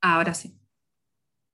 Ahora 0.00 0.34
sí. 0.34 0.56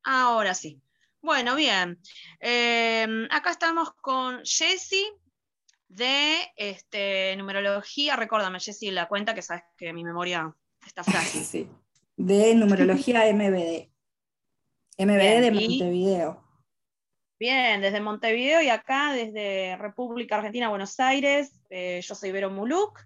Ahora 0.02 0.55
sí. 0.55 0.82
Bueno, 1.23 1.56
bien. 1.56 1.98
Eh, 2.41 3.27
acá 3.30 3.50
estamos 3.50 3.95
con 3.95 4.42
Jessie 4.45 5.11
de 5.88 6.37
este, 6.56 7.34
numerología. 7.37 8.16
Recórdame, 8.16 8.60
Jessie, 8.60 8.91
la 8.91 9.09
cuenta 9.09 9.34
que 9.34 9.41
sabes 9.41 9.62
que 9.77 9.92
mi 9.95 10.05
memoria 10.05 10.55
está 10.87 11.02
frágil. 11.02 11.45
sí. 11.45 11.70
De 12.16 12.55
numerología 12.55 13.24
MBD. 13.33 13.88
MBD 14.98 15.41
de 15.41 15.51
Montevideo. 15.51 16.44
Bien, 17.38 17.80
desde 17.80 18.01
Montevideo 18.01 18.62
y 18.62 18.69
acá 18.69 19.12
desde 19.12 19.77
República 19.77 20.37
Argentina, 20.37 20.69
Buenos 20.69 20.98
Aires. 21.01 21.61
Eh, 21.69 22.01
yo 22.02 22.15
soy 22.15 22.30
Vero 22.30 22.51
Muluk. 22.51 23.01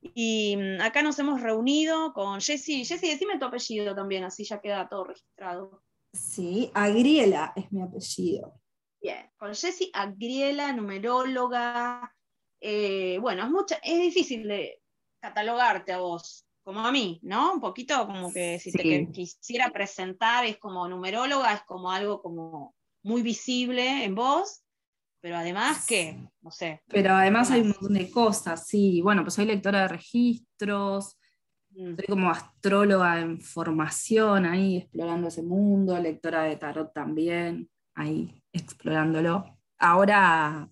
Y 0.00 0.56
mm, 0.56 0.80
acá 0.80 1.02
nos 1.02 1.18
hemos 1.18 1.40
reunido 1.40 2.12
con 2.12 2.40
Jessy. 2.40 2.84
Jessy, 2.84 3.08
decime 3.08 3.38
tu 3.38 3.46
apellido 3.46 3.94
también, 3.94 4.24
así 4.24 4.44
ya 4.44 4.60
queda 4.60 4.88
todo 4.88 5.04
registrado. 5.04 5.82
Sí, 6.12 6.70
Agriela 6.74 7.52
es 7.56 7.72
mi 7.72 7.82
apellido. 7.82 8.60
Bien, 9.00 9.30
con 9.36 9.54
Jessy 9.54 9.90
Agriela, 9.92 10.72
numeróloga. 10.72 12.14
Eh, 12.60 13.18
bueno, 13.20 13.42
es, 13.42 13.50
mucha, 13.50 13.76
es 13.82 14.00
difícil 14.00 14.46
de 14.46 14.80
catalogarte 15.20 15.92
a 15.92 15.98
vos, 15.98 16.46
como 16.62 16.80
a 16.80 16.92
mí, 16.92 17.18
¿no? 17.22 17.54
Un 17.54 17.60
poquito 17.60 18.06
como 18.06 18.32
que 18.32 18.58
si 18.60 18.70
te 18.70 19.10
quisiera 19.10 19.70
presentar 19.70 20.44
es 20.44 20.58
como 20.58 20.86
numeróloga, 20.86 21.52
es 21.54 21.62
como 21.62 21.90
algo 21.90 22.22
como 22.22 22.74
muy 23.04 23.22
visible 23.22 24.04
en 24.04 24.14
vos, 24.14 24.64
pero 25.20 25.36
además 25.36 25.86
que, 25.86 26.18
no 26.42 26.50
sé. 26.50 26.82
Pero 26.88 27.12
además 27.12 27.50
hay 27.50 27.60
un 27.60 27.68
montón 27.68 27.94
de 27.94 28.10
cosas, 28.10 28.66
sí. 28.66 29.00
Bueno, 29.00 29.22
pues 29.22 29.34
soy 29.34 29.46
lectora 29.46 29.82
de 29.82 29.88
registros, 29.88 31.16
mm. 31.70 31.94
soy 31.96 32.06
como 32.08 32.30
astróloga 32.30 33.20
en 33.20 33.40
formación 33.40 34.46
ahí, 34.46 34.78
explorando 34.78 35.28
ese 35.28 35.42
mundo, 35.42 35.98
lectora 35.98 36.42
de 36.42 36.56
tarot 36.56 36.92
también, 36.92 37.70
ahí 37.94 38.42
explorándolo. 38.52 39.58
Ahora 39.78 40.68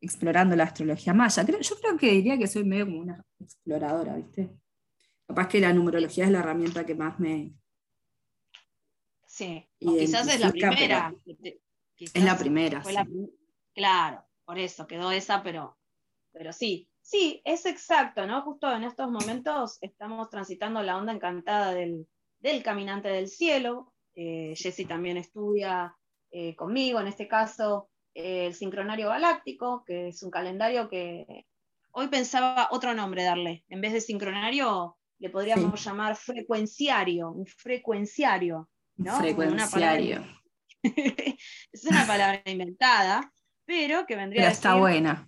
explorando 0.00 0.54
la 0.56 0.64
astrología 0.64 1.14
maya. 1.14 1.44
yo 1.44 1.76
creo 1.80 1.96
que 1.96 2.10
diría 2.12 2.38
que 2.38 2.46
soy 2.46 2.64
medio 2.64 2.86
como 2.86 3.00
una 3.00 3.24
exploradora, 3.40 4.16
¿viste? 4.16 4.50
Capaz 5.26 5.48
que 5.48 5.60
la 5.60 5.72
numerología 5.72 6.24
es 6.24 6.30
la 6.30 6.38
herramienta 6.38 6.86
que 6.86 6.94
más 6.94 7.18
me... 7.18 7.52
Sí, 9.36 9.68
quizás 9.78 10.26
es 10.28 10.40
la 10.40 10.50
primera. 10.50 11.14
es 11.98 12.24
la 12.24 12.38
primera. 12.38 12.82
Claro, 13.74 14.24
por 14.46 14.58
eso 14.58 14.86
quedó 14.86 15.12
esa, 15.12 15.42
pero, 15.42 15.76
pero 16.32 16.54
sí, 16.54 16.88
sí, 17.02 17.42
es 17.44 17.66
exacto, 17.66 18.26
¿no? 18.26 18.40
Justo 18.40 18.72
en 18.72 18.84
estos 18.84 19.10
momentos 19.10 19.76
estamos 19.82 20.30
transitando 20.30 20.82
la 20.82 20.96
onda 20.96 21.12
encantada 21.12 21.74
del, 21.74 22.08
caminante 22.64 23.08
del 23.08 23.28
cielo. 23.28 23.92
Eh, 24.14 24.54
Jesse 24.56 24.88
también 24.88 25.18
estudia 25.18 25.94
eh, 26.30 26.56
conmigo, 26.56 26.98
en 26.98 27.08
este 27.08 27.28
caso, 27.28 27.90
el 28.14 28.54
sincronario 28.54 29.10
galáctico, 29.10 29.84
que 29.84 30.08
es 30.08 30.22
un 30.22 30.30
calendario 30.30 30.88
que 30.88 31.44
hoy 31.90 32.08
pensaba 32.08 32.68
otro 32.70 32.94
nombre 32.94 33.22
darle. 33.22 33.66
En 33.68 33.82
vez 33.82 33.92
de 33.92 34.00
sincronario, 34.00 34.96
le 35.18 35.28
podríamos 35.28 35.84
llamar 35.84 36.16
frecuenciario, 36.16 37.30
un 37.30 37.44
frecuenciario. 37.44 38.70
¿No? 38.96 39.18
Frecuenciario. 39.18 40.24
es 40.82 41.84
una 41.84 42.06
palabra 42.06 42.42
inventada, 42.46 43.32
pero 43.64 44.06
que 44.06 44.16
vendría 44.16 44.42
pero 44.42 44.52
está 44.52 44.74
buena. 44.76 45.26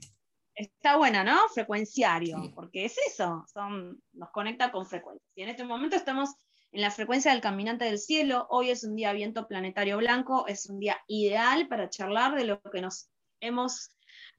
Está 0.54 0.96
buena, 0.96 1.22
¿no? 1.22 1.36
Frecuenciario, 1.54 2.50
porque 2.54 2.84
es 2.84 2.96
eso, 3.06 3.44
son, 3.52 4.02
nos 4.12 4.30
conecta 4.30 4.72
con 4.72 4.86
frecuencias. 4.86 5.30
Y 5.36 5.42
en 5.42 5.50
este 5.50 5.64
momento 5.64 5.94
estamos 5.94 6.34
en 6.72 6.80
la 6.80 6.90
frecuencia 6.90 7.30
del 7.30 7.40
caminante 7.40 7.84
del 7.84 7.98
cielo. 7.98 8.46
Hoy 8.50 8.70
es 8.70 8.82
un 8.82 8.96
día 8.96 9.12
viento 9.12 9.46
planetario 9.46 9.98
blanco, 9.98 10.46
es 10.48 10.68
un 10.68 10.80
día 10.80 10.98
ideal 11.06 11.68
para 11.68 11.88
charlar 11.88 12.34
de 12.34 12.44
lo 12.44 12.60
que 12.60 12.80
nos 12.80 13.08
hemos, 13.40 13.90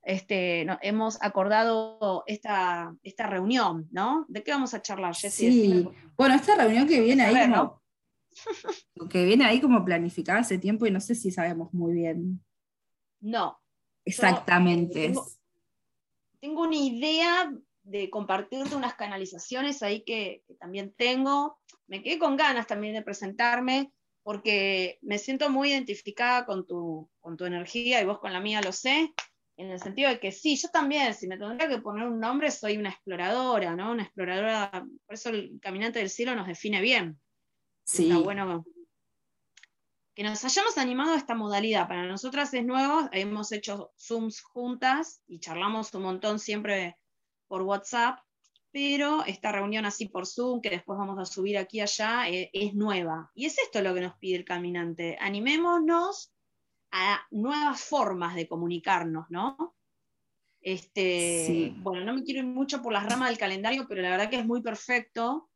este, 0.04 0.68
hemos 0.82 1.22
acordado 1.22 2.24
esta, 2.28 2.94
esta 3.02 3.28
reunión, 3.28 3.88
¿no? 3.92 4.26
¿De 4.28 4.44
qué 4.44 4.52
vamos 4.52 4.74
a 4.74 4.82
charlar, 4.82 5.16
Jessy? 5.16 5.52
Sí, 5.52 5.88
bueno, 6.18 6.36
esta 6.36 6.56
reunión 6.56 6.86
que 6.86 7.00
viene 7.00 7.24
ahí 7.24 7.50
como, 7.50 7.79
que 9.10 9.26
viene 9.26 9.46
ahí 9.46 9.62
como 9.62 9.84
planificada 9.86 10.40
hace 10.40 10.58
tiempo 10.58 10.86
y 10.86 10.92
no 10.92 11.00
sé 11.00 11.16
si 11.16 11.32
sabemos 11.32 11.74
muy 11.74 11.94
bien. 11.94 12.44
No, 13.22 13.60
Exactamente. 14.06 15.14
tengo, 16.40 16.62
una 16.62 16.76
idea 16.76 17.54
de 17.84 18.10
compartirte 18.10 18.76
unas 18.76 18.96
canalizaciones 18.96 19.84
ahí 19.84 20.04
que, 20.04 20.44
también 20.60 20.94
tengo. 20.98 21.60
Me 21.88 22.02
quedé 22.02 22.18
con 22.18 22.38
ganas 22.38 22.68
también 22.68 22.94
de 22.94 23.02
presentarme 23.02 23.92
porque 24.24 25.00
me 25.02 25.18
siento 25.18 25.50
muy 25.50 25.72
identificada 25.72 26.46
con 26.46 26.68
tu, 26.68 27.10
con 27.20 27.38
tu 27.38 27.46
energía 27.46 28.02
y 28.02 28.06
vos 28.06 28.20
con 28.20 28.34
la 28.34 28.40
mía 28.40 28.62
lo 28.62 28.72
sé, 28.72 29.14
en 29.58 29.72
el 29.72 29.80
sentido 29.80 30.10
de 30.10 30.20
que 30.20 30.32
sí, 30.32 30.56
yo 30.56 30.70
también, 30.70 31.14
si 31.14 31.28
me 31.28 31.38
tendría 31.38 31.68
que 31.68 31.82
poner 31.82 32.08
un 32.08 32.20
nombre, 32.20 32.50
soy 32.50 32.78
una 32.78 32.90
exploradora, 32.90 33.76
¿no? 33.76 33.92
Una 33.92 34.04
exploradora, 34.04 34.86
por 35.06 35.14
eso 35.14 35.30
el 35.30 35.60
caminante 35.62 36.00
del 36.00 36.10
cielo 36.10 36.36
nos 36.36 36.48
define 36.48 36.82
bien. 36.82 37.20
Sí. 37.90 38.10
Está 38.10 38.20
bueno 38.20 38.64
que 40.20 40.24
nos 40.24 40.44
hayamos 40.44 40.78
animado 40.78 41.14
a 41.14 41.18
esta 41.18 41.34
modalidad. 41.34 41.88
Para 41.88 42.06
nosotras 42.06 42.54
es 42.54 42.66
nuevo, 42.66 43.08
hemos 43.14 43.54
hecho 43.54 43.94
Zooms 43.98 44.42
juntas 44.42 45.24
y 45.28 45.40
charlamos 45.40 45.94
un 45.94 46.02
montón 46.02 46.40
siempre 46.40 46.98
por 47.48 47.62
WhatsApp, 47.62 48.20
pero 48.70 49.24
esta 49.26 49.54
reunión 49.54 49.86
así 49.86 50.10
por 50.10 50.28
Zoom, 50.28 50.60
que 50.60 50.72
después 50.72 51.00
vamos 51.00 51.18
a 51.20 51.26
subir 51.26 51.58
aquí 51.58 51.80
allá, 51.80 52.30
eh, 52.30 52.50
es 52.52 52.74
nueva. 52.74 53.32
Y 53.34 53.46
es 53.46 53.58
esto 53.58 53.82
lo 53.82 53.94
que 53.94 54.02
nos 54.02 54.18
pide 54.18 54.36
el 54.36 54.44
caminante. 54.44 55.18
Animémonos 55.22 56.34
a 56.92 57.22
nuevas 57.32 57.82
formas 57.82 58.36
de 58.36 58.48
comunicarnos, 58.48 59.28
¿no? 59.30 59.74
Este, 60.60 61.74
Bueno, 61.78 62.04
no 62.04 62.14
me 62.14 62.24
quiero 62.24 62.42
ir 62.42 62.46
mucho 62.46 62.82
por 62.82 62.92
las 62.92 63.08
ramas 63.10 63.30
del 63.30 63.38
calendario, 63.38 63.88
pero 63.88 64.02
la 64.02 64.10
verdad 64.10 64.30
que 64.30 64.40
es 64.40 64.46
muy 64.46 64.62
perfecto. 64.62 65.49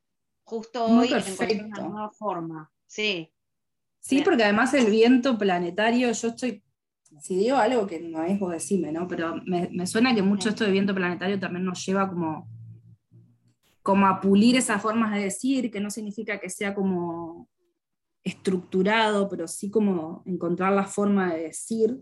Justo 0.44 0.86
hoy 0.86 1.08
encontrar 1.14 1.66
una 1.66 1.88
nueva 1.88 2.12
forma. 2.12 2.72
Sí, 2.86 3.34
Sí, 4.04 4.22
porque 4.22 4.44
además 4.44 4.74
el 4.74 4.92
viento 4.92 5.38
planetario, 5.38 6.12
yo 6.12 6.28
estoy, 6.28 6.62
si 7.22 7.38
digo 7.38 7.56
algo 7.56 7.88
que 7.88 8.02
no 8.02 8.22
es 8.24 8.38
vos 8.38 8.52
decime, 8.52 8.92
¿no? 8.92 9.08
Pero 9.08 9.36
me, 9.46 9.88
suena 9.88 10.14
que 10.14 10.22
mucho 10.22 10.50
esto 10.50 10.66
de 10.66 10.72
viento 10.72 10.94
planetario 10.94 11.40
también 11.40 11.64
nos 11.64 11.86
lleva 11.86 12.10
como, 12.10 12.50
como 13.82 14.06
a 14.06 14.20
pulir 14.20 14.58
esas 14.58 14.82
formas 14.82 15.16
de 15.16 15.22
decir, 15.22 15.72
que 15.72 15.80
no 15.80 15.90
significa 15.90 16.38
que 16.38 16.50
sea 16.50 16.76
como 16.76 17.48
estructurado, 18.26 19.30
pero 19.30 19.48
sí 19.48 19.70
como 19.70 20.22
encontrar 20.26 20.74
la 20.74 20.84
forma 20.84 21.34
de 21.34 21.44
decir. 21.44 21.98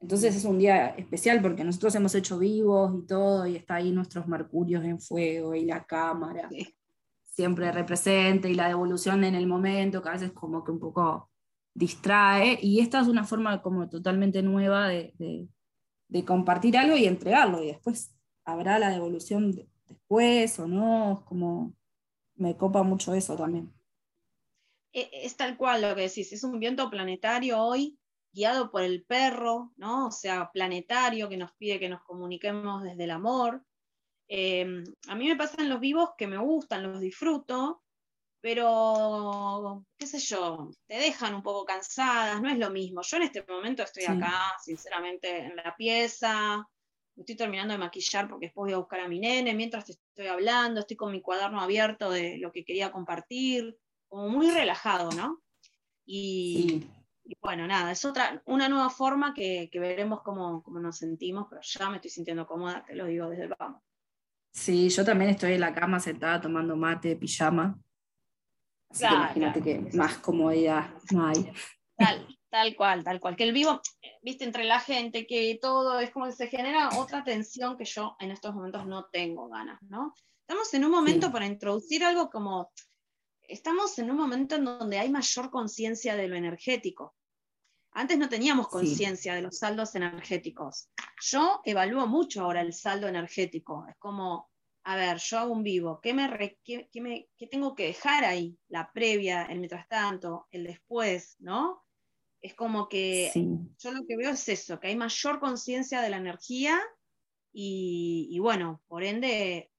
Entonces 0.00 0.36
es 0.36 0.44
un 0.44 0.58
día 0.58 0.88
especial 0.88 1.40
porque 1.40 1.64
nosotros 1.64 1.94
hemos 1.94 2.14
hecho 2.14 2.38
vivos 2.38 2.92
y 2.94 3.06
todo, 3.06 3.46
y 3.46 3.56
está 3.56 3.76
ahí 3.76 3.90
nuestros 3.90 4.28
mercurios 4.28 4.84
en 4.84 5.00
fuego 5.00 5.54
y 5.54 5.64
la 5.64 5.82
cámara. 5.84 6.50
Siempre 7.38 7.70
represente 7.70 8.50
y 8.50 8.54
la 8.54 8.66
devolución 8.66 9.22
en 9.22 9.36
el 9.36 9.46
momento, 9.46 10.02
que 10.02 10.08
a 10.08 10.14
veces 10.14 10.32
como 10.32 10.64
que 10.64 10.72
un 10.72 10.80
poco 10.80 11.30
distrae, 11.72 12.58
y 12.60 12.80
esta 12.80 13.00
es 13.00 13.06
una 13.06 13.22
forma 13.22 13.62
como 13.62 13.88
totalmente 13.88 14.42
nueva 14.42 14.88
de, 14.88 15.48
compartir 16.26 16.76
algo 16.76 16.96
y 16.96 17.06
entregarlo, 17.06 17.62
y 17.62 17.68
después 17.68 18.12
habrá 18.44 18.80
la 18.80 18.90
devolución 18.90 19.54
después 19.86 20.58
o 20.58 20.66
no, 20.66 21.22
como 21.28 21.76
me 22.34 22.56
copa 22.56 22.82
mucho 22.82 23.14
eso 23.14 23.36
también. 23.36 23.72
E, 24.92 25.08
es 25.12 25.36
tal 25.36 25.56
cual 25.56 25.82
lo 25.82 25.94
que 25.94 26.08
decís, 26.08 26.32
es 26.32 26.42
un 26.42 26.58
viento 26.58 26.90
planetario 26.90 27.62
hoy 27.62 28.00
guiado 28.32 28.72
por 28.72 28.82
el 28.82 29.04
perro, 29.04 29.72
¿no? 29.76 30.08
O 30.08 30.10
sea, 30.10 30.50
planetario 30.52 31.28
que 31.28 31.36
nos 31.36 31.52
pide 31.52 31.78
que 31.78 31.88
nos 31.88 32.02
comuniquemos 32.02 32.82
desde 32.82 33.04
el 33.04 33.12
amor. 33.12 33.62
Eh, 34.28 34.84
a 35.08 35.14
mí 35.14 35.26
me 35.26 35.36
pasan 35.36 35.68
los 35.68 35.80
vivos 35.80 36.10
que 36.16 36.26
me 36.26 36.38
gustan, 36.38 36.82
los 36.82 37.00
disfruto, 37.00 37.82
pero, 38.40 39.84
qué 39.96 40.06
sé 40.06 40.20
yo, 40.20 40.70
te 40.86 40.96
dejan 40.96 41.34
un 41.34 41.42
poco 41.42 41.64
cansadas, 41.64 42.40
no 42.40 42.48
es 42.48 42.58
lo 42.58 42.70
mismo. 42.70 43.02
Yo 43.02 43.16
en 43.16 43.24
este 43.24 43.44
momento 43.48 43.82
estoy 43.82 44.04
acá, 44.04 44.54
sinceramente, 44.62 45.46
en 45.46 45.56
la 45.56 45.74
pieza, 45.76 46.64
estoy 47.16 47.36
terminando 47.36 47.72
de 47.72 47.78
maquillar 47.78 48.28
porque 48.28 48.46
después 48.46 48.66
voy 48.66 48.74
a 48.74 48.78
buscar 48.78 49.00
a 49.00 49.08
mi 49.08 49.18
nene, 49.18 49.54
mientras 49.54 49.86
te 49.86 49.92
estoy 49.92 50.26
hablando, 50.26 50.80
estoy 50.80 50.96
con 50.96 51.10
mi 51.10 51.20
cuaderno 51.20 51.60
abierto 51.60 52.10
de 52.10 52.38
lo 52.38 52.52
que 52.52 52.64
quería 52.64 52.92
compartir, 52.92 53.76
como 54.06 54.28
muy 54.28 54.50
relajado, 54.50 55.10
¿no? 55.12 55.42
Y, 56.06 56.86
bueno, 57.42 57.66
nada, 57.66 57.92
es 57.92 58.04
otra, 58.04 58.40
una 58.46 58.68
nueva 58.68 58.88
forma 58.88 59.34
que, 59.34 59.68
veremos 59.74 60.22
cómo, 60.22 60.62
cómo, 60.62 60.78
nos 60.78 60.96
sentimos, 60.96 61.46
pero 61.50 61.60
ya 61.62 61.90
me 61.90 61.96
estoy 61.96 62.10
sintiendo 62.10 62.46
cómoda, 62.46 62.84
te 62.86 62.94
lo 62.94 63.06
digo 63.06 63.28
desde 63.28 63.44
el 63.44 63.54
vamos. 63.58 63.82
Sí, 64.58 64.88
yo 64.88 65.04
también 65.04 65.30
estoy 65.30 65.52
en 65.52 65.60
la 65.60 65.72
cama 65.72 66.00
sentada 66.00 66.40
tomando 66.40 66.74
mate, 66.74 67.14
pijama, 67.14 67.78
Así 68.90 69.06
que 69.06 69.14
imagínate 69.14 69.62
que 69.62 69.78
más 69.96 70.18
comodidad 70.18 70.90
no 71.12 71.26
hay. 71.26 71.52
Tal 72.50 72.74
cual, 72.76 73.04
tal 73.04 73.20
cual. 73.20 73.36
Que 73.36 73.44
el 73.44 73.52
vivo, 73.52 73.80
viste, 74.22 74.44
entre 74.44 74.64
la 74.64 74.80
gente, 74.80 75.26
que 75.26 75.58
todo 75.60 76.00
es 76.00 76.10
como 76.10 76.26
que 76.26 76.32
se 76.32 76.48
genera 76.48 76.88
otra 76.96 77.22
tensión 77.22 77.76
que 77.76 77.84
yo 77.84 78.16
en 78.18 78.30
estos 78.30 78.54
momentos 78.54 78.86
no 78.86 79.04
tengo 79.12 79.48
ganas, 79.48 79.80
¿no? 79.82 80.14
Estamos 80.40 80.72
en 80.74 80.84
un 80.86 80.90
momento 80.90 81.30
para 81.30 81.46
introducir 81.46 82.02
algo 82.02 82.30
como, 82.30 82.72
estamos 83.42 83.98
en 83.98 84.10
un 84.10 84.16
momento 84.16 84.56
en 84.56 84.64
donde 84.64 84.98
hay 84.98 85.10
mayor 85.10 85.50
conciencia 85.50 86.16
de 86.16 86.26
lo 86.26 86.36
energético. 86.36 87.14
Antes 87.92 88.18
no 88.18 88.28
teníamos 88.28 88.68
conciencia 88.68 89.34
de 89.34 89.42
los 89.42 89.58
saldos 89.58 89.94
energéticos. 89.94 90.88
Yo 91.20 91.60
evalúo 91.64 92.06
mucho 92.06 92.42
ahora 92.42 92.60
el 92.60 92.72
saldo 92.72 93.08
energético. 93.08 93.86
Es 93.88 93.96
como, 93.96 94.50
a 94.84 94.96
ver, 94.96 95.18
yo 95.18 95.38
hago 95.38 95.52
un 95.52 95.62
vivo, 95.62 96.00
¿qué, 96.00 96.14
me, 96.14 96.58
qué, 96.64 96.88
me, 97.00 97.28
qué 97.36 97.46
tengo 97.46 97.74
que 97.74 97.86
dejar 97.86 98.24
ahí? 98.24 98.56
La 98.68 98.92
previa, 98.92 99.44
el 99.44 99.58
mientras 99.58 99.88
tanto, 99.88 100.46
el 100.50 100.64
después, 100.64 101.36
¿no? 101.40 101.84
Es 102.40 102.54
como 102.54 102.88
que 102.88 103.32
yo 103.34 103.90
lo 103.90 104.06
que 104.06 104.16
veo 104.16 104.30
es 104.30 104.48
eso, 104.48 104.78
que 104.78 104.88
hay 104.88 104.96
mayor 104.96 105.40
conciencia 105.40 106.00
de 106.00 106.10
la 106.10 106.18
energía 106.18 106.80
y, 107.52 108.38
bueno, 108.40 108.80
por 108.86 109.02
ende 109.02 109.72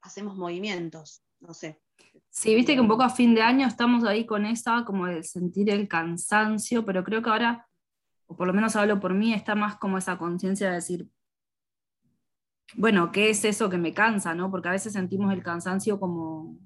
hacemos 0.00 0.36
movimientos, 0.36 1.24
no 1.40 1.54
sé. 1.54 1.80
Sí, 2.30 2.54
viste 2.54 2.74
que 2.74 2.80
un 2.80 2.88
poco 2.88 3.02
a 3.02 3.10
fin 3.10 3.34
de 3.34 3.42
año 3.42 3.66
estamos 3.66 4.04
ahí 4.04 4.26
con 4.26 4.46
esa, 4.46 4.84
como 4.84 5.06
de 5.06 5.22
sentir 5.22 5.70
el 5.70 5.88
cansancio, 5.88 6.84
pero 6.84 7.02
creo 7.02 7.22
que 7.22 7.30
ahora, 7.30 7.66
o 8.26 8.36
por 8.36 8.46
lo 8.46 8.54
menos 8.54 8.76
hablo 8.76 9.00
por 9.00 9.14
mí, 9.14 9.32
está 9.32 9.54
más 9.54 9.76
como 9.76 9.98
esa 9.98 10.18
conciencia 10.18 10.68
de 10.68 10.74
decir, 10.76 11.08
bueno, 12.76 13.10
¿qué 13.12 13.30
es 13.30 13.44
eso 13.44 13.70
que 13.70 13.78
me 13.78 13.94
cansa? 13.94 14.34
¿no? 14.34 14.50
Porque 14.50 14.68
a 14.68 14.72
veces 14.72 14.92
sentimos 14.92 15.32
el 15.32 15.42
cansancio 15.42 15.98
como, 15.98 16.58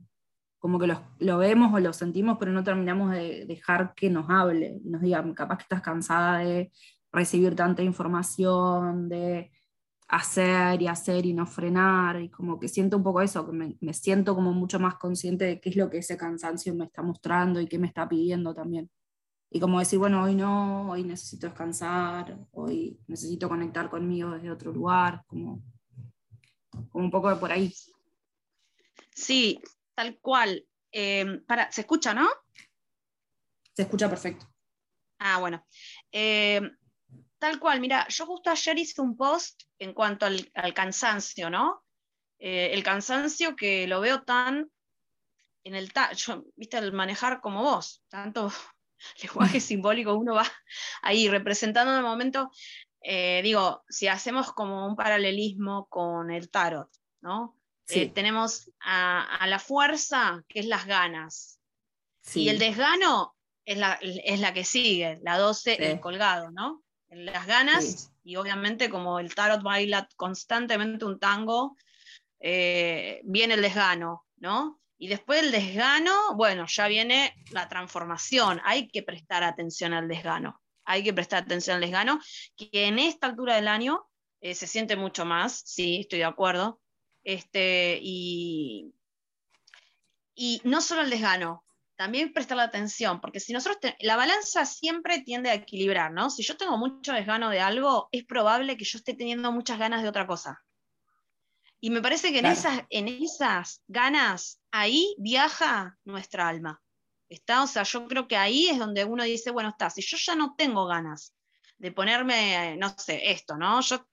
como 0.59 0.79
que 0.79 0.87
lo, 1.19 1.38
vemos 1.38 1.73
o 1.73 1.81
lo 1.81 1.93
sentimos, 1.93 2.38
pero 2.38 2.53
no 2.53 2.65
terminamos 2.65 3.12
de 3.12 3.47
dejar 3.47 3.94
que 3.94 4.11
nos 4.11 4.29
hable 4.29 4.81
nos 4.85 5.00
diga, 5.00 5.25
capaz 5.35 5.58
que 5.58 5.62
estás 5.65 5.82
cansada 5.82 6.38
de 6.38 6.73
recibir 7.12 7.55
tanta 7.55 7.82
información, 7.82 9.08
de 9.08 9.50
hacer 10.12 10.82
y 10.82 10.88
hacer 10.88 11.25
y 11.25 11.32
no 11.32 11.47
frenar, 11.47 12.20
y 12.20 12.29
como 12.29 12.61
que 12.61 12.69
siento 12.69 12.99
un 12.99 13.03
poco 13.03 13.23
eso, 13.23 13.47
que 13.47 13.53
me, 13.53 13.94
siento 13.94 14.35
como 14.35 14.53
mucho 14.53 14.79
más 14.79 14.97
consciente 14.97 15.47
de 15.47 15.59
qué 15.59 15.70
es 15.70 15.76
lo 15.76 15.88
que 15.88 15.99
ese 15.99 16.19
cansancio 16.19 16.75
me 16.75 16.85
está 16.85 17.00
mostrando 17.00 17.59
y 17.61 17.67
qué 17.67 17.79
me 17.79 17.87
está 17.87 18.06
pidiendo 18.06 18.55
también. 18.55 18.91
Y 19.50 19.59
como 19.59 19.79
decir, 19.79 19.99
bueno, 19.99 20.23
hoy 20.23 20.35
no, 20.35 20.91
hoy 20.91 21.03
necesito 21.03 21.47
descansar, 21.47 22.38
hoy 22.53 23.00
necesito 23.06 23.49
conectar 23.49 23.88
conmigo 23.88 24.32
desde 24.32 24.50
otro 24.50 24.70
lugar, 24.70 25.25
como, 25.26 25.62
como 26.91 27.05
un 27.06 27.11
poco 27.11 27.31
de 27.31 27.37
por 27.37 27.50
ahí. 27.50 27.75
Sí, 29.15 29.62
tal 29.94 30.19
cual. 30.19 30.62
Em, 30.91 31.43
para, 31.47 31.73
¿Se 31.73 31.81
escucha, 31.81 32.12
no? 32.12 32.29
Se 33.73 33.82
escucha 33.82 34.11
perfecto. 34.11 34.47
Ah, 35.19 35.38
bueno. 35.38 35.65
Em, 36.11 36.70
tal 37.43 37.59
cual, 37.59 37.81
mira, 37.81 38.06
yo 38.06 38.25
justo 38.25 38.50
ayer 38.50 38.79
hice 38.79 39.00
un 39.00 39.17
post 39.17 39.65
en 39.81 39.94
cuanto 39.94 40.27
al, 40.27 40.75
cansancio, 40.75 41.50
¿no? 41.50 41.83
Eh, 42.39 42.71
el 42.73 42.85
cansancio 42.85 43.56
que 43.56 43.89
lo 43.89 44.00
veo 44.00 44.23
tan 44.23 44.71
en 45.65 45.75
el 45.75 45.91
yo, 46.15 46.44
viste, 46.55 46.79
el 46.79 46.93
manejar 46.93 47.41
como 47.41 47.65
vos, 47.65 48.05
tanto 48.09 48.53
lenguaje 49.23 49.59
simbólico, 49.61 50.15
uno 50.15 50.35
va 50.35 50.47
ahí 51.03 51.29
representando 51.29 51.91
en 51.91 51.99
el 51.99 52.05
momento, 52.05 52.49
eh, 53.00 53.41
digo, 53.43 53.83
si 53.89 54.06
hacemos 54.06 54.53
como 54.53 54.87
un 54.87 54.94
paralelismo 54.94 55.89
con 55.89 56.31
el 56.31 56.49
tarot, 56.49 56.91
¿no? 57.23 57.59
Eh, 57.89 58.09
tenemos 58.11 58.71
a, 58.79 59.44
la 59.49 59.59
fuerza, 59.59 60.44
que 60.47 60.61
es 60.61 60.67
las 60.67 60.87
ganas. 60.87 61.59
Y 62.37 62.50
el 62.50 62.61
desgano 62.61 63.35
es 63.65 63.79
la, 63.79 63.99
es 64.00 64.39
la 64.39 64.55
que 64.55 64.65
sigue, 64.65 65.19
la 65.25 65.39
12, 65.39 65.91
el 65.91 65.99
colgado, 65.99 66.53
¿no? 66.53 66.85
Las 67.14 67.47
ganas, 67.47 68.11
y 68.25 68.37
obviamente 68.37 68.88
como 68.88 69.19
el 69.19 69.35
tarot 69.35 69.62
baila 69.62 70.09
constantemente 70.17 71.05
un 71.05 71.19
tango, 71.19 71.76
eh, 72.41 73.20
viene 73.25 73.55
el 73.55 73.62
desgano, 73.62 74.25
¿no? 74.37 74.81
Y 74.97 75.09
después 75.09 75.43
del 75.43 75.53
desgano, 75.53 76.35
bueno, 76.37 76.64
ya 76.67 76.88
viene 76.88 77.35
la 77.50 77.69
transformación. 77.69 78.61
Hay 78.64 78.88
que 78.88 79.03
prestar 79.03 79.43
atención 79.43 79.93
al 79.93 80.09
desgano. 80.09 80.61
Hay 80.85 81.05
que 81.05 81.12
prestar 81.12 81.43
atención 81.43 81.76
al 81.76 81.82
desgano, 81.82 82.19
que 82.56 82.87
en 82.87 82.99
esta 82.99 83.26
altura 83.26 83.56
del 83.56 83.69
año 83.69 84.08
eh, 84.41 84.55
se 84.55 84.67
siente 84.67 84.97
mucho 84.97 85.25
más, 85.25 85.62
sí, 85.67 86.00
estoy 86.00 86.20
de 86.20 86.25
acuerdo, 86.25 86.81
este, 87.25 87.99
y, 88.03 88.93
y 90.35 90.61
no 90.65 90.81
solo 90.81 91.03
el 91.03 91.11
desgano, 91.11 91.65
también 91.97 92.33
prestar 92.33 92.56
la 92.56 92.65
atención, 92.65 93.21
porque 93.21 93.41
si 93.41 93.53
nosotros, 93.53 93.94
la 94.00 94.17
balanza 94.17 94.65
siempre 94.65 95.21
tiende 95.21 95.50
a 95.50 95.55
equilibrar, 95.55 96.12
¿no? 96.12 96.31
Si 96.31 96.43
yo 96.43 96.56
tengo 96.56 96.77
mucho 96.79 97.12
desgano 97.12 97.50
de 97.50 97.61
algo, 97.61 98.09
es 98.12 98.25
probable 98.25 98.77
que 98.77 98.85
yo 98.85 98.99
esté 98.99 99.15
teniendo 99.15 99.53
muchas 99.53 99.79
ganas 99.79 100.03
de 100.03 100.09
otra 100.09 100.27
cosa. 100.27 100.62
Y 101.81 101.91
me 101.91 102.00
parece 102.00 102.33
que 102.33 102.39
en, 102.39 102.47
esas, 102.47 102.83
en 102.91 103.09
esas 103.09 103.83
ganas, 103.89 104.61
ahí 104.71 105.15
viaja 105.19 105.99
nuestra 106.05 106.49
alma. 106.49 106.81
¿Está? 107.29 107.62
O 107.62 107.67
sea, 107.67 107.83
yo 107.83 108.06
creo 108.06 108.29
que 108.29 108.37
ahí 108.37 108.69
es 108.69 108.79
donde 108.79 109.05
uno 109.05 109.25
dice, 109.25 109.50
bueno, 109.50 109.71
está, 109.71 109.91
si 109.91 110.03
yo 110.03 110.17
ya 110.17 110.35
no 110.35 110.55
tengo 110.56 110.87
ganas 110.87 111.35
de 111.79 111.91
ponerme, 111.91 112.77
no 112.77 112.94
sé, 112.97 113.33
esto, 113.33 113.56
¿no? 113.56 113.81
Yo 113.81 114.06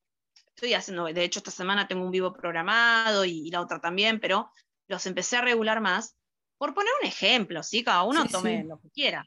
estoy 0.47 0.73
haciendo, 0.73 1.05
de 1.05 1.23
hecho 1.23 1.39
esta 1.39 1.51
semana 1.51 1.87
tengo 1.87 2.03
un 2.03 2.11
vivo 2.11 2.33
programado 2.33 3.23
y, 3.25 3.49
la 3.51 3.61
otra 3.61 3.79
también, 3.79 4.19
pero 4.19 4.51
los 4.87 5.05
empecé 5.05 5.37
a 5.37 5.41
regular 5.41 5.79
más. 5.79 6.15
Por 6.59 6.73
poner 6.73 6.91
un 7.01 7.07
ejemplo, 7.07 7.63
¿sí? 7.63 7.83
Cada 7.83 8.03
uno 8.03 8.27
tome 8.27 8.65
lo 8.65 8.79
que 8.79 8.89
quiera. 8.91 9.25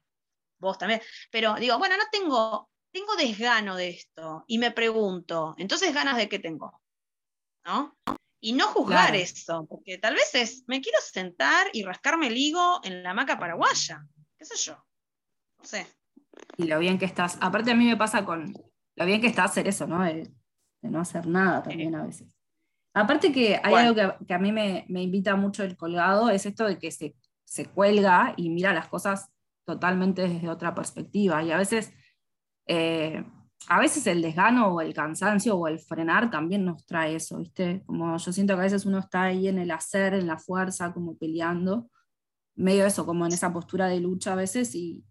Vos 0.58 0.76
también. 0.79 1.00
Pero 1.31 1.55
digo, 1.55 1.79
bueno, 1.79 1.96
no 1.96 2.05
tengo, 2.12 2.70
tengo 2.93 3.17
desgano 3.17 3.75
de 3.75 3.88
esto. 3.88 4.44
Y 4.46 4.58
me 4.58 4.70
pregunto, 4.70 5.55
entonces 5.56 5.94
ganas 5.94 6.19
de 6.19 6.29
qué 6.29 6.38
tengo? 6.38 6.81
¿No? 7.64 7.96
Y 8.38 8.52
no 8.52 8.67
juzgar 8.69 9.17
eso, 9.17 9.67
porque 9.67 9.96
tal 9.96 10.14
vez 10.14 10.34
es, 10.34 10.64
me 10.67 10.81
quiero 10.81 10.99
sentar 11.00 11.69
y 11.73 11.84
rascarme 11.84 12.26
el 12.26 12.37
higo 12.37 12.81
en 12.84 13.02
la 13.02 13.12
hamaca 13.12 13.38
paraguaya. 13.38 14.05
¿Qué 14.37 14.44
sé 14.44 14.56
yo? 14.56 14.75
No 15.58 15.64
sé. 15.64 15.87
Y 16.58 16.64
lo 16.64 16.78
bien 16.81 16.99
que 16.99 17.06
estás. 17.06 17.38
Aparte 17.40 17.70
a 17.70 17.75
mí 17.75 17.87
me 17.87 17.96
pasa 17.96 18.25
con 18.26 18.52
lo 18.94 19.06
bien 19.06 19.23
que 19.23 19.28
está 19.28 19.44
hacer 19.44 19.67
eso, 19.69 19.87
¿no? 19.87 20.02
de 20.02 20.28
no 20.82 21.00
hacer 21.00 21.26
nada 21.26 21.62
también 21.62 21.94
a 21.94 22.05
veces. 22.05 22.37
Aparte 22.94 23.32
que 23.32 23.58
hay 23.62 23.75
algo 23.75 24.17
que, 24.26 24.35
a 24.35 24.38
mí 24.38 24.52
me, 24.52 24.85
invita 24.88 25.35
mucho 25.35 25.64
el 25.64 25.76
colgado, 25.76 26.28
es 26.28 26.44
esto 26.44 26.67
de 26.67 26.78
que 26.78 26.90
se, 26.90 27.14
se, 27.52 27.66
cuelga 27.66 28.34
y 28.37 28.50
mira 28.50 28.72
las 28.72 28.88
cosas 28.88 29.31
totalmente 29.64 30.22
desde 30.22 30.49
otra 30.49 30.75
perspectiva. 30.75 31.43
Y 31.43 31.50
a 31.50 31.58
veces, 31.58 31.93
eh, 32.66 33.25
a 33.68 33.78
veces 33.78 34.06
el 34.06 34.23
desgano 34.23 34.68
o 34.68 34.80
el 34.80 34.94
cansancio 34.94 35.56
o 35.56 35.68
el 35.68 35.78
frenar 35.78 36.30
también 36.30 36.64
nos 36.64 36.85
trae 36.87 37.16
eso, 37.16 37.38
¿viste? 37.38 37.82
Como 37.87 38.16
yo 38.16 38.32
siento 38.32 38.54
que 38.54 38.61
a 38.61 38.64
veces 38.64 38.87
uno 38.87 38.99
está 38.99 39.25
ahí 39.25 39.49
en 39.49 39.59
el 39.59 39.71
hacer, 39.71 40.14
en 40.14 40.26
la 40.26 40.38
fuerza, 40.38 40.92
como 40.92 41.16
peleando, 41.16 41.90
medio 42.56 42.87
eso, 42.87 43.06
como 43.06 43.26
en 43.26 43.32
esa 43.32 43.52
postura 43.52 43.87
de 43.87 44.00
lucha 44.00 44.32
a 44.32 44.37
veces 44.37 44.75
y, 44.75 45.04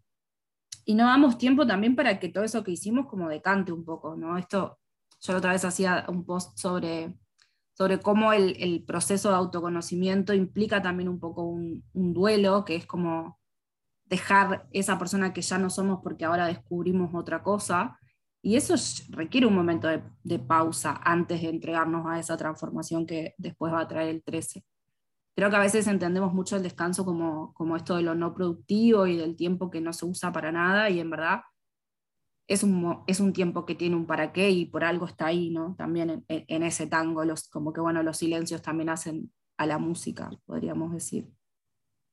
y 0.85 0.95
no 0.95 1.05
damos 1.05 1.37
tiempo 1.37 1.65
también 1.65 1.95
para 1.95 2.19
que 2.19 2.29
todo 2.29 2.43
eso 2.43 2.63
que 2.63 2.71
hicimos 2.71 3.07
como 3.07 3.29
decante 3.29 3.71
un 3.71 3.85
poco, 3.85 4.15
¿no? 4.15 4.37
Esto 4.37 4.79
yo 5.21 5.37
otra 5.37 5.51
vez 5.51 5.63
hacía 5.63 6.05
un 6.07 6.25
post 6.25 6.57
sobre, 6.57 7.15
sobre 7.81 7.99
cómo 7.99 8.31
el, 8.31 8.83
proceso 8.85 9.29
de 9.29 9.37
autoconocimiento 9.37 10.35
implica 10.35 10.83
también 10.83 11.09
un 11.09 11.19
poco 11.19 11.41
un, 11.45 11.83
duelo, 11.93 12.63
que 12.63 12.75
es 12.75 12.85
como 12.85 13.39
dejar 14.05 14.67
esa 14.71 14.99
persona 14.99 15.33
que 15.33 15.41
ya 15.41 15.57
no 15.57 15.71
somos 15.71 15.99
porque 16.03 16.25
ahora 16.25 16.45
descubrimos 16.45 17.15
otra 17.15 17.41
cosa. 17.41 17.97
Y 18.43 18.55
eso 18.55 18.75
requiere 19.09 19.47
un 19.47 19.55
momento 19.55 19.87
de, 19.87 20.37
pausa 20.37 21.01
antes 21.03 21.41
de 21.41 21.49
entregarnos 21.49 22.05
a 22.05 22.19
esa 22.19 22.37
transformación 22.37 23.07
que 23.07 23.33
después 23.39 23.73
va 23.73 23.81
a 23.81 23.87
traer 23.87 24.09
el 24.09 24.21
13. 24.21 24.63
Creo 25.35 25.49
que 25.49 25.55
a 25.55 25.59
veces 25.59 25.87
entendemos 25.87 26.35
mucho 26.35 26.57
el 26.57 26.61
descanso 26.61 27.03
como, 27.03 27.51
como 27.55 27.75
esto 27.77 27.95
de 27.95 28.03
lo 28.03 28.13
no 28.13 28.35
productivo 28.35 29.07
y 29.07 29.17
del 29.17 29.35
tiempo 29.35 29.71
que 29.71 29.81
no 29.81 29.91
se 29.91 30.05
usa 30.05 30.31
para 30.31 30.51
nada, 30.51 30.87
y 30.91 30.99
en 30.99 31.09
verdad 31.09 31.41
es 32.51 32.63
un, 32.63 33.01
es 33.07 33.21
un 33.21 33.31
tiempo 33.31 33.65
que 33.65 33.75
tiene 33.75 33.95
un 33.95 34.05
para 34.05 34.33
qué 34.33 34.49
y 34.49 34.65
por 34.65 34.83
algo 34.83 35.05
está 35.05 35.27
ahí, 35.27 35.51
¿no? 35.51 35.73
También 35.77 36.25
en, 36.27 36.63
ese 36.63 36.85
tango, 36.85 37.23
los, 37.23 37.47
como 37.47 37.71
que 37.71 37.79
bueno, 37.79 38.03
los 38.03 38.17
silencios 38.17 38.61
también 38.61 38.89
hacen 38.89 39.31
a 39.57 39.65
la 39.65 39.77
música, 39.77 40.29
podríamos 40.45 40.91
decir. 40.91 41.29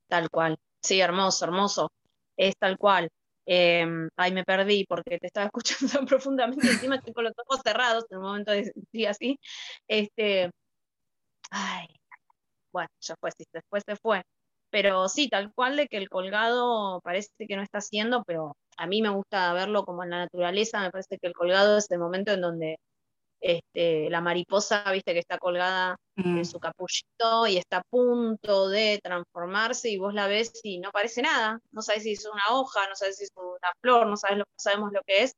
Tal 0.07 0.29
cual, 0.29 0.57
sí, 0.81 1.01
hermoso, 1.01 1.43
hermoso, 1.43 1.91
es 2.37 2.55
tal 2.57 2.77
cual. 2.77 3.09
Eh, 3.45 3.85
ay, 4.15 4.31
me 4.31 4.45
perdí 4.45 4.85
porque 4.85 5.17
te 5.19 5.27
estaba 5.27 5.45
escuchando 5.53 5.91
tan 5.91 6.05
profundamente, 6.05 6.67
encima 6.67 6.95
estoy 6.95 7.13
con 7.13 7.25
los 7.25 7.33
ojos 7.45 7.59
cerrados 7.61 8.05
en 8.09 8.17
el 8.17 8.23
momento 8.23 8.51
de 8.53 8.71
decir 8.73 9.07
así. 9.09 9.39
Este, 9.89 10.49
ay, 11.51 11.87
bueno, 12.71 12.89
ya 13.01 13.15
fue, 13.19 13.31
después 13.51 13.83
se 13.85 13.95
fue. 13.97 14.23
Pero 14.71 15.09
sí, 15.09 15.29
tal 15.29 15.51
cual 15.53 15.75
de 15.77 15.87
que 15.87 15.97
el 15.97 16.09
colgado 16.09 17.01
parece 17.01 17.31
que 17.47 17.55
no 17.55 17.63
está 17.63 17.79
haciendo, 17.79 18.23
pero 18.25 18.55
a 18.77 18.87
mí 18.87 19.01
me 19.01 19.09
gusta 19.09 19.53
verlo 19.53 19.83
como 19.83 20.03
en 20.03 20.11
la 20.11 20.19
naturaleza, 20.19 20.81
me 20.81 20.91
parece 20.91 21.17
que 21.17 21.27
el 21.27 21.33
colgado 21.33 21.77
es 21.77 21.89
el 21.91 21.99
momento 21.99 22.31
en 22.31 22.41
donde 22.41 22.77
este, 23.41 24.09
la 24.09 24.21
mariposa, 24.21 24.83
viste, 24.91 25.13
que 25.13 25.19
está 25.19 25.37
colgada 25.37 25.95
en 26.17 26.41
mm. 26.41 26.45
su 26.45 26.59
capullito 26.59 27.47
y 27.47 27.57
está 27.57 27.77
a 27.77 27.83
punto 27.89 28.69
de 28.69 28.99
transformarse 29.01 29.89
y 29.89 29.97
vos 29.97 30.13
la 30.13 30.27
ves 30.27 30.51
y 30.63 30.79
no 30.79 30.91
parece 30.91 31.21
nada, 31.21 31.59
no 31.71 31.81
sabes 31.81 32.03
si 32.03 32.13
es 32.13 32.25
una 32.25 32.43
hoja, 32.51 32.87
no 32.87 32.95
sabes 32.95 33.17
si 33.17 33.23
es 33.23 33.31
una 33.35 33.71
flor, 33.81 34.07
no, 34.07 34.17
sabes 34.17 34.39
lo, 34.39 34.43
sabemos 34.57 34.91
lo 34.91 35.01
que 35.05 35.23
es, 35.23 35.33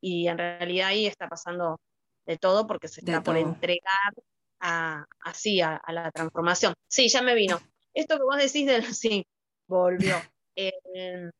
y 0.00 0.28
en 0.28 0.38
realidad 0.38 0.88
ahí 0.88 1.06
está 1.06 1.28
pasando 1.28 1.78
de 2.26 2.36
todo 2.36 2.66
porque 2.66 2.88
se 2.88 3.00
está 3.00 3.22
por 3.22 3.36
entregar 3.36 4.12
a, 4.60 5.04
así 5.20 5.60
a, 5.60 5.80
la 5.88 6.10
transformación. 6.10 6.74
Sí, 6.88 7.08
ya 7.08 7.22
me 7.22 7.34
vino. 7.34 7.58
Esto 7.98 8.16
que 8.16 8.22
vos 8.22 8.36
decís 8.36 8.64
del 8.64 8.84
sí, 8.94 9.26
volvió. 9.66 10.22
el 10.54 11.32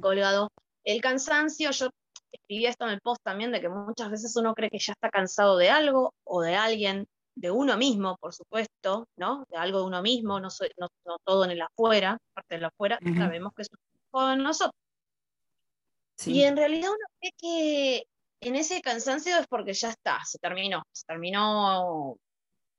colgado. 0.00 0.52
El 0.84 1.00
cansancio, 1.00 1.72
yo 1.72 1.90
escribí 2.30 2.66
esto 2.66 2.84
en 2.84 2.92
el 2.92 3.00
post 3.00 3.20
también, 3.24 3.50
de 3.50 3.60
que 3.60 3.68
muchas 3.68 4.08
veces 4.08 4.36
uno 4.36 4.54
cree 4.54 4.70
que 4.70 4.78
ya 4.78 4.92
está 4.92 5.10
cansado 5.10 5.56
de 5.56 5.68
algo 5.68 6.14
o 6.22 6.42
de 6.42 6.54
alguien, 6.54 7.08
de 7.34 7.50
uno 7.50 7.76
mismo, 7.76 8.16
por 8.18 8.32
supuesto, 8.32 9.08
¿no? 9.16 9.44
De 9.50 9.56
algo 9.56 9.80
de 9.80 9.86
uno 9.86 10.00
mismo, 10.00 10.38
no, 10.38 10.48
no, 10.78 11.18
todo 11.24 11.44
en 11.44 11.50
el 11.50 11.62
afuera, 11.62 12.18
parte 12.34 12.54
del 12.54 12.66
afuera, 12.66 12.96
sabemos 13.02 13.52
que 13.56 13.62
es 13.62 13.68
de 13.68 14.36
nosotros. 14.36 14.80
Y 16.24 16.44
en 16.44 16.56
realidad 16.56 16.90
uno 16.90 17.06
cree 17.18 17.32
que 17.36 18.04
en 18.42 18.54
ese 18.54 18.80
cansancio 18.80 19.38
es 19.38 19.48
porque 19.48 19.72
ya 19.72 19.90
está, 19.90 20.20
se 20.24 20.38
terminó, 20.38 20.84
se 20.92 21.04
terminó 21.04 22.16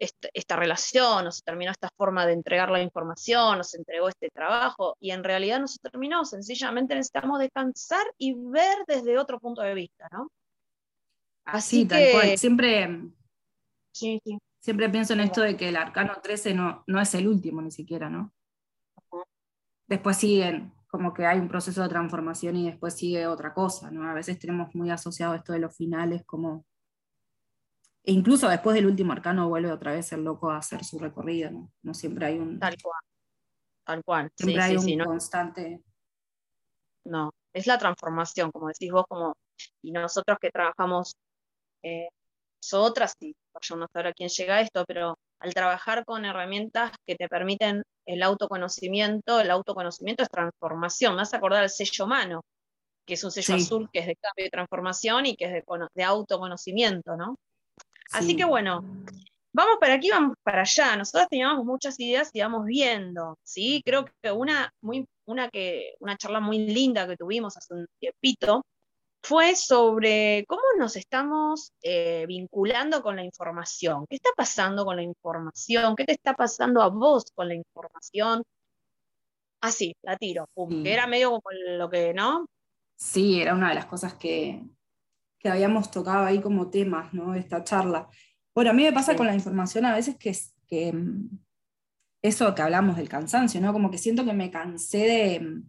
esta, 0.01 0.55
relación, 0.55 1.27
o 1.27 1.31
se 1.31 1.43
terminó 1.43 1.71
esta 1.71 1.89
forma 1.95 2.25
de 2.25 2.33
entregar 2.33 2.71
la 2.71 2.81
información, 2.81 3.59
o 3.59 3.63
se 3.63 3.77
entregó 3.77 4.09
este 4.09 4.29
trabajo, 4.29 4.97
y 4.99 5.11
en 5.11 5.23
realidad 5.23 5.59
no 5.59 5.67
se 5.67 5.77
terminó, 5.79 6.25
sencillamente 6.25 6.95
necesitamos 6.95 7.39
descansar 7.39 8.05
y 8.17 8.33
ver 8.33 8.77
desde 8.87 9.19
otro 9.19 9.39
punto 9.39 9.61
de 9.61 9.75
vista, 9.75 10.07
¿no? 10.11 10.31
Así 11.45 11.87
que, 11.87 11.89
tal 11.89 12.11
cual. 12.13 12.37
Siempre, 12.37 13.01
siempre 14.59 14.89
pienso 14.89 15.13
en 15.13 15.19
esto 15.19 15.41
de 15.41 15.55
que 15.55 15.69
el 15.69 15.75
arcano 15.75 16.13
13 16.21 16.55
no, 16.55 16.83
no 16.87 16.99
es 16.99 17.13
el 17.13 17.27
último 17.27 17.61
ni 17.61 17.71
siquiera, 17.71 18.09
¿no? 18.09 18.33
Después 19.87 20.17
siguen, 20.17 20.73
como 20.87 21.13
que 21.13 21.27
hay 21.27 21.37
un 21.37 21.47
proceso 21.47 21.83
de 21.83 21.89
transformación 21.89 22.55
y 22.55 22.65
después 22.71 22.95
sigue 22.95 23.27
otra 23.27 23.53
cosa, 23.53 23.91
¿no? 23.91 24.09
A 24.09 24.13
veces 24.13 24.39
tenemos 24.39 24.73
muy 24.73 24.89
asociado 24.89 25.35
esto 25.35 25.53
de 25.53 25.59
los 25.59 25.75
finales 25.75 26.23
como 26.25 26.65
e 28.03 28.11
incluso 28.11 28.49
después 28.49 28.75
del 28.75 28.87
último 28.87 29.13
arcano 29.13 29.47
vuelve 29.47 29.71
otra 29.71 29.93
vez 29.93 30.11
el 30.11 30.23
loco 30.23 30.49
a 30.49 30.57
hacer 30.57 30.83
su 30.83 30.97
recorrido, 30.97 31.51
¿no? 31.51 31.71
No 31.83 31.93
siempre 31.93 32.25
hay 32.25 32.39
un. 32.39 32.59
Tal 32.59 32.75
cual. 32.81 33.01
Tal 33.83 34.03
cual. 34.03 34.31
Siempre 34.35 34.63
hay 34.63 34.77
un 34.77 34.99
constante. 35.05 35.83
No, 37.05 37.31
es 37.53 37.67
la 37.67 37.77
transformación, 37.77 38.51
como 38.51 38.67
decís 38.67 38.91
vos, 38.91 39.05
como, 39.07 39.35
y 39.81 39.91
nosotros 39.91 40.37
que 40.39 40.51
trabajamos, 40.51 41.15
eh, 41.83 42.09
nosotras, 42.63 43.15
y 43.19 43.35
yo 43.61 43.75
no 43.75 43.85
sé 43.87 43.91
ahora 43.95 44.13
quién 44.13 44.29
llega 44.29 44.55
a 44.55 44.61
esto, 44.61 44.83
pero 44.87 45.17
al 45.39 45.53
trabajar 45.53 46.05
con 46.05 46.25
herramientas 46.25 46.91
que 47.05 47.15
te 47.15 47.27
permiten 47.27 47.83
el 48.05 48.21
autoconocimiento, 48.23 49.39
el 49.39 49.49
autoconocimiento 49.49 50.23
es 50.23 50.29
transformación. 50.29 51.15
Me 51.15 51.23
a 51.23 51.25
acordar 51.37 51.63
el 51.63 51.69
sello 51.69 52.05
humano, 52.05 52.41
que 53.05 53.15
es 53.15 53.23
un 53.23 53.31
sello 53.31 53.55
azul 53.55 53.89
que 53.91 53.99
es 53.99 54.07
de 54.07 54.15
cambio 54.15 54.45
y 54.45 54.49
transformación 54.49 55.25
y 55.25 55.35
que 55.35 55.45
es 55.45 55.53
de, 55.53 55.63
de 55.95 56.03
autoconocimiento, 56.03 57.15
¿no? 57.15 57.35
Así 58.13 58.35
que 58.35 58.45
bueno, 58.45 58.83
vamos 59.53 59.77
para 59.79 59.95
aquí, 59.95 60.09
vamos 60.09 60.35
para 60.43 60.61
allá. 60.61 60.95
Nosotros 60.95 61.27
teníamos 61.29 61.65
muchas 61.65 61.99
ideas 61.99 62.29
y 62.33 62.41
vamos 62.41 62.65
viendo, 62.65 63.37
¿sí? 63.43 63.81
Creo 63.85 64.05
que 64.05 64.31
una, 64.31 64.71
muy, 64.81 65.05
una, 65.25 65.49
que, 65.49 65.95
una 65.99 66.17
charla 66.17 66.39
muy 66.39 66.59
linda 66.59 67.07
que 67.07 67.17
tuvimos 67.17 67.57
hace 67.57 67.73
un 67.73 67.87
tiempito 67.99 68.63
fue 69.23 69.55
sobre 69.55 70.45
cómo 70.47 70.63
nos 70.77 70.95
estamos 70.95 71.73
eh, 71.83 72.25
vinculando 72.27 73.01
con 73.03 73.15
la 73.15 73.23
información. 73.23 74.05
¿Qué 74.09 74.15
está 74.15 74.31
pasando 74.35 74.83
con 74.83 74.95
la 74.95 75.03
información? 75.03 75.95
¿Qué 75.95 76.05
te 76.05 76.13
está 76.13 76.33
pasando 76.33 76.81
a 76.81 76.89
vos 76.89 77.25
con 77.33 77.47
la 77.47 77.55
información? 77.55 78.43
Así, 79.61 79.95
la 80.01 80.17
tiro, 80.17 80.49
era 80.83 81.05
medio 81.05 81.29
como 81.29 81.43
lo 81.77 81.87
que, 81.87 82.15
¿no? 82.15 82.47
Sí, 82.95 83.39
era 83.39 83.53
una 83.53 83.69
de 83.69 83.75
las 83.75 83.85
cosas 83.85 84.15
que, 84.15 84.63
que 85.41 85.49
habíamos 85.49 85.91
tocado 85.91 86.25
ahí 86.25 86.39
como 86.39 86.69
temas, 86.69 87.13
¿no? 87.13 87.33
Esta 87.35 87.63
charla. 87.63 88.07
Bueno, 88.53 88.71
a 88.71 88.73
mí 88.73 88.83
me 88.83 88.93
pasa 88.93 89.15
con 89.15 89.27
la 89.27 89.33
información 89.33 89.85
a 89.85 89.95
veces 89.95 90.17
que, 90.17 90.37
que 90.67 90.93
mm, 90.93 91.39
eso 92.21 92.53
que 92.53 92.61
hablamos 92.61 92.97
del 92.97 93.09
cansancio, 93.09 93.59
¿no? 93.61 93.73
Como 93.73 93.89
que 93.89 93.97
siento 93.97 94.25
que 94.25 94.33
me 94.33 94.51
cansé 94.51 94.97
de, 94.99 95.39
mm, 95.39 95.63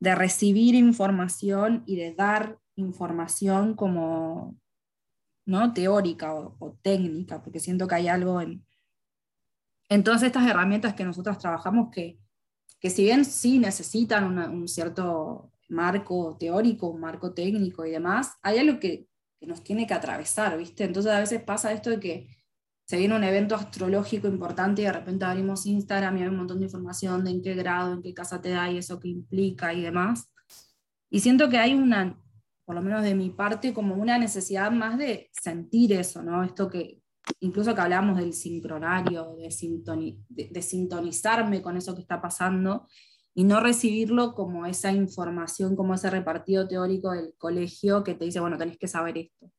de 0.00 0.14
recibir 0.14 0.74
información 0.74 1.82
y 1.86 1.96
de 1.96 2.14
dar 2.14 2.58
información 2.76 3.74
como 3.74 4.56
¿no? 5.44 5.72
teórica 5.72 6.34
o, 6.34 6.78
técnica, 6.82 7.42
porque 7.42 7.60
siento 7.60 7.88
que 7.88 7.96
hay 7.96 8.08
algo 8.08 8.40
en, 8.40 8.64
en 9.88 10.04
todas 10.04 10.22
estas 10.22 10.48
herramientas 10.48 10.94
que 10.94 11.04
nosotros 11.04 11.38
trabajamos 11.38 11.90
que, 11.90 12.18
que 12.80 12.90
si 12.90 13.04
bien 13.04 13.24
sí 13.24 13.58
necesitan 13.58 14.38
un 14.38 14.68
cierto 14.68 15.51
marco 15.72 16.36
teórico, 16.38 16.88
un 16.88 17.00
marco 17.00 17.32
técnico 17.32 17.84
y 17.84 17.90
demás, 17.90 18.38
hay 18.42 18.58
algo 18.58 18.78
que, 18.78 19.08
nos 19.40 19.64
tiene 19.64 19.88
que 19.88 19.94
atravesar, 19.94 20.56
¿viste? 20.56 20.84
Entonces 20.84 21.10
a 21.10 21.18
veces 21.18 21.42
pasa 21.42 21.72
esto 21.72 21.90
de 21.90 21.98
que 21.98 22.28
se 22.86 22.96
viene 22.96 23.16
un 23.16 23.24
evento 23.24 23.56
astrológico 23.56 24.28
importante 24.28 24.82
y 24.82 24.84
de 24.84 24.92
repente 24.92 25.24
abrimos 25.24 25.66
Instagram 25.66 26.16
y 26.16 26.22
hay 26.22 26.28
un 26.28 26.36
montón 26.36 26.60
de 26.60 26.66
información 26.66 27.24
de 27.24 27.32
en 27.32 27.42
qué 27.42 27.54
grado, 27.54 27.92
en 27.92 28.02
qué 28.02 28.14
casa 28.14 28.40
te 28.40 28.50
da 28.50 28.70
y 28.70 28.78
eso 28.78 29.00
que 29.00 29.08
implica 29.08 29.74
y 29.74 29.82
demás. 29.82 30.30
Y 31.10 31.18
siento 31.18 31.48
que 31.48 31.58
hay 31.58 31.74
una, 31.74 32.16
por 32.64 32.76
lo 32.76 32.82
menos 32.82 33.02
de 33.02 33.16
mi 33.16 33.30
parte, 33.30 33.74
como 33.74 33.96
una 33.96 34.16
necesidad 34.16 34.70
más 34.70 34.96
de 34.96 35.28
sentir 35.32 35.92
eso, 35.92 36.22
¿no? 36.22 36.44
Esto 36.44 36.68
que, 36.68 37.02
incluso 37.40 37.74
que 37.74 37.80
hablamos 37.80 38.18
del 38.18 38.34
sincronario, 38.34 39.34
de, 39.34 40.18
de 40.28 40.62
sintonizarme 40.62 41.62
con 41.62 41.76
eso 41.76 41.96
que 41.96 42.02
está 42.02 42.22
pasando 42.22 42.86
y 43.34 43.44
no 43.44 43.60
recibirlo 43.60 44.34
como 44.34 44.66
esa 44.66 44.92
información, 44.92 45.74
como 45.74 45.94
ese 45.94 46.10
repartido 46.10 46.68
teórico 46.68 47.12
del 47.12 47.34
colegio 47.38 48.04
que 48.04 48.14
te 48.14 48.26
dice, 48.26 48.40
bueno, 48.40 48.58
tenés 48.58 48.78
que 48.78 48.88
saber 48.88 49.16
esto. 49.18 49.50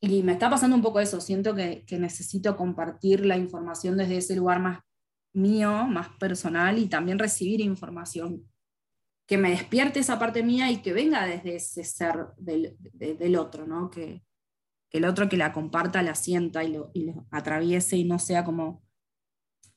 Y 0.00 0.22
me 0.22 0.32
está 0.32 0.50
pasando 0.50 0.76
un 0.76 0.82
poco 0.82 1.00
eso, 1.00 1.20
siento 1.20 1.54
que, 1.54 1.84
necesito 1.98 2.56
compartir 2.56 3.24
la 3.24 3.36
información 3.36 3.96
desde 3.96 4.18
ese 4.18 4.36
lugar 4.36 4.60
más 4.60 4.80
mío, 5.32 5.86
más 5.86 6.08
personal 6.18 6.78
y 6.78 6.88
también 6.88 7.18
recibir 7.18 7.60
información 7.60 8.46
que 9.26 9.38
me 9.38 9.50
despierte 9.50 10.00
esa 10.00 10.18
parte 10.18 10.42
mía 10.42 10.70
y 10.70 10.82
que 10.82 10.92
venga 10.92 11.24
desde 11.24 11.54
ese 11.54 11.84
ser 11.84 12.26
del, 12.36 13.36
otro, 13.36 13.66
¿no? 13.66 13.88
Que, 13.88 14.22
el 14.90 15.06
otro 15.06 15.26
que 15.28 15.38
la 15.38 15.54
comparta 15.54 16.02
la 16.02 16.14
sienta 16.14 16.64
y 16.64 16.72
lo, 16.72 16.90
y 16.92 17.04
lo 17.04 17.26
atraviese 17.30 17.96
y 17.96 18.04
no 18.04 18.18
sea 18.18 18.44
como 18.44 18.82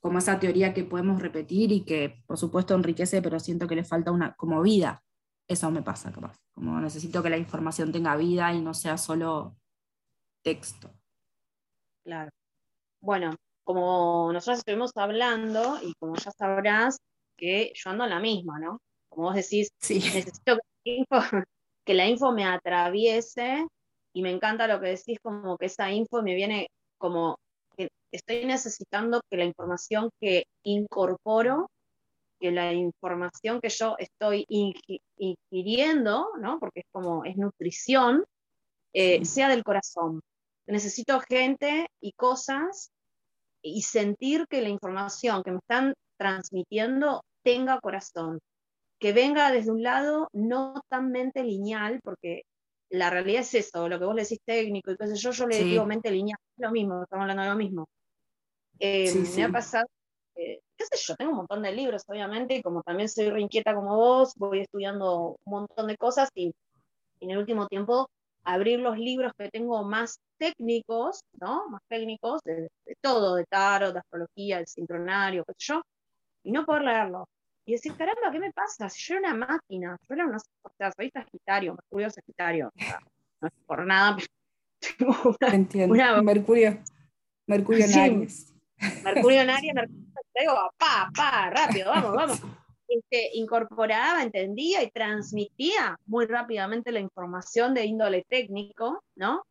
como 0.06 0.20
esa 0.20 0.40
teoría 0.40 0.72
que 0.72 0.84
podemos 0.84 1.20
repetir 1.20 1.72
y 1.72 1.84
que 1.84 2.22
por 2.28 2.38
supuesto 2.38 2.76
enriquece, 2.76 3.24
pero 3.24 3.40
siento 3.40 3.68
que 3.68 3.74
le 3.74 3.84
falta 3.84 4.12
una 4.12 4.36
como 4.36 4.62
vida. 4.62 5.04
Eso 5.48 5.72
me 5.72 5.82
pasa, 5.82 6.12
capaz. 6.12 6.38
Como 6.54 6.80
necesito 6.80 7.24
que 7.24 7.32
la 7.32 7.40
información 7.40 7.92
tenga 7.92 8.16
vida 8.16 8.54
y 8.54 8.62
no 8.62 8.76
sea 8.76 9.00
solo 9.00 9.58
texto. 10.44 10.92
Claro. 12.04 12.30
Bueno, 13.02 13.36
como 13.64 14.32
nosotros 14.32 14.60
estuvimos 14.60 14.92
hablando, 14.96 15.80
y 15.82 15.92
como 15.96 16.16
ya 16.18 16.30
sabrás, 16.30 17.00
que 17.36 17.74
yo 17.74 17.90
ando 17.90 18.04
en 18.04 18.12
la 18.12 18.20
misma, 18.20 18.60
¿no? 18.60 18.78
Como 19.10 19.30
vos 19.30 19.36
decís, 19.36 19.70
necesito 19.90 20.60
que 21.84 21.94
la 21.96 22.08
info 22.08 22.32
me 22.32 22.46
atraviese, 22.46 23.66
y 24.14 24.22
me 24.22 24.30
encanta 24.30 24.68
lo 24.68 24.80
que 24.80 24.90
decís, 24.90 25.18
como 25.24 25.58
que 25.58 25.66
esa 25.66 25.92
info 25.92 26.22
me 26.22 26.36
viene 26.36 26.68
como 27.00 27.40
estoy 28.12 28.46
necesitando 28.46 29.22
que 29.29 29.38
la 29.38 29.46
información 29.46 30.10
que 30.20 30.46
incorporo, 30.63 31.70
que 32.39 32.51
la 32.51 32.74
información 32.74 33.62
que 33.62 33.70
yo 33.70 33.96
estoy 33.98 34.46
ingiriendo, 35.17 36.29
¿no? 36.39 36.60
porque 36.60 36.82
es 36.82 36.86
como 36.91 37.24
es 37.25 37.38
nutrición, 37.38 38.25
eh, 38.94 39.25
sea 39.25 39.50
del 39.50 39.63
corazón. 39.63 40.22
Necesito 40.67 41.20
gente 41.20 41.88
y 42.01 42.13
cosas 42.13 42.91
y 43.62 43.82
sentir 43.82 44.46
que 44.48 44.62
la 44.62 44.70
información 44.70 45.44
que 45.44 45.51
me 45.51 45.58
están 45.58 45.94
transmitiendo 46.17 47.24
tenga 47.44 47.79
corazón, 47.79 48.39
que 49.00 49.13
venga 49.13 49.51
desde 49.51 49.72
un 49.72 49.84
lado 49.84 50.29
no 50.34 50.82
tan 50.89 51.12
mente 51.12 51.44
lineal, 51.44 52.00
porque 52.03 52.44
la 52.98 53.10
realidad 53.10 53.42
es 53.42 53.54
eso, 53.54 53.88
lo 53.88 54.00
que 54.00 54.06
vos 54.06 54.16
le 54.16 54.24
decís 54.24 54.40
técnico 54.46 54.92
y 54.92 54.98
qué 54.98 55.08
sé 55.08 55.16
yo, 55.16 55.32
yo 55.32 55.48
le 55.48 55.64
digo 55.64 55.86
mente 55.86 56.12
lineal, 56.12 56.38
es 56.58 56.64
lo 56.64 56.72
mismo, 56.72 57.04
estamos 57.04 57.24
hablando 57.24 57.44
de 57.44 57.50
lo 57.50 57.56
mismo. 57.56 57.88
Eh, 58.80 59.14
me 59.36 59.44
ha 59.44 59.50
pasado, 59.50 59.86
qué 60.34 60.62
sé 60.78 60.98
yo, 60.98 61.16
tengo 61.16 61.32
un 61.32 61.38
montón 61.38 61.62
de 61.62 61.72
libros, 61.72 62.04
obviamente, 62.08 62.56
y 62.56 62.62
como 62.62 62.84
también 62.84 63.10
soy 63.10 63.30
reinquieta 63.30 63.74
como 63.74 63.96
vos, 63.96 64.34
voy 64.36 64.62
estudiando 64.62 65.38
un 65.46 65.52
montón 65.52 65.88
de 65.88 65.98
cosas 65.98 66.30
y, 66.36 66.54
en 67.22 67.32
el 67.32 67.38
último 67.38 67.68
tiempo 67.68 68.10
abrir 68.44 68.80
los 68.80 68.98
libros 68.98 69.32
que 69.38 69.50
tengo 69.50 69.84
más 69.84 70.20
técnicos, 70.38 71.22
¿no? 71.40 71.68
Más 71.70 71.82
técnicos, 71.88 72.42
de, 72.44 72.70
todo, 73.02 73.36
de 73.36 73.46
tarot, 73.46 73.94
de 73.94 74.00
astrología, 74.00 74.60
el 74.60 74.68
sincronario, 74.68 75.44
qué 75.46 75.54
sé 75.58 75.74
yo, 75.74 75.82
y 76.44 76.52
no 76.52 76.66
poder 76.66 76.84
leerlo. 76.84 77.28
Y 77.66 77.74
decir, 77.74 77.96
caramba, 77.96 78.32
¿qué 78.32 78.40
me 78.40 78.52
pasa? 78.52 78.90
Si 78.90 79.02
yo 79.02 79.18
era 79.18 79.34
una 79.34 79.48
máquina, 79.48 79.98
yo 80.08 80.14
era 80.14 80.26
una, 80.26 80.38
o 80.38 80.70
sea, 80.78 80.92
soy 80.92 81.10
Sagitario, 81.10 81.74
Mercurio 81.74 82.10
Sagitario, 82.12 82.72
no 83.42 83.48
es 83.48 83.54
por 83.66 83.86
nada, 83.86 84.18
Entiendo. 85.42 85.96
Mercurio. 86.24 86.78
Mercurio 87.48 87.86
en 87.86 87.94
Aries. 88.00 88.54
Mercurio 89.04 89.42
en 89.42 89.50
Aries, 89.50 89.74
Mercurio, 89.74 90.06
digo, 90.40 90.54
pa, 90.78 91.10
pa, 91.16 91.50
rápido, 91.50 91.90
vamos, 91.90 92.14
vamos. 92.14 92.42
Este, 92.88 93.32
incorporaba, 93.34 94.22
entendía 94.22 94.84
y 94.84 94.92
transmitía 94.92 95.98
muy 96.06 96.28
rápidamente 96.28 96.92
la 96.92 97.00
información 97.00 97.74
de 97.74 97.86
índole 97.86 98.26
técnico, 98.30 99.04
¿no? 99.16 99.44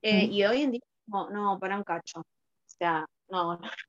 Eh, 0.00 0.24
y 0.24 0.42
hoy 0.44 0.62
en 0.62 0.70
día, 0.72 0.80
no, 1.06 1.28
no, 1.28 1.58
para 1.58 1.76
un 1.76 1.84
cacho. 1.84 2.20
O 2.20 2.24
sea, 2.66 3.04
no, 3.28 3.58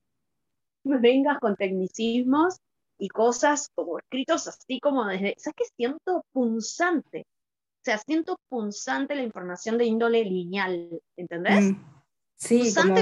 no 0.84 1.00
vengas 1.00 1.40
con 1.40 1.56
tecnicismos 1.56 2.60
y 3.00 3.08
cosas 3.08 3.70
como 3.74 3.98
escritos 3.98 4.48
así 4.48 4.80
como 4.80 5.06
desde, 5.06 5.36
¿sabes 5.38 5.56
qué? 5.56 5.66
Siento 5.76 6.24
punzante. 6.32 7.22
O 7.22 7.82
sea, 7.84 7.98
siento 7.98 8.38
punzante 8.50 9.16
la 9.16 9.24
información 9.24 9.78
de 9.78 9.86
índole 9.86 10.24
lineal, 10.26 11.02
¿entendés? 11.16 11.72
Mm. 11.72 11.86
Sí, 12.36 12.60
punzante, 12.60 13.02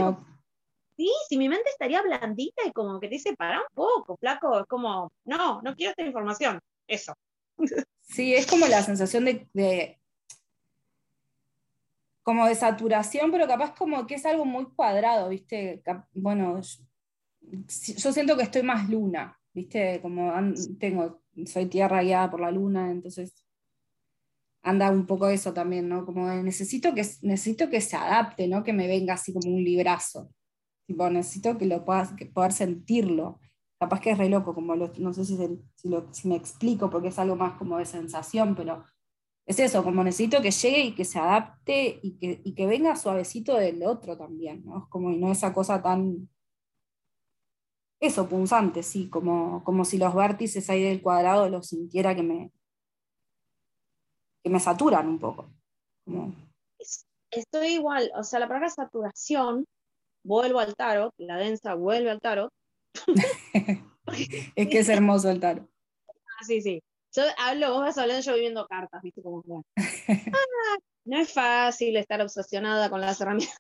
Sí, 0.98 1.12
si 1.30 1.38
mi 1.38 1.48
mente 1.48 1.70
estaría 1.70 2.01
blandita 2.01 2.63
y 2.66 2.72
como 2.72 3.00
que 3.00 3.08
te 3.08 3.16
dice, 3.16 3.36
para 3.36 3.60
un 3.60 3.68
poco, 3.75 4.18
flaco, 4.18 4.62
es 4.62 4.66
como, 4.66 5.12
no, 5.25 5.62
no 5.62 5.75
quiero 5.75 5.92
esta 5.92 6.04
información, 6.04 6.60
eso. 6.88 7.13
Sí, 8.01 8.34
es 8.34 8.48
como 8.48 8.66
la 8.68 8.82
sensación 8.82 9.25
de, 9.25 10.00
como 12.24 12.48
de 12.48 12.56
saturación, 12.56 13.32
pero 13.32 13.46
capaz 13.48 13.75
como 13.75 14.08
que 14.08 14.16
es 14.16 14.25
algo 14.25 14.44
muy 14.44 14.66
cuadrado, 14.72 15.30
¿viste? 15.30 15.84
Bueno, 16.13 16.62
yo 17.42 18.12
siento 18.12 18.36
que 18.36 18.44
estoy 18.44 18.63
más 18.63 18.89
luna, 18.89 19.37
¿viste? 19.58 20.00
Como 20.04 20.32
tengo, 20.80 21.24
soy 21.48 21.66
tierra 21.66 22.04
guiada 22.04 22.30
por 22.30 22.42
la 22.42 22.52
luna, 22.52 22.92
entonces 22.92 23.44
anda 24.62 24.92
un 24.92 25.08
poco 25.08 25.28
eso 25.30 25.52
también, 25.52 25.90
¿no? 25.90 26.06
Como 26.06 26.30
necesito 26.44 26.94
que, 26.94 27.04
necesito 27.24 27.68
que 27.68 27.82
se 27.82 27.96
adapte, 27.96 28.48
¿no? 28.48 28.64
Que 28.64 28.74
me 28.74 28.88
venga 28.88 29.16
así 29.16 29.34
como 29.34 29.50
un 29.50 29.64
librazo. 29.64 30.30
Tipo, 30.86 31.10
necesito 31.10 31.58
que 31.58 31.66
lo 31.66 31.84
puedas, 31.84 32.14
que 32.14 32.28
poder 32.28 32.52
sentirlo. 32.52 33.40
Capaz 33.80 34.00
que 34.00 34.12
es 34.12 34.18
re 34.20 34.30
loco, 34.30 34.54
como 34.54 34.76
no 34.76 35.14
sé 35.14 35.26
si, 35.26 35.38
si, 36.12 36.28
me 36.28 36.36
explico, 36.36 36.92
porque 36.92 37.08
es 37.08 37.18
algo 37.18 37.36
más 37.36 37.58
como 37.58 37.80
de 37.80 37.86
sensación, 37.86 38.56
pero 38.56 38.84
es 39.48 39.60
eso, 39.60 39.84
como 39.84 40.04
necesito 40.04 40.40
que 40.42 40.52
llegue 40.52 40.82
y 40.82 40.96
que 40.96 41.06
se 41.06 41.18
adapte 41.18 42.00
y 42.04 42.18
que, 42.18 42.42
y 42.44 42.54
que 42.54 42.68
venga 42.68 42.96
suavecito 42.96 43.56
del 43.56 43.82
otro 43.84 44.18
también, 44.18 44.64
¿no? 44.66 44.88
Como, 44.90 45.12
y 45.12 45.18
no 45.18 45.32
esa 45.32 45.52
cosa 45.52 45.82
tan, 45.82 46.30
eso, 48.00 48.30
punzante, 48.30 48.84
sí, 48.84 49.10
como, 49.10 49.63
como 49.63 49.84
si 49.84 49.98
los 49.98 50.13
vértices 50.13 50.70
ahí 50.70 50.84
del 50.84 51.01
cuadrado 51.01 51.50
los 51.50 51.68
sintiera 51.68 52.16
que 52.16 52.24
me, 52.24 52.51
que 54.44 54.50
me 54.50 54.60
saturan 54.60 55.08
un 55.08 55.20
poco. 55.20 55.50
Estoy 57.32 57.68
igual, 57.70 58.12
o 58.16 58.24
sea, 58.24 58.39
la 58.39 58.48
palabra 58.48 58.70
saturación 58.70 59.66
vuelvo 60.24 60.60
al 60.60 60.75
tarot, 60.75 61.13
la 61.18 61.38
densa 61.38 61.74
vuelve 61.74 62.12
al 62.12 62.22
tarot. 62.22 62.51
es 64.56 64.68
que 64.70 64.80
es 64.80 64.89
hermoso 64.89 65.30
el 65.30 65.39
tarot. 65.39 65.68
Ah, 66.08 66.44
sí, 66.46 66.62
sí. 66.62 66.82
Yo 67.16 67.24
hablo, 67.38 67.72
vos 67.72 67.82
vas 67.82 67.98
hablando 67.98 68.22
yo 68.22 68.36
viviendo 68.36 68.68
cartas, 68.68 69.01
¿viste? 69.01 69.24
Como, 69.24 69.63
ah, 69.77 70.77
no 71.06 71.18
es 71.18 71.34
fácil 71.34 71.98
estar 71.98 72.22
obsesionada 72.22 72.89
con 72.92 73.01
las 73.01 73.20
herramientas. 73.20 73.58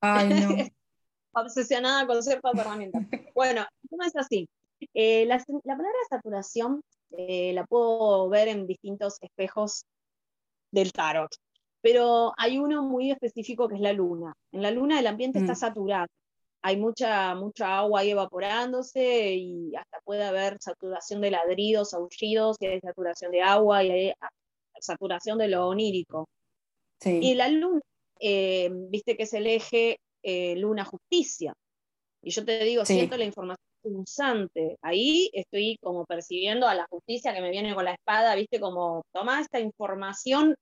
Ay, 0.00 0.28
no. 0.28 0.48
obsesionada 1.42 2.06
con 2.06 2.22
ciertas 2.22 2.52
herramientas. 2.54 3.02
Bueno, 3.34 3.64
¿cómo 3.88 4.02
es 4.02 4.16
así? 4.16 4.48
Eh, 4.94 5.24
la, 5.26 5.36
la, 5.36 5.76
palabra 5.76 5.98
saturación 6.10 6.82
eh, 7.16 7.52
la 7.52 7.64
puedo 7.64 8.28
ver 8.28 8.48
en 8.48 8.66
distintos 8.66 9.18
espejos 9.20 9.84
del 10.72 10.92
tarot 10.92 11.30
pero 11.80 12.32
hay 12.36 12.58
uno 12.58 12.82
muy 12.82 13.10
específico 13.10 13.68
que 13.68 13.76
es 13.76 13.80
la 13.80 13.92
luna. 13.92 14.34
En 14.52 14.62
la 14.62 14.70
luna 14.70 14.98
el 14.98 15.06
ambiente 15.06 15.38
está 15.38 15.52
mm. 15.52 15.56
saturado, 15.56 16.08
hay 16.62 16.76
mucha, 16.76 17.34
mucha 17.34 17.78
agua 17.78 18.00
ahí 18.00 18.10
evaporándose 18.10 19.34
y 19.34 19.74
hasta 19.76 20.00
puede 20.04 20.24
haber 20.24 20.58
saturación 20.60 21.20
de 21.20 21.30
ladridos, 21.30 21.94
aullidos, 21.94 22.56
y 22.60 22.66
hay 22.66 22.80
saturación 22.80 23.30
de 23.30 23.42
agua 23.42 23.84
y 23.84 23.90
hay 23.90 24.12
ah, 24.20 24.28
saturación 24.80 25.38
de 25.38 25.48
lo 25.48 25.68
onírico. 25.68 26.28
Y 27.04 27.34
la 27.34 27.48
luna, 27.48 27.80
eh, 28.18 28.70
viste 28.72 29.16
que 29.16 29.22
es 29.22 29.32
el 29.32 29.46
eje 29.46 30.00
eh, 30.28 30.56
luna 30.56 30.84
justicia. 30.84 31.54
Y 32.22 32.30
yo 32.30 32.44
te 32.44 32.62
digo, 32.64 32.84
siento 32.84 33.16
la 33.16 33.24
información 33.24 33.68
punzante. 33.80 34.76
Ahí 34.82 35.30
estoy 35.32 35.78
como 35.80 36.04
percibiendo 36.04 36.66
a 36.66 36.74
la 36.74 36.86
justicia 36.90 37.32
que 37.32 37.40
me 37.40 37.50
viene 37.50 37.74
con 37.74 37.84
la 37.84 37.94
espada, 37.94 38.34
viste, 38.34 38.60
como 38.60 39.02
toma 39.12 39.40
esta 39.40 39.60
información 39.60 40.54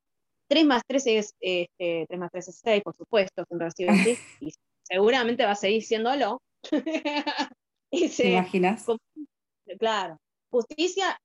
3 0.48 0.64
más 0.64 0.82
3 0.86 1.06
es, 1.06 1.34
este, 1.40 2.06
3 2.08 2.20
más 2.20 2.30
3 2.30 2.48
es 2.48 2.60
6, 2.62 2.82
por 2.84 2.94
supuesto, 2.94 3.44
siempre 3.48 3.66
así, 3.66 4.18
y 4.40 4.52
seguramente 4.82 5.44
va 5.44 5.52
a 5.52 5.56
seguir 5.56 5.82
siéndolo. 5.82 6.40
¿Te 7.90 8.28
imaginas? 8.28 8.86
Claro. 9.78 10.18
Justicia, 10.50 11.18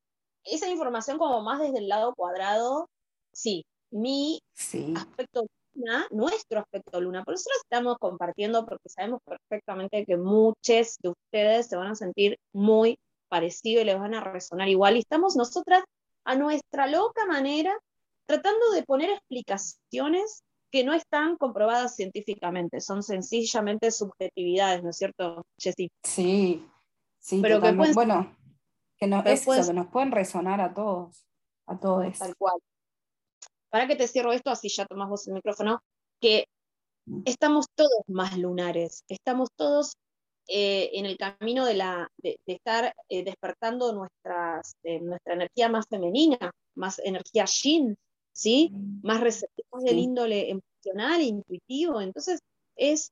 esa 0.44 0.68
información 0.70 1.18
como 1.18 1.42
más 1.42 1.60
desde 1.60 1.80
el 1.80 1.88
lado 1.88 2.16
cuadrado, 2.16 2.90
sí. 3.32 3.64
Mi 3.92 4.40
aspecto 4.96 5.46
luna, 5.74 6.08
nuestro 6.12 6.60
aspecto 6.60 7.02
luna, 7.02 7.24
por 7.24 7.34
eso 7.34 7.50
lo 7.50 7.62
estamos 7.62 7.98
compartiendo 8.00 8.66
porque 8.66 8.90
sabemos 8.90 9.22
perfectamente 9.24 10.06
que 10.06 10.18
muchos 10.18 10.98
de 11.00 11.10
ustedes 11.10 11.68
se 11.68 11.76
van 11.76 11.88
a 11.92 11.96
sentir 11.96 12.38
muy 12.54 12.98
parecidos 13.30 13.84
y 13.84 13.86
les 13.86 14.00
van 14.00 14.14
a 14.14 14.22
resonar 14.22 14.68
igual. 14.68 14.98
Y 14.98 15.00
estamos 15.00 15.36
nosotras 15.36 15.84
a 16.26 16.36
nuestra 16.36 16.88
loca 16.88 17.26
manera 17.26 17.78
tratando 18.26 18.72
de 18.72 18.84
poner 18.84 19.10
explicaciones 19.10 20.44
que 20.72 20.84
no 20.84 20.94
están 20.94 21.36
comprobadas 21.36 21.96
científicamente, 21.96 22.80
son 22.80 23.04
sencillamente 23.04 23.92
subjetividades, 23.92 24.82
¿no 24.84 24.92
es 24.92 24.98
cierto, 24.98 25.46
Jessy? 25.58 25.92
Sí, 26.04 26.66
sí, 27.20 27.40
pero 27.42 27.60
que 27.60 27.72
bueno, 27.74 28.34
que 28.98 29.08
nos, 29.08 29.24
que 29.24 29.74
nos 29.74 29.88
pueden 29.88 30.12
resonar 30.12 30.62
a 30.62 30.74
todos, 30.74 31.26
a 31.66 31.78
todos. 31.78 32.18
Tal 32.18 32.36
cual. 32.38 32.62
Para 33.72 33.88
que 33.88 33.96
te 33.96 34.08
cierro 34.08 34.34
esto, 34.34 34.52
así 34.52 34.70
ya 34.70 34.86
tomas 34.86 35.10
vos 35.10 35.28
el 35.28 35.34
micrófono, 35.34 35.82
que 36.20 36.46
estamos 37.26 37.66
todos 37.74 38.04
más 38.08 38.38
lunares, 38.38 39.04
estamos 39.08 39.50
todos 39.56 39.94
eh, 40.48 40.92
en 40.94 41.06
el 41.06 41.18
camino 41.18 41.66
de, 41.66 41.76
la, 41.76 42.12
de, 42.18 42.38
estar 42.46 42.94
eh, 43.10 43.24
despertando 43.24 43.94
nuestras, 43.94 44.76
nuestra 44.84 45.34
energía 45.34 45.70
más 45.70 45.86
femenina, 45.90 46.52
más 46.76 47.00
energía 47.00 47.46
yin, 47.46 47.96
¿sí? 48.34 48.72
Más 49.04 49.22
receptivos 49.22 49.84
del 49.84 50.00
índole 50.00 50.50
emocional, 50.50 51.22
intuitivo. 51.22 52.02
Entonces, 52.02 52.40
es, 52.76 53.12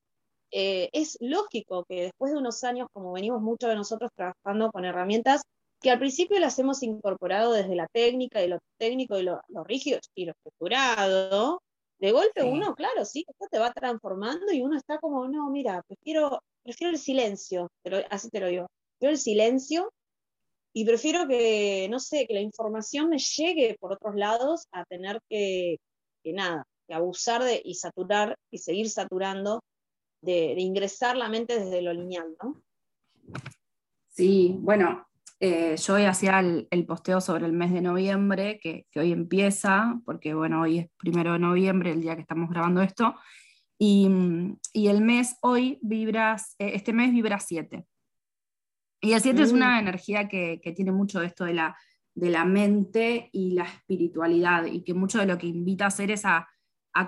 eh, 0.52 0.90
es 0.92 1.18
lógico 1.22 1.86
que 1.88 2.04
después 2.04 2.32
de 2.34 2.38
unos 2.38 2.64
años, 2.64 2.88
como 2.94 3.14
venimos 3.14 3.42
muchos 3.42 3.70
de 3.70 3.76
nosotros 3.76 4.12
trabajando 4.16 4.72
con 4.72 4.86
herramientas, 4.86 5.44
que 5.82 5.92
al 5.92 6.00
principio 6.00 6.40
las 6.40 6.58
hemos 6.60 6.84
incorporado 6.84 7.54
desde 7.54 7.76
la 7.76 7.88
técnica 7.88 8.44
y 8.44 8.48
lo 8.48 8.60
técnico 8.78 9.18
y 9.18 9.24
lo, 9.24 9.42
rígido 9.64 10.00
y 10.16 10.26
lo 10.26 10.32
estructurado, 10.32 11.62
de 12.00 12.12
golpe 12.12 12.44
uno, 12.44 12.76
claro, 12.76 13.04
sí, 13.06 13.26
esto 13.28 13.48
te 13.52 13.60
va 13.60 13.74
transformando 13.74 14.52
y 14.54 14.62
uno 14.62 14.78
está 14.78 15.00
como, 15.00 15.28
no, 15.28 15.50
mira, 15.50 15.84
prefiero, 15.88 16.42
prefiero 16.64 16.92
el 16.92 17.00
silencio, 17.00 17.70
así 18.10 18.30
te 18.30 18.40
lo 18.40 18.48
digo, 18.48 18.68
prefiero 18.98 19.12
el 19.14 19.20
silencio 19.20 19.92
y 20.74 20.86
prefiero 20.86 21.28
que, 21.28 21.88
no 21.90 22.00
sé, 22.00 22.26
que 22.28 22.34
la 22.34 22.42
información 22.42 23.10
me 23.10 23.18
llegue 23.18 23.76
por 23.80 23.94
otros 23.94 24.16
lados 24.16 24.66
a 24.72 24.86
tener 24.86 25.20
que, 25.30 25.78
que 26.24 26.34
nada, 26.34 26.66
que 26.88 26.94
abusar 26.94 27.44
de, 27.44 27.62
y 27.64 27.76
saturar 27.76 28.36
y 28.52 28.60
seguir 28.60 28.90
saturando 28.90 29.62
de, 30.22 30.54
ingresar 30.58 31.18
la 31.18 31.30
mente 31.30 31.60
desde 31.60 31.82
lo 31.82 31.94
lineal, 31.94 32.36
¿no? 32.42 32.62
Sí, 34.10 34.56
bueno, 34.60 35.08
eh, 35.42 35.78
yo 35.78 35.94
hoy 35.94 36.04
hacía 36.04 36.40
el, 36.40 36.86
posteo 36.86 37.22
sobre 37.22 37.46
el 37.46 37.54
mes 37.54 37.72
de 37.72 37.82
noviembre, 37.82 38.60
que, 38.62 38.86
hoy 38.96 39.14
empieza, 39.14 40.00
porque 40.06 40.34
bueno, 40.34 40.62
hoy 40.62 40.80
es 40.80 40.90
primero 40.98 41.34
de 41.34 41.40
noviembre, 41.40 41.92
el 41.92 42.02
día 42.02 42.16
que 42.16 42.22
estamos 42.22 42.50
grabando 42.50 42.82
esto, 42.82 43.16
y, 43.78 44.10
el 44.74 45.02
mes 45.02 45.38
hoy 45.42 45.80
vibra, 45.82 46.36
eh, 46.58 46.72
este 46.74 46.92
mes 46.92 47.12
vibra 47.14 47.40
7. 47.40 47.86
Y 49.02 49.14
el 49.14 49.22
7 49.22 49.42
es 49.42 49.54
una 49.54 49.78
mm. 49.78 49.80
energía 49.80 50.28
que, 50.28 50.60
tiene 50.76 50.92
mucho 50.92 51.22
de 51.22 51.28
esto 51.28 51.46
de 51.46 51.54
la, 51.54 51.78
de 52.14 52.30
la 52.30 52.44
mente 52.44 53.30
y 53.32 53.52
la 53.52 53.64
espiritualidad, 53.64 54.66
y 54.66 54.84
que 54.84 54.94
mucho 54.94 55.20
de 55.20 55.26
lo 55.26 55.38
que 55.38 55.48
invita 55.48 55.86
a 55.86 55.88
hacer 55.88 56.12
es 56.12 56.26
a, 56.26 56.48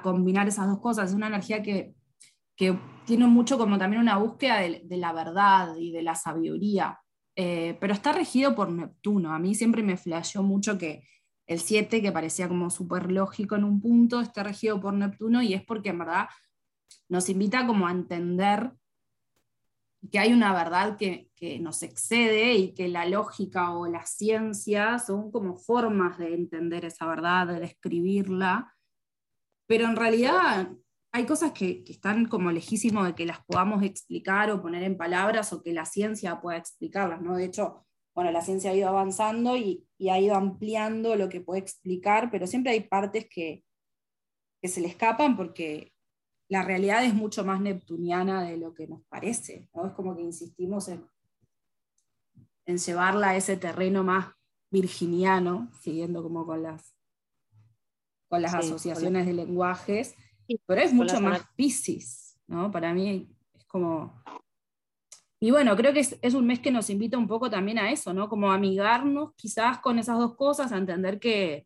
combinar 0.01 0.47
esas 0.47 0.67
dos 0.67 0.79
cosas. 0.79 1.09
Es 1.09 1.15
una 1.15 1.27
energía 1.27 1.61
que, 1.61 1.93
tiene 3.05 3.25
mucho 3.25 3.57
como 3.57 3.79
también 3.79 4.03
una 4.03 4.17
búsqueda 4.17 4.59
de, 4.59 4.97
la 4.97 5.11
verdad 5.11 5.75
y 5.75 5.91
de 5.91 6.03
la 6.03 6.13
sabiduría, 6.13 6.99
eh, 7.43 7.75
pero 7.79 7.91
está 7.93 8.11
regido 8.11 8.53
por 8.53 8.71
Neptuno. 8.71 9.33
A 9.33 9.39
mí 9.39 9.55
siempre 9.55 9.81
me 9.81 9.97
flasheó 9.97 10.43
mucho 10.43 10.77
que 10.77 11.07
el 11.47 11.59
7, 11.59 11.99
que 11.99 12.11
parecía 12.11 12.47
como 12.47 12.69
súper 12.69 13.11
lógico 13.11 13.55
en 13.55 13.63
un 13.63 13.81
punto, 13.81 14.21
está 14.21 14.43
regido 14.43 14.79
por 14.79 14.93
Neptuno 14.93 15.41
y 15.41 15.55
es 15.55 15.65
porque 15.65 15.89
en 15.89 15.97
verdad 15.97 16.27
nos 17.09 17.29
invita 17.29 17.65
como 17.65 17.87
a 17.87 17.91
entender 17.91 18.73
que 20.11 20.19
hay 20.19 20.33
una 20.33 20.53
verdad 20.53 20.97
que, 20.97 21.31
nos 21.61 21.81
excede 21.81 22.53
y 22.53 22.75
que 22.75 22.87
la 22.87 23.07
lógica 23.07 23.73
o 23.73 23.87
la 23.87 24.05
ciencia 24.05 24.99
son 24.99 25.31
como 25.31 25.57
formas 25.57 26.19
de 26.19 26.35
entender 26.35 26.85
esa 26.85 27.07
verdad, 27.07 27.47
de 27.47 27.59
describirla, 27.59 28.75
pero 29.65 29.85
en 29.85 29.95
realidad 29.95 30.69
hay 31.11 31.25
cosas 31.25 31.51
que, 31.51 31.83
están 31.87 32.25
como 32.27 32.51
lejísimos 32.51 33.05
de 33.05 33.15
que 33.15 33.25
las 33.25 33.43
podamos 33.45 33.83
explicar 33.83 34.49
o 34.49 34.61
poner 34.61 34.83
en 34.83 34.97
palabras 34.97 35.51
o 35.51 35.61
que 35.61 35.73
la 35.73 35.85
ciencia 35.85 36.39
pueda 36.39 36.57
explicarlas, 36.57 37.21
¿no? 37.21 37.35
De 37.35 37.45
hecho, 37.45 37.85
bueno, 38.15 38.31
la 38.31 38.41
ciencia 38.41 38.71
ha 38.71 38.75
ido 38.75 38.87
avanzando 38.87 39.57
y, 39.57 39.87
ha 40.09 40.19
ido 40.19 40.35
ampliando 40.35 41.15
lo 41.15 41.29
que 41.29 41.41
puede 41.41 41.59
explicar, 41.59 42.29
pero 42.31 42.47
siempre 42.47 42.71
hay 42.71 42.81
partes 42.81 43.27
que, 43.29 43.63
se 44.63 44.79
le 44.79 44.87
escapan 44.87 45.35
porque 45.35 45.91
la 46.47 46.61
realidad 46.61 47.03
es 47.03 47.15
mucho 47.15 47.43
más 47.43 47.59
neptuniana 47.61 48.43
de 48.43 48.57
lo 48.57 48.75
que 48.75 48.87
nos 48.87 49.01
parece, 49.05 49.69
¿no? 49.73 49.87
Es 49.87 49.93
como 49.93 50.15
que 50.15 50.21
insistimos 50.21 50.87
en, 50.87 51.03
en 52.65 52.77
llevarla 52.77 53.29
a 53.29 53.35
ese 53.37 53.57
terreno 53.57 54.03
más 54.03 54.27
virginiano, 54.69 55.71
siguiendo 55.81 56.21
como 56.21 56.45
con 56.45 56.61
las, 56.61 56.95
con 58.29 58.41
las 58.41 58.53
asociaciones 58.53 59.25
de 59.25 59.33
lenguajes, 59.33 60.15
pero 60.65 60.81
es 60.81 60.93
mucho 60.93 61.19
más 61.21 61.41
Pisces, 61.55 62.37
¿no? 62.47 62.71
Para 62.71 62.93
mí 62.93 63.27
es 63.53 63.65
como... 63.65 64.21
Y 65.39 65.49
bueno, 65.49 65.75
creo 65.75 65.91
que 65.91 65.99
es, 65.99 66.33
un 66.35 66.45
mes 66.45 66.59
que 66.59 66.71
nos 66.71 66.89
invita 66.91 67.17
un 67.17 67.27
poco 67.27 67.49
también 67.49 67.79
a 67.79 67.91
eso, 67.91 68.13
¿no? 68.13 68.29
Como 68.29 68.51
amigarnos 68.51 69.33
quizás 69.35 69.79
con 69.79 69.97
esas 69.97 70.19
dos 70.19 70.35
cosas, 70.35 70.71
a 70.71 70.77
entender 70.77 71.19
que, 71.19 71.65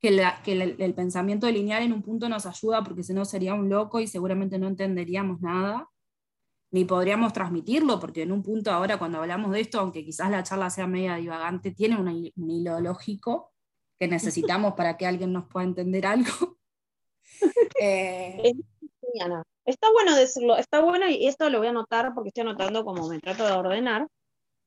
que, 0.00 0.08
el, 0.78 0.94
pensamiento 0.94 1.50
lineal 1.50 1.82
en 1.82 1.92
un 1.92 2.02
punto 2.02 2.28
nos 2.28 2.46
ayuda 2.46 2.82
porque 2.82 3.02
si 3.02 3.12
no 3.12 3.26
sería 3.26 3.52
un 3.52 3.68
loco 3.68 4.00
y 4.00 4.06
seguramente 4.06 4.58
no 4.58 4.66
entenderíamos 4.66 5.42
nada, 5.42 5.90
ni 6.70 6.86
podríamos 6.86 7.34
transmitirlo, 7.34 8.00
porque 8.00 8.22
en 8.22 8.32
un 8.32 8.42
punto 8.42 8.72
ahora 8.72 8.98
cuando 8.98 9.18
hablamos 9.18 9.52
de 9.52 9.60
esto, 9.60 9.78
aunque 9.78 10.02
quizás 10.02 10.30
la 10.30 10.42
charla 10.42 10.70
sea 10.70 10.86
media 10.86 11.16
divagante, 11.16 11.70
tiene 11.70 11.98
un 11.98 12.50
hilo 12.50 12.80
lógico 12.80 13.52
que 13.98 14.08
necesitamos 14.08 14.74
para 14.74 14.96
que 14.96 15.06
alguien 15.06 15.32
nos 15.32 15.46
pueda 15.46 15.66
entender 15.66 16.06
algo. 16.06 16.58
Eh, 17.80 18.52
está 19.64 19.90
bueno 19.92 20.16
decirlo, 20.16 20.56
está 20.56 20.80
bueno 20.80 21.08
y 21.08 21.26
esto 21.26 21.48
lo 21.50 21.58
voy 21.58 21.68
a 21.68 21.70
anotar 21.70 22.12
porque 22.14 22.28
estoy 22.28 22.42
anotando 22.42 22.84
como 22.84 23.08
me 23.08 23.20
trato 23.20 23.44
de 23.44 23.52
ordenar, 23.52 24.06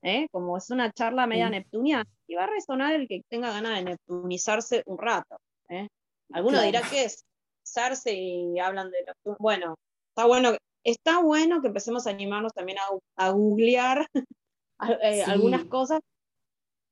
¿eh? 0.02 0.28
como 0.32 0.58
es 0.58 0.70
una 0.70 0.92
charla 0.92 1.28
media 1.28 1.50
neptuniana, 1.50 2.06
y 2.28 2.36
va 2.36 2.44
a 2.44 2.48
resonar 2.48 2.94
el 2.94 3.08
que 3.08 3.22
tenga 3.30 3.52
ganas 3.52 3.78
de 3.78 3.84
neptunizarse 3.84 4.84
un 4.86 4.98
rato. 4.98 5.38
¿eh? 5.70 5.88
Alguno 6.32 6.62
dirá 6.62 6.82
que 6.82 7.06
es 7.06 7.26
usarse 7.64 8.14
y 8.14 8.60
hablan 8.60 8.92
de 8.92 8.98
Bueno, 9.40 9.76
está 10.10 10.26
bueno, 10.26 10.58
está 10.84 11.20
bueno 11.20 11.62
que 11.62 11.68
empecemos 11.68 12.08
a 12.08 12.12
animarnos 12.12 12.54
también 12.54 12.78
a, 13.16 13.30
googlear 13.32 14.08
algunas 15.26 15.66
cosas 15.66 16.00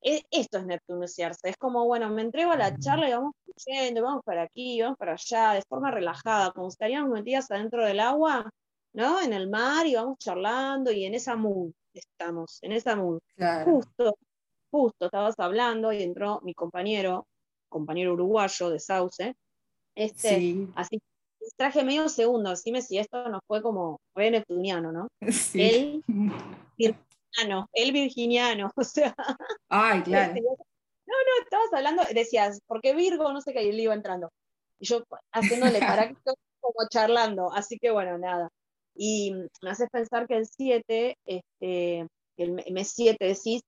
esto 0.05 0.59
es 0.59 0.65
neptuniciarse, 0.65 1.49
es 1.49 1.57
como, 1.57 1.85
bueno, 1.85 2.09
me 2.09 2.21
entrego 2.21 2.51
a 2.51 2.57
la 2.57 2.77
charla 2.77 3.09
y 3.09 3.13
vamos 3.13 3.33
yendo, 3.65 4.03
vamos 4.03 4.21
para 4.23 4.43
aquí, 4.43 4.81
vamos 4.81 4.97
para 4.97 5.13
allá, 5.13 5.53
de 5.53 5.63
forma 5.67 5.89
relajada, 5.89 6.51
como 6.51 6.67
estaríamos 6.67 7.09
metidas 7.09 7.49
adentro 7.49 7.83
del 7.83 7.99
agua, 7.99 8.49
¿no? 8.93 9.21
En 9.21 9.33
el 9.33 9.49
mar 9.49 9.87
y 9.87 9.95
vamos 9.95 10.19
charlando 10.19 10.91
y 10.91 11.05
en 11.05 11.15
esa 11.15 11.35
mood 11.35 11.71
estamos, 11.93 12.59
en 12.61 12.73
esa 12.73 12.95
mood. 12.95 13.19
Justo, 13.65 14.17
justo 14.71 15.05
estabas 15.05 15.35
hablando 15.39 15.91
y 15.91 16.03
entró 16.03 16.39
mi 16.43 16.53
compañero, 16.53 17.25
compañero 17.67 18.13
uruguayo 18.13 18.69
de 18.69 18.79
Sauce, 18.79 19.35
este, 19.95 20.67
así 20.75 21.01
traje 21.57 21.83
medio 21.83 22.09
segundo, 22.09 22.53
me 22.71 22.81
si 22.81 22.97
esto 22.97 23.29
no 23.29 23.39
fue 23.47 23.61
como 23.61 23.99
re 24.15 24.31
neptuniano, 24.31 24.91
¿no? 24.91 25.07
Sí. 25.31 26.03
Él 26.77 26.95
el 27.73 27.91
virginiano, 27.91 28.71
o 28.75 28.83
sea. 28.83 29.15
Ay, 29.69 30.01
claro. 30.03 30.33
Este, 30.33 30.41
no, 30.41 31.13
no, 31.13 31.43
estabas 31.43 31.73
hablando, 31.73 32.03
decías, 32.13 32.59
porque 32.67 32.95
Virgo, 32.95 33.31
no 33.31 33.41
sé 33.41 33.53
qué, 33.53 33.63
y 33.63 33.69
él 33.69 33.79
iba 33.79 33.93
entrando. 33.93 34.31
Y 34.79 34.87
yo 34.87 35.03
haciéndole 35.31 35.79
para 35.79 36.09
que 36.09 36.15
como 36.59 36.89
charlando, 36.89 37.51
así 37.53 37.77
que 37.77 37.91
bueno, 37.91 38.17
nada. 38.17 38.49
Y 38.95 39.33
me 39.61 39.69
haces 39.69 39.89
pensar 39.91 40.27
que 40.27 40.37
el 40.37 40.47
7, 40.47 41.17
este, 41.25 42.07
el 42.37 42.51
mes 42.71 42.91
7 42.95 43.23
decís, 43.23 43.61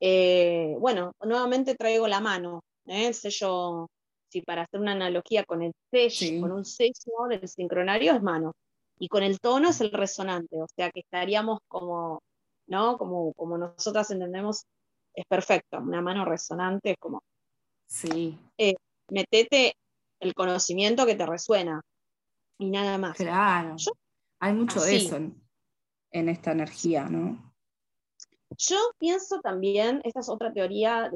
eh, 0.00 0.74
bueno, 0.78 1.12
nuevamente 1.20 1.74
traigo 1.74 2.08
la 2.08 2.20
mano, 2.20 2.62
¿eh? 2.86 3.08
el 3.08 3.14
sello, 3.14 3.88
si 4.30 4.40
para 4.40 4.62
hacer 4.62 4.80
una 4.80 4.92
analogía 4.92 5.44
con 5.44 5.62
el 5.62 5.72
sello, 5.90 6.40
con 6.40 6.52
un 6.52 6.64
sello 6.64 7.26
del 7.28 7.46
sincronario 7.46 8.14
es 8.14 8.22
mano, 8.22 8.52
y 8.98 9.08
con 9.08 9.22
el 9.22 9.38
tono 9.40 9.70
es 9.70 9.80
el 9.82 9.92
resonante, 9.92 10.56
o 10.62 10.66
sea 10.74 10.90
que 10.90 11.00
estaríamos 11.00 11.58
como 11.68 12.22
¿no? 12.70 12.96
Como, 12.96 13.34
como 13.34 13.58
nosotras 13.58 14.10
entendemos, 14.10 14.64
es 15.12 15.26
perfecto. 15.26 15.78
Una 15.78 16.00
mano 16.00 16.24
resonante 16.24 16.92
es 16.92 16.96
como. 16.98 17.22
Sí. 17.86 18.38
Eh, 18.56 18.74
metete 19.10 19.74
el 20.20 20.34
conocimiento 20.34 21.04
que 21.04 21.16
te 21.16 21.26
resuena 21.26 21.82
y 22.58 22.70
nada 22.70 22.96
más. 22.96 23.16
Claro. 23.16 23.76
Hay 24.38 24.54
mucho 24.54 24.80
de 24.80 24.96
eso 24.96 25.16
en, 26.12 26.28
esta 26.28 26.52
energía, 26.52 27.04
¿no? 27.04 27.52
Yo 28.56 28.76
pienso 28.98 29.40
también, 29.40 30.00
esta 30.04 30.20
es 30.20 30.28
otra 30.28 30.52
teoría 30.52 31.10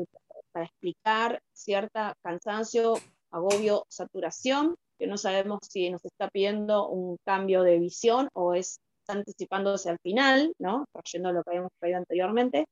para 0.52 0.66
explicar 0.66 1.42
cierta 1.52 2.16
cansancio, 2.22 2.94
agobio, 3.30 3.86
saturación, 3.88 4.76
que 4.98 5.06
no 5.06 5.16
sabemos 5.16 5.60
si 5.68 5.90
nos 5.90 6.04
está 6.04 6.28
pidiendo 6.28 6.88
un 6.88 7.18
cambio 7.24 7.62
de 7.62 7.78
visión 7.78 8.28
o 8.32 8.54
es 8.54 8.80
anticipándose 9.08 9.90
al 9.90 9.98
final, 9.98 10.54
¿no? 10.58 10.86
Trayendo 10.92 11.32
lo 11.32 11.42
que 11.42 11.50
habíamos 11.50 11.72
traído 11.78 11.98
anteriormente, 11.98 12.66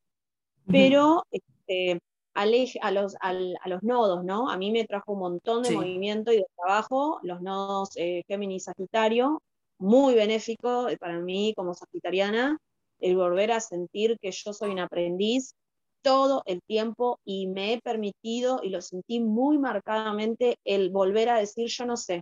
pero 0.67 1.23
este, 1.31 1.99
a, 2.33 2.45
los, 2.45 3.15
a 3.21 3.33
los 3.67 3.83
nodos, 3.83 4.23
¿no? 4.23 4.49
A 4.49 4.57
mí 4.57 4.71
me 4.71 4.85
trajo 4.85 5.13
un 5.13 5.19
montón 5.19 5.63
de 5.63 5.71
movimiento 5.71 6.31
y 6.31 6.37
de 6.37 6.45
trabajo, 6.55 7.19
los 7.23 7.41
nodos 7.41 7.91
eh, 7.95 8.23
Géminis 8.27 8.65
Sagitario, 8.65 9.41
muy 9.77 10.15
benéfico 10.15 10.87
para 10.99 11.19
mí 11.19 11.53
como 11.55 11.73
sagitariana, 11.73 12.57
el 12.99 13.17
volver 13.17 13.51
a 13.51 13.59
sentir 13.59 14.17
que 14.19 14.31
yo 14.31 14.53
soy 14.53 14.71
un 14.71 14.79
aprendiz 14.79 15.53
todo 16.01 16.43
el 16.45 16.61
tiempo 16.61 17.19
y 17.23 17.47
me 17.47 17.73
he 17.73 17.81
permitido, 17.81 18.61
y 18.63 18.69
lo 18.69 18.81
sentí 18.81 19.19
muy 19.19 19.57
marcadamente, 19.57 20.57
el 20.63 20.89
volver 20.89 21.29
a 21.29 21.37
decir 21.37 21.67
yo 21.69 21.85
no 21.85 21.97
sé, 21.97 22.21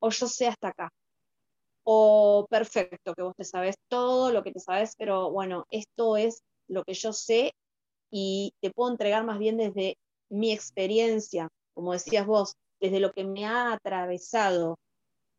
o 0.00 0.10
yo 0.10 0.26
sé 0.26 0.48
hasta 0.48 0.68
acá, 0.68 0.90
o 1.84 2.46
perfecto, 2.48 3.14
que 3.14 3.22
vos 3.22 3.34
te 3.36 3.44
sabes 3.44 3.76
todo 3.88 4.30
lo 4.30 4.42
que 4.42 4.52
te 4.52 4.60
sabes, 4.60 4.94
pero 4.96 5.30
bueno, 5.30 5.64
esto 5.70 6.16
es 6.16 6.42
lo 6.68 6.84
que 6.84 6.94
yo 6.94 7.12
sé 7.12 7.52
y 8.10 8.52
te 8.60 8.70
puedo 8.70 8.90
entregar 8.90 9.24
más 9.24 9.38
bien 9.38 9.56
desde 9.56 9.96
mi 10.30 10.52
experiencia, 10.52 11.48
como 11.74 11.92
decías 11.92 12.26
vos, 12.26 12.54
desde 12.80 13.00
lo 13.00 13.12
que 13.12 13.24
me 13.24 13.46
ha 13.46 13.72
atravesado. 13.72 14.76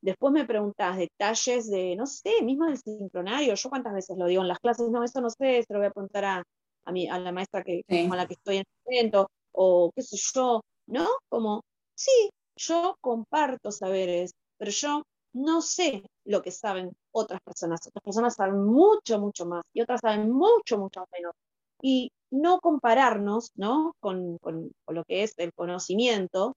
Después 0.01 0.33
me 0.33 0.45
preguntás 0.45 0.97
detalles 0.97 1.69
de, 1.69 1.95
no 1.95 2.05
sé, 2.05 2.41
mismo 2.41 2.65
del 2.65 2.77
sincronario, 2.77 3.55
yo 3.55 3.69
cuántas 3.69 3.93
veces 3.93 4.17
lo 4.17 4.27
digo 4.27 4.41
en 4.41 4.49
las 4.49 4.59
clases, 4.59 4.89
no, 4.89 5.03
eso 5.03 5.21
no 5.21 5.29
sé, 5.29 5.63
se 5.63 5.73
lo 5.73 5.79
voy 5.79 5.87
a 5.87 5.91
preguntar 5.91 6.25
a, 6.25 6.43
a, 6.85 6.91
mi, 6.91 7.07
a 7.07 7.19
la 7.19 7.31
maestra 7.31 7.63
que, 7.63 7.83
con 7.87 8.17
la 8.17 8.27
que 8.27 8.33
estoy 8.33 8.57
en 8.57 8.63
el 8.63 8.83
momento, 8.85 9.29
o 9.53 9.91
qué 9.95 10.01
sé 10.01 10.17
yo, 10.33 10.61
¿no? 10.87 11.07
Como, 11.29 11.61
sí, 11.95 12.29
yo 12.57 12.97
comparto 13.01 13.71
saberes, 13.71 14.31
pero 14.57 14.71
yo 14.71 15.03
no 15.33 15.61
sé 15.61 16.03
lo 16.25 16.41
que 16.41 16.51
saben 16.51 16.95
otras 17.11 17.41
personas. 17.41 17.85
Otras 17.87 18.03
personas 18.03 18.35
saben 18.35 18.63
mucho, 18.63 19.19
mucho 19.19 19.45
más 19.45 19.63
y 19.73 19.81
otras 19.81 20.01
saben 20.01 20.31
mucho, 20.31 20.77
mucho 20.77 21.05
menos. 21.11 21.33
Y 21.81 22.11
no 22.31 22.59
compararnos 22.59 23.51
¿no? 23.55 23.95
Con, 23.99 24.39
lo 24.87 25.03
que 25.05 25.23
es 25.23 25.33
el 25.37 25.53
conocimiento, 25.53 26.55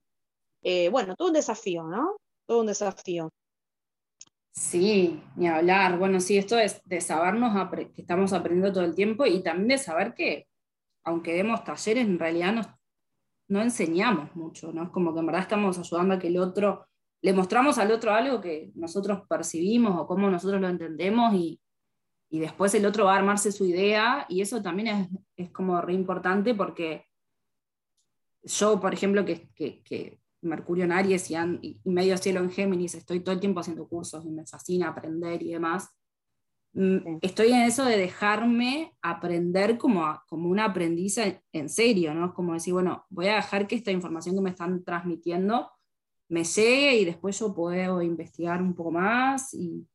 eh, 0.62 0.88
bueno, 0.88 1.16
todo 1.16 1.28
un 1.28 1.34
desafío, 1.34 1.84
¿no? 1.84 2.16
Todo 2.46 2.60
un 2.60 2.66
desafío. 2.66 3.30
Sí, 4.52 5.22
ni 5.36 5.48
hablar. 5.48 5.98
Bueno, 5.98 6.18
sí, 6.18 6.38
esto 6.38 6.58
es 6.58 6.80
de 6.84 7.00
sabernos 7.00 7.52
que 7.94 8.00
estamos 8.00 8.32
aprendiendo 8.32 8.72
todo 8.72 8.84
el 8.84 8.94
tiempo 8.94 9.26
y 9.26 9.42
también 9.42 9.68
de 9.68 9.78
saber 9.78 10.14
que, 10.14 10.48
aunque 11.04 11.34
demos 11.34 11.62
talleres, 11.62 12.06
en 12.06 12.18
realidad 12.18 12.54
nos, 12.54 12.66
no 13.48 13.60
enseñamos 13.60 14.34
mucho, 14.34 14.72
¿no? 14.72 14.84
Es 14.84 14.90
como 14.90 15.12
que 15.12 15.20
en 15.20 15.26
verdad 15.26 15.42
estamos 15.42 15.78
ayudando 15.78 16.14
a 16.14 16.18
que 16.18 16.28
el 16.28 16.38
otro 16.38 16.86
le 17.22 17.32
mostramos 17.32 17.78
al 17.78 17.90
otro 17.90 18.12
algo 18.12 18.40
que 18.40 18.70
nosotros 18.74 19.22
percibimos 19.28 19.98
o 19.98 20.06
cómo 20.06 20.30
nosotros 20.30 20.60
lo 20.60 20.68
entendemos 20.68 21.34
y, 21.34 21.60
después 22.28 22.74
el 22.74 22.84
otro 22.84 23.06
va 23.06 23.14
a 23.14 23.18
armarse 23.18 23.50
su 23.50 23.64
idea 23.64 24.26
y 24.28 24.42
eso 24.42 24.60
también 24.60 25.08
es, 25.36 25.50
como 25.50 25.80
re 25.80 25.94
importante 25.94 26.54
porque 26.54 27.06
yo, 28.42 28.78
por 28.78 28.92
ejemplo, 28.92 29.24
que, 29.24 30.20
Mercurio 30.42 30.84
en 30.84 30.92
Aries 30.92 31.30
y, 31.30 31.80
medio 31.84 32.16
cielo 32.18 32.40
en 32.40 32.50
Géminis, 32.50 32.94
estoy 32.94 33.20
todo 33.20 33.34
el 33.34 33.40
tiempo 33.40 33.60
haciendo 33.60 33.88
cursos 33.88 34.24
y 34.26 34.30
me 34.30 34.46
fascina 34.46 34.88
aprender 34.88 35.42
y 35.42 35.52
demás. 35.52 35.88
Mm, 36.74 37.18
estoy 37.22 37.52
en 37.52 37.62
eso 37.62 37.84
de 37.86 37.96
dejarme 37.96 38.94
aprender 39.00 39.78
como, 39.78 40.20
como 40.28 40.50
una 40.50 40.66
aprendiz 40.66 41.18
en 41.52 41.68
serio, 41.70 42.14
¿no? 42.14 42.26
Es 42.26 42.32
como 42.32 42.52
decir, 42.52 42.74
bueno, 42.74 43.06
voy 43.08 43.28
a 43.28 43.36
dejar 43.36 43.66
que 43.66 43.76
esta 43.76 43.90
información 43.90 44.36
que 44.36 44.42
me 44.42 44.50
están 44.50 44.84
transmitiendo 44.84 45.70
me 46.28 46.44
llegue 46.44 46.96
y 46.96 47.04
después 47.04 47.38
yo 47.38 47.54
puedo 47.54 48.02
investigar 48.02 48.62
un 48.62 48.74
poco 48.74 48.90
más 48.90 49.54
y, 49.54 49.86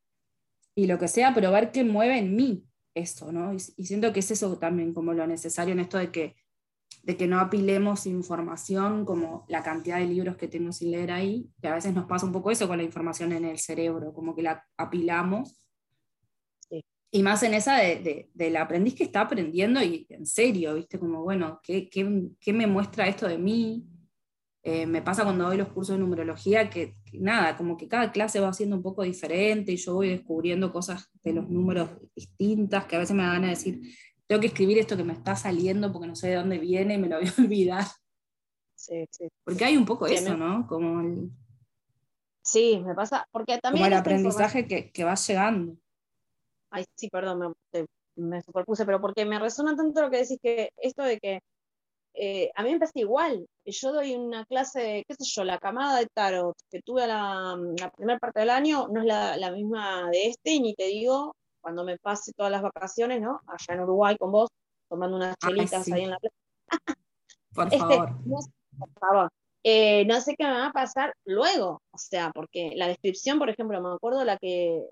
lo 0.76 0.98
que 0.98 1.08
sea, 1.08 1.32
pero 1.34 1.52
ver 1.52 1.72
qué 1.72 1.84
mueve 1.84 2.18
en 2.18 2.36
mí 2.36 2.66
eso, 2.96 3.32
¿no? 3.32 3.54
Y, 3.54 3.60
siento 3.60 4.12
que 4.12 4.22
es 4.22 4.32
eso 4.32 4.58
también 4.58 4.94
como 4.94 5.14
lo 5.14 5.28
necesario 5.28 5.74
en 5.74 5.80
esto 5.80 5.98
de 5.98 6.12
que 6.12 6.36
de 7.04 7.18
que 7.18 7.28
no 7.28 7.40
apilemos 7.40 8.06
información 8.06 9.06
como 9.06 9.46
la 9.48 9.64
cantidad 9.64 9.98
de 9.98 10.06
libros 10.06 10.38
que 10.38 10.48
tengo 10.48 10.72
sin 10.72 10.92
leer 10.92 11.12
ahí, 11.12 11.50
que 11.62 11.68
a 11.68 11.74
veces 11.74 11.94
nos 11.94 12.06
pasa 12.06 12.26
un 12.26 12.32
poco 12.32 12.52
eso 12.52 12.68
con 12.68 12.78
la 12.78 12.84
información 12.84 13.32
en 13.32 13.46
el 13.46 13.58
cerebro, 13.58 14.14
como 14.14 14.36
que 14.36 14.44
la 14.44 14.64
apilamos. 14.78 15.58
Y 17.14 17.24
más 17.24 17.44
en 17.44 17.54
esa 17.54 17.78
de, 17.78 18.30
del 18.34 18.56
aprendiz 18.56 18.96
que 18.96 19.04
está 19.04 19.22
aprendiendo 19.22 19.84
y 19.84 20.06
en 20.10 20.26
serio, 20.26 20.76
¿viste? 20.76 20.98
Como, 20.98 21.24
bueno, 21.24 21.60
¿qué, 21.62 21.90
qué, 21.90 22.54
me 22.54 22.68
muestra 22.68 23.08
esto 23.08 23.28
de 23.28 23.38
mí? 23.38 23.86
Eh, 24.64 24.86
me 24.86 25.02
pasa 25.02 25.24
cuando 25.24 25.46
doy 25.46 25.58
los 25.58 25.70
cursos 25.70 25.96
de 25.96 26.00
numerología 26.00 26.70
que, 26.70 26.96
que, 27.04 27.20
nada, 27.20 27.58
como 27.58 27.78
que 27.78 27.88
cada 27.88 28.12
clase 28.12 28.40
va 28.40 28.54
siendo 28.54 28.76
un 28.76 28.84
poco 28.84 29.02
diferente 29.02 29.72
y 29.72 29.78
yo 29.78 29.96
voy 29.96 30.10
descubriendo 30.10 30.72
cosas 30.72 31.10
de 31.24 31.34
los 31.34 31.50
números 31.50 31.90
distintas 32.16 32.86
que 32.86 32.96
a 32.96 33.00
veces 33.00 33.16
me 33.16 33.24
van 33.24 33.44
a 33.44 33.50
decir, 33.50 33.82
tengo 34.28 34.40
que 34.40 34.48
escribir 34.48 34.78
esto 34.78 34.96
que 34.96 35.04
me 35.04 35.14
está 35.14 35.36
saliendo 35.36 35.92
porque 35.92 36.08
no 36.08 36.16
sé 36.16 36.30
de 36.30 36.36
dónde 36.36 36.60
viene 36.60 36.94
y 36.94 36.98
me 37.00 37.08
lo 37.08 37.18
voy 37.18 37.28
a 37.28 37.34
olvidar. 37.42 37.86
Sí, 38.76 39.06
sí. 39.10 39.28
Porque 39.44 39.66
hay 39.66 39.78
un 39.78 39.86
poco 39.86 40.06
eso, 40.06 40.38
¿no? 40.38 40.68
Como 40.68 41.02
el, 41.02 41.32
sí, 42.44 42.82
me 42.86 42.94
pasa, 42.94 43.28
porque 43.32 43.58
también... 43.58 43.86
Como 43.86 43.96
el 43.96 44.00
aprendizaje 44.00 44.68
que, 44.68 44.92
que, 44.92 45.04
va 45.04 45.16
llegando. 45.16 45.76
Ay, 46.70 46.86
sí, 46.96 47.10
perdón, 47.10 47.56
me, 47.74 47.86
me, 48.16 48.42
superpuse, 48.42 48.86
pero 48.86 49.02
porque 49.02 49.26
me 49.26 49.40
resuena 49.40 49.76
tanto 49.76 50.02
lo 50.02 50.10
que 50.10 50.18
decís 50.18 50.40
que 50.42 50.72
esto 50.78 51.04
de 51.04 51.20
que 51.20 51.42
eh, 52.14 52.52
a 52.56 52.64
mí 52.64 52.72
me 52.74 52.80
pasa 52.80 52.94
igual. 52.96 53.46
Yo 53.66 53.94
doy 53.94 54.16
una 54.16 54.46
clase 54.46 55.04
qué 55.08 55.16
sé 55.16 55.24
yo, 55.26 55.44
la 55.44 55.60
camada 55.60 56.00
de 56.00 56.08
tarot 56.08 56.56
que 56.70 56.82
tuve 56.82 57.08
la, 57.08 57.58
la 57.80 57.90
primera 57.92 58.20
parte 58.20 58.42
del 58.42 58.50
año, 58.50 58.88
no 58.90 59.02
es 59.02 59.06
la, 59.06 59.38
la 59.38 59.52
misma 59.52 60.10
de 60.12 60.28
este, 60.28 60.52
y 60.52 60.60
ni 60.60 60.74
te 60.76 60.88
digo 60.88 61.36
cuando 61.62 61.84
me 61.84 61.98
pase 61.98 62.34
todas 62.34 62.52
las 62.52 62.62
vacaciones, 62.62 63.22
¿no? 63.22 63.40
Allá 63.48 63.76
en 63.76 63.82
Uruguay 63.82 64.18
con 64.18 64.32
vos, 64.32 64.50
tomando 64.90 65.16
unas 65.16 65.38
chelitas 65.38 65.90
ahí 65.92 66.04
en 66.04 66.10
la 66.10 66.18
playa. 66.18 66.36
por 67.54 67.66
este, 67.66 67.78
favor. 67.78 68.12
No, 68.26 68.40
por 68.78 68.90
favor. 69.00 69.30
Eh, 69.64 70.06
no 70.06 70.20
sé 70.22 70.36
qué 70.36 70.44
me 70.44 70.54
va 70.54 70.68
a 70.68 70.74
pasar 70.74 71.14
luego, 71.24 71.84
o 71.92 71.98
sea, 71.98 72.32
porque 72.34 72.72
la 72.76 72.88
descripción, 72.88 73.38
por 73.38 73.50
ejemplo, 73.50 73.80
me 73.80 73.94
acuerdo 73.94 74.24
la 74.24 74.38
que, 74.38 74.84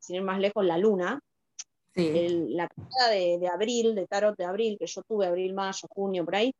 sin 0.00 0.16
ir 0.16 0.22
más 0.22 0.40
lejos, 0.40 0.64
la 0.64 0.78
luna, 0.78 1.20
la 1.94 2.68
carta 2.68 3.10
de, 3.10 3.38
de, 3.38 3.48
abril, 3.48 3.94
de 3.94 4.06
tarot 4.06 4.36
de 4.36 4.44
abril, 4.44 4.76
que 4.78 4.86
yo 4.86 5.02
tuve 5.02 5.26
abril, 5.26 5.54
mayo, 5.54 5.86
junio, 5.88 6.24
por 6.24 6.36
ahí, 6.36 6.52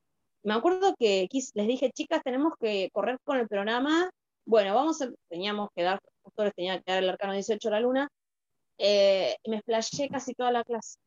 me 0.44 0.54
acuerdo 0.54 0.94
que 0.98 1.26
les 1.32 1.66
dije, 1.66 1.90
chicas, 1.90 2.22
tenemos 2.22 2.52
que 2.60 2.90
correr 2.92 3.18
con 3.24 3.38
el 3.38 3.48
programa, 3.48 4.10
bueno, 4.44 4.74
vamos 4.74 5.00
a, 5.00 5.10
teníamos 5.28 5.70
que 5.74 5.82
dar, 5.82 5.98
justo 6.22 6.44
les 6.44 6.54
tenía 6.54 6.80
que 6.80 6.92
dar 6.92 7.02
el 7.02 7.08
arcano 7.08 7.32
18 7.32 7.68
a 7.68 7.70
la 7.70 7.80
luna, 7.80 8.08
eh, 8.78 9.36
me 9.46 9.62
flashé 9.62 10.08
casi 10.08 10.34
toda 10.34 10.52
la 10.52 10.62
clase. 10.62 10.98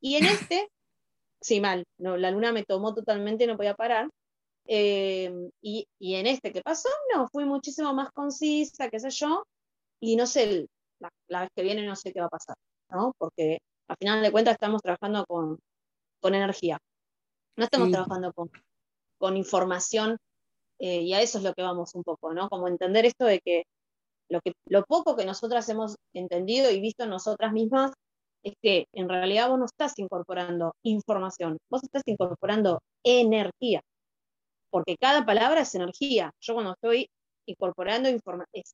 Y 0.00 0.16
en 0.16 0.24
este, 0.54 0.68
sí, 1.40 1.60
mal, 1.60 1.84
no, 1.98 2.16
la 2.16 2.30
luna 2.30 2.52
me 2.52 2.64
tomó 2.64 2.94
totalmente, 2.94 3.46
no 3.46 3.56
podía 3.56 3.74
parar. 3.74 4.08
Eh, 4.66 5.50
y, 5.60 5.88
y, 5.98 6.14
en 6.14 6.28
este 6.28 6.52
que 6.52 6.62
pasó, 6.62 6.88
no, 7.12 7.26
fui 7.28 7.44
muchísimo 7.44 7.92
más 7.92 8.12
concisa, 8.12 8.88
qué 8.88 9.00
sé 9.00 9.10
yo, 9.10 9.44
y 9.98 10.14
no 10.14 10.26
sé, 10.26 10.68
la, 11.00 11.10
la, 11.26 11.40
vez 11.40 11.50
que 11.56 11.62
viene 11.62 11.84
no 11.84 11.96
sé 11.96 12.12
qué 12.12 12.20
va 12.20 12.26
a 12.26 12.30
pasar, 12.30 12.56
¿no? 12.90 13.14
Porque 13.18 13.60
al 13.88 13.96
final 13.96 14.22
de 14.22 14.32
cuentas 14.32 14.54
estamos 14.54 14.82
trabajando 14.82 15.24
con, 15.26 15.58
con 16.20 16.34
energía, 16.34 16.78
no 17.56 17.64
estamos 17.64 17.88
sí. 17.88 17.92
trabajando 17.92 18.32
con, 18.32 18.50
con 19.18 19.36
información, 19.36 20.16
eh, 20.78 21.02
y 21.02 21.12
a 21.12 21.20
eso 21.20 21.38
es 21.38 21.44
lo 21.44 21.52
que 21.52 21.62
vamos 21.62 21.94
un 21.94 22.02
poco, 22.02 22.32
¿no? 22.32 22.48
Como 22.48 22.66
entender 22.66 23.04
esto 23.04 23.26
de 23.26 23.40
que 23.40 23.64
lo, 24.30 24.40
que, 24.40 24.54
lo 24.66 24.84
poco 24.84 25.14
que 25.16 25.26
nosotras 25.26 25.68
hemos 25.68 25.96
entendido 26.14 26.70
y 26.70 26.80
visto 26.80 27.04
en 27.04 27.10
nosotras 27.10 27.52
mismas 27.52 27.92
es 28.42 28.54
que 28.62 28.86
en 28.92 29.08
realidad 29.08 29.50
vos 29.50 29.58
no 29.58 29.66
estás 29.66 29.98
incorporando 29.98 30.74
información, 30.82 31.58
vos 31.68 31.82
estás 31.84 32.02
incorporando 32.06 32.80
energía, 33.04 33.82
porque 34.70 34.96
cada 34.96 35.26
palabra 35.26 35.62
es 35.62 35.74
energía. 35.74 36.32
Yo 36.40 36.54
cuando 36.54 36.72
estoy 36.72 37.10
incorporando 37.46 38.08
información, 38.08 38.64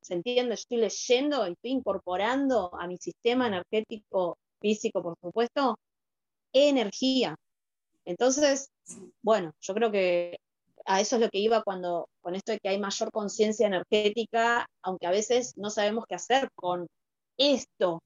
se 0.00 0.22
estoy 0.52 0.76
leyendo 0.78 1.44
estoy 1.44 1.70
incorporando 1.70 2.70
a 2.74 2.86
mi 2.86 2.96
sistema 2.98 3.46
energético 3.46 4.38
físico, 4.60 5.02
por 5.02 5.16
supuesto, 5.20 5.78
energía. 6.52 7.36
Entonces, 8.04 8.70
bueno, 9.22 9.52
yo 9.60 9.74
creo 9.74 9.90
que 9.90 10.38
a 10.86 11.00
eso 11.00 11.16
es 11.16 11.22
lo 11.22 11.28
que 11.30 11.38
iba 11.38 11.62
cuando, 11.62 12.08
con 12.20 12.34
esto 12.34 12.52
de 12.52 12.58
que 12.58 12.68
hay 12.68 12.78
mayor 12.78 13.10
conciencia 13.12 13.66
energética, 13.66 14.66
aunque 14.82 15.06
a 15.06 15.10
veces 15.10 15.52
no 15.56 15.70
sabemos 15.70 16.04
qué 16.08 16.14
hacer 16.14 16.48
con 16.54 16.86
esto, 17.36 18.02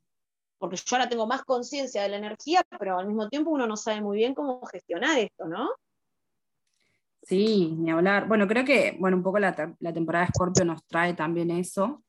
porque 0.58 0.76
yo 0.76 0.96
ahora 0.96 1.08
tengo 1.08 1.26
más 1.26 1.44
conciencia 1.44 2.02
de 2.02 2.08
la 2.08 2.16
energía, 2.16 2.62
pero 2.78 2.98
al 2.98 3.06
mismo 3.06 3.28
tiempo 3.28 3.50
uno 3.50 3.66
no 3.66 3.76
sabe 3.76 4.00
muy 4.00 4.18
bien 4.18 4.34
cómo 4.34 4.64
gestionar 4.66 5.18
esto, 5.18 5.46
¿no? 5.46 5.70
Sí, 7.26 7.74
ni 7.78 7.90
hablar. 7.90 8.28
Bueno, 8.28 8.46
creo 8.46 8.64
que, 8.64 8.96
bueno, 9.00 9.16
un 9.16 9.22
poco 9.22 9.38
la, 9.38 9.74
la 9.80 9.92
temporada 9.92 10.26
de 10.26 10.32
Scorpio 10.32 10.64
nos 10.64 10.86
trae 10.86 11.14
también 11.14 11.50
eso. 11.50 12.02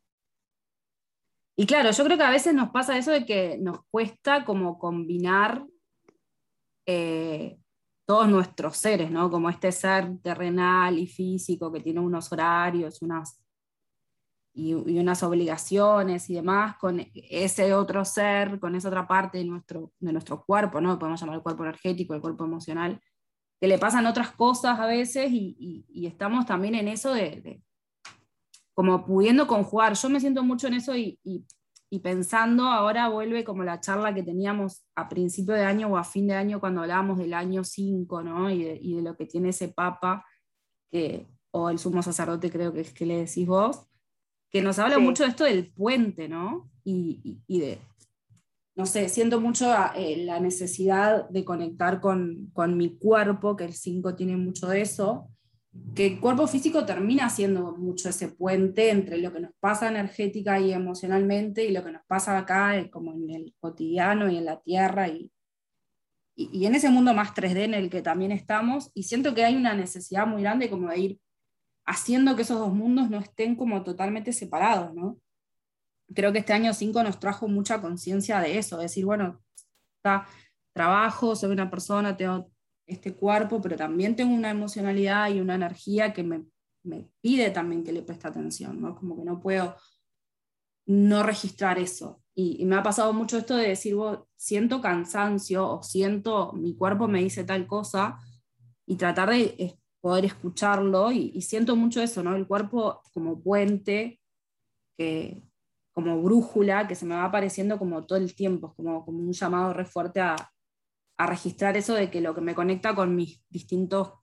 Y 1.58 1.66
claro, 1.66 1.92
yo 1.92 2.04
creo 2.04 2.18
que 2.18 2.24
a 2.24 2.30
veces 2.30 2.54
nos 2.54 2.70
pasa 2.72 2.98
eso 2.98 3.12
de 3.12 3.26
que 3.26 3.58
nos 3.58 3.80
cuesta 3.90 4.44
como 4.44 4.78
combinar 4.78 5.66
eh, 6.86 7.58
todos 8.06 8.28
nuestros 8.28 8.76
seres, 8.76 9.10
¿no? 9.10 9.32
Como 9.32 9.50
este 9.50 9.72
ser 9.72 10.18
terrenal 10.22 11.00
y 11.00 11.08
físico 11.08 11.72
que 11.72 11.80
tiene 11.80 12.02
unos 12.02 12.32
horarios 12.34 13.02
unas, 13.02 13.42
y, 14.54 14.72
y, 14.72 15.00
unas 15.00 15.24
obligaciones 15.24 16.30
y 16.30 16.36
demás, 16.36 16.76
con 16.78 17.02
ese 17.14 17.74
otro 17.74 18.04
ser, 18.04 18.60
con 18.60 18.76
esa 18.76 18.90
otra 18.90 19.08
parte 19.08 19.38
de 19.38 19.46
nuestro, 19.46 19.94
de 20.00 20.12
nuestro 20.12 20.44
cuerpo, 20.46 20.82
¿no? 20.82 21.00
Podemos 21.00 21.22
llamar 21.22 21.38
el 21.38 21.42
cuerpo 21.42 21.64
energético, 21.64 22.14
el 22.14 22.22
cuerpo 22.22 22.44
emocional, 22.44 23.00
que 23.66 23.70
le 23.70 23.80
pasan 23.80 24.06
otras 24.06 24.30
cosas 24.30 24.80
a 24.80 24.86
veces 24.86 25.32
y, 25.32 25.56
y, 25.58 25.86
y 25.90 26.06
estamos 26.06 26.46
también 26.46 26.76
en 26.76 26.88
eso 26.88 27.12
de, 27.12 27.42
de, 27.42 27.64
como 28.76 29.04
pudiendo 29.04 29.48
conjugar. 29.48 29.96
Yo 29.96 30.08
me 30.08 30.20
siento 30.20 30.44
mucho 30.44 30.68
en 30.68 30.76
eso 30.76 30.96
y, 30.96 31.20
y 31.24 32.00
pensando, 32.00 32.66
ahora 32.66 33.10
vuelve 33.10 33.44
como 33.44 33.64
la 33.64 33.80
charla 33.80 34.14
que 34.14 34.22
teníamos 34.22 34.86
a 34.96 35.10
principio 35.10 35.56
de 35.56 35.64
año 35.64 35.88
o 35.88 35.98
a 35.98 36.04
fin 36.04 36.28
de 36.28 36.36
año 36.36 36.60
cuando 36.60 36.82
hablábamos 36.82 37.18
del 37.18 37.34
año 37.34 37.64
5, 37.64 38.22
¿no? 38.22 38.52
Y 38.52 38.64
de, 38.64 38.78
y 38.80 38.94
de, 38.98 39.02
lo 39.02 39.18
que 39.18 39.26
tiene 39.26 39.50
ese 39.50 39.70
papa, 39.70 40.24
que, 40.92 41.26
o 41.50 41.72
el 41.72 41.80
sumo 41.80 42.04
sacerdote 42.04 42.52
creo 42.52 42.72
que 42.72 42.82
es 42.82 42.94
que 42.94 43.08
le 43.08 43.18
decís 43.18 43.48
vos, 43.48 43.88
que 44.52 44.62
nos 44.62 44.78
habla 44.78 44.98
sí. 44.98 45.02
mucho 45.02 45.24
de 45.24 45.30
esto 45.30 45.46
del 45.46 45.74
puente, 45.74 46.30
¿no? 46.30 46.70
Y, 46.84 47.20
y, 47.24 47.42
y 47.48 47.60
de, 47.62 47.80
no 48.76 48.86
sé, 48.86 49.08
siento 49.08 49.40
mucho 49.40 49.74
eh, 49.96 50.18
la 50.26 50.40
necesidad 50.40 51.30
de 51.30 51.46
conectar 51.46 52.02
con, 52.02 52.50
con 52.54 52.76
mi 52.78 52.98
cuerpo, 52.98 53.56
que 53.56 53.64
el 53.66 53.74
5 53.74 54.16
tiene 54.16 54.36
mucho 54.36 54.68
de 54.68 54.82
eso, 54.82 55.30
que 55.94 56.08
el 56.08 56.20
cuerpo 56.20 56.46
físico 56.48 56.86
termina 56.86 57.30
siendo 57.30 57.76
mucho 57.78 58.10
ese 58.10 58.30
puente 58.30 58.90
entre 58.90 59.18
lo 59.18 59.32
que 59.32 59.40
nos 59.40 59.52
pasa 59.60 59.90
energética 59.90 60.60
y 60.60 60.74
emocionalmente 60.74 61.64
y 61.64 61.72
lo 61.72 61.84
que 61.84 61.92
nos 61.94 62.06
pasa 62.06 62.38
acá, 62.38 62.78
eh, 62.78 62.90
como 62.90 63.14
en 63.14 63.30
el 63.30 63.56
cotidiano 63.60 64.30
y 64.30 64.38
en 64.38 64.46
la 64.46 64.60
tierra 64.62 65.08
y, 65.08 65.32
y, 66.36 66.50
y, 66.52 66.66
en 66.66 66.76
ese 66.76 66.90
mundo 66.90 67.14
más 67.14 67.34
3D 67.34 67.64
en 67.64 67.74
el 67.76 67.90
que 67.90 68.02
también 68.02 68.34
estamos. 68.34 68.92
Y 68.94 69.04
siento 69.04 69.34
que 69.34 69.46
hay 69.46 69.56
una 69.56 69.74
necesidad 69.74 70.28
muy 70.28 70.42
grande 70.42 70.70
como 70.70 70.90
de 70.90 71.00
ir 71.00 71.20
haciendo 71.86 72.36
que 72.36 72.42
esos 72.42 72.60
dos 72.60 72.74
mundos 72.74 73.10
no 73.10 73.20
estén 73.20 73.56
como 73.56 73.84
totalmente 73.84 74.34
separados, 74.34 74.94
¿no? 74.94 75.18
Creo 76.14 76.32
que 76.32 76.40
este 76.40 76.54
año 76.54 76.74
5 76.74 77.04
nos 77.04 77.20
trajo 77.20 77.48
mucha 77.48 77.82
conciencia 77.82 78.40
de 78.40 78.58
eso, 78.58 78.78
de 78.78 78.84
decir, 78.84 79.06
bueno, 79.06 79.42
está, 79.98 80.28
trabajo, 80.74 81.36
soy 81.36 81.52
una 81.52 81.70
persona, 81.70 82.18
tengo 82.18 82.52
este 82.86 83.16
cuerpo, 83.16 83.62
pero 83.62 83.76
también 83.76 84.16
tengo 84.16 84.34
una 84.36 84.52
emocionalidad 84.52 85.30
y 85.30 85.40
una 85.40 85.56
energía 85.56 86.14
que 86.14 86.24
me, 86.24 86.46
me 86.84 87.10
pide 87.22 87.50
también 87.50 87.84
que 87.84 87.92
le 87.92 88.04
preste 88.04 88.28
atención, 88.28 88.82
¿no? 88.82 88.96
Como 88.96 89.18
que 89.18 89.24
no 89.24 89.40
puedo 89.40 89.76
no 90.86 91.24
registrar 91.24 91.80
eso. 91.80 92.22
Y, 92.36 92.62
y, 92.62 92.66
me 92.66 92.76
ha 92.76 92.84
pasado 92.84 93.14
mucho 93.14 93.38
esto 93.38 93.56
de 93.56 93.70
decir, 93.70 93.96
vos, 93.96 94.20
siento 94.36 94.82
cansancio 94.82 95.68
o 95.68 95.82
siento, 95.82 96.54
mi 96.54 96.76
cuerpo 96.76 97.08
me 97.08 97.24
dice 97.24 97.44
tal 97.44 97.66
cosa, 97.66 98.20
y 98.86 98.98
tratar 98.98 99.30
de 99.30 99.56
es, 99.58 99.74
poder 100.02 100.26
escucharlo, 100.26 101.12
y, 101.12 101.32
y, 101.34 101.42
siento 101.42 101.76
mucho 101.76 102.02
eso, 102.02 102.22
¿no? 102.22 102.36
El 102.36 102.46
cuerpo 102.46 103.02
como 103.14 103.42
puente, 103.42 104.20
que, 104.98 105.44
como 105.96 106.22
brújula, 106.22 106.88
que 106.88 106.96
se 106.96 107.06
me 107.06 107.16
va 107.16 107.24
apareciendo 107.24 107.80
como 107.80 108.06
todo 108.06 108.20
el 108.20 108.36
tiempo, 108.36 108.76
como, 108.76 109.06
como 109.06 109.20
un 109.20 109.32
llamado 109.32 109.74
re 109.74 109.86
fuerte 109.86 110.20
a, 110.20 110.36
a 111.18 111.26
registrar 111.26 111.78
eso 111.78 111.94
de 111.96 112.12
que 112.12 112.20
lo 112.20 112.36
que 112.36 112.42
me 112.42 112.54
conecta 112.54 112.94
con 112.94 113.16
mis 113.16 113.42
distintos 113.50 114.14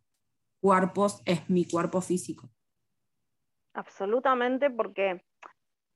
cuerpos 0.61 1.23
es 1.25 1.49
mi 1.49 1.67
cuerpo 1.67 2.03
físico. 2.03 2.51
Absolutamente, 3.73 4.71
porque 4.71 5.25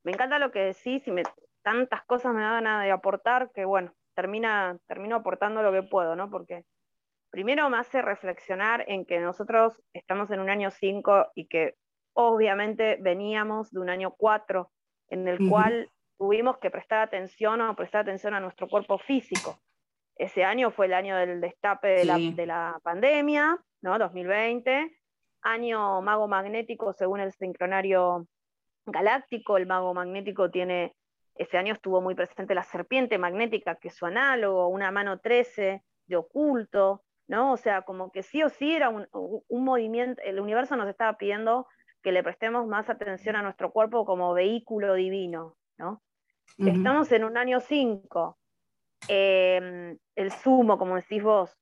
me 0.02 0.12
encanta 0.12 0.38
lo 0.38 0.50
que 0.50 0.60
decís 0.60 1.06
y 1.06 1.10
me, 1.10 1.24
tantas 1.62 2.04
cosas 2.06 2.32
me 2.32 2.40
dan 2.40 2.66
a 2.66 2.82
de 2.82 2.90
aportar 2.90 3.50
que, 3.52 3.66
bueno, 3.66 3.92
termina, 4.14 4.78
termino 4.86 5.16
aportando 5.16 5.62
lo 5.62 5.72
que 5.72 5.82
puedo, 5.82 6.16
¿no? 6.16 6.30
Porque 6.30 6.64
primero 7.30 7.68
me 7.68 7.76
hace 7.76 8.00
reflexionar 8.00 8.82
en 8.88 9.04
que 9.04 9.20
nosotros 9.20 9.74
estamos 9.92 10.30
en 10.30 10.40
un 10.40 10.48
año 10.48 10.70
5 10.70 11.32
y 11.34 11.48
que 11.48 11.74
obviamente 12.14 12.96
veníamos 12.98 13.70
de 13.70 13.80
un 13.80 13.90
año 13.90 14.14
4 14.16 14.70
en 15.08 15.28
el 15.28 15.40
uh 15.40 15.44
-huh. 15.44 15.50
cual 15.50 15.90
tuvimos 16.18 16.58
que 16.58 16.70
prestar 16.70 17.00
atención 17.00 17.60
o 17.60 17.76
prestar 17.76 18.02
atención 18.02 18.34
a 18.34 18.40
nuestro 18.40 18.68
cuerpo 18.68 18.98
físico 18.98 19.58
ese 20.16 20.44
año 20.44 20.70
fue 20.70 20.86
el 20.86 20.94
año 20.94 21.16
del 21.16 21.40
destape 21.40 21.88
de, 21.88 22.04
la, 22.04 22.18
de 22.18 22.46
la 22.46 22.80
pandemia, 22.82 23.58
¿no? 23.82 23.98
2020, 23.98 24.98
año 25.42 26.00
mago 26.00 26.26
magnético 26.26 26.92
según 26.94 27.20
el 27.20 27.32
sincronario 27.32 28.26
galáctico, 28.86 29.58
el 29.58 29.66
mago 29.66 29.92
magnético 29.92 30.50
tiene, 30.50 30.96
ese 31.34 31.58
año 31.58 31.74
estuvo 31.74 32.00
muy 32.00 32.14
presente 32.14 32.54
la 32.54 32.62
serpiente 32.62 33.18
magnética, 33.18 33.76
que 33.76 33.88
es 33.88 33.94
su 33.94 34.06
análogo, 34.06 34.68
una 34.68 34.90
mano 34.90 35.20
13 35.20 35.82
de 36.06 36.16
oculto, 36.16 37.02
¿no? 37.28 37.52
O 37.52 37.56
sea, 37.58 37.82
como 37.82 38.10
que 38.10 38.22
sí 38.22 38.42
o 38.42 38.48
sí 38.48 38.74
era 38.74 38.88
un, 38.88 39.06
movimiento, 39.50 40.22
el 40.24 40.40
universo 40.40 40.76
nos 40.76 40.88
estaba 40.88 41.18
pidiendo 41.18 41.66
que 42.02 42.12
le 42.12 42.22
prestemos 42.22 42.66
más 42.66 42.88
atención 42.88 43.36
a 43.36 43.42
nuestro 43.42 43.72
cuerpo 43.72 44.04
como 44.04 44.32
vehículo 44.32 44.94
divino, 44.94 45.56
¿no? 45.78 46.02
Estamos 46.58 47.10
en 47.12 47.24
un 47.24 47.36
año 47.36 47.60
5, 47.60 48.38
em, 49.08 49.98
el 50.14 50.30
sumo, 50.30 50.78
como 50.78 50.96
decís 50.96 51.22
vos, 51.22 51.58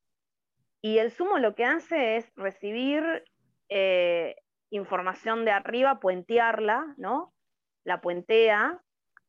y 0.83 0.99
el 0.99 1.11
sumo 1.11 1.39
lo 1.39 1.55
que 1.55 1.65
hace 1.65 2.17
es 2.17 2.31
recibir 2.37 3.25
eh, 3.69 4.37
información 4.71 5.45
de 5.45 5.51
arriba, 5.51 5.99
puentearla, 5.99 6.95
¿no? 6.99 7.33
La 7.85 8.01
puentea, 8.01 8.85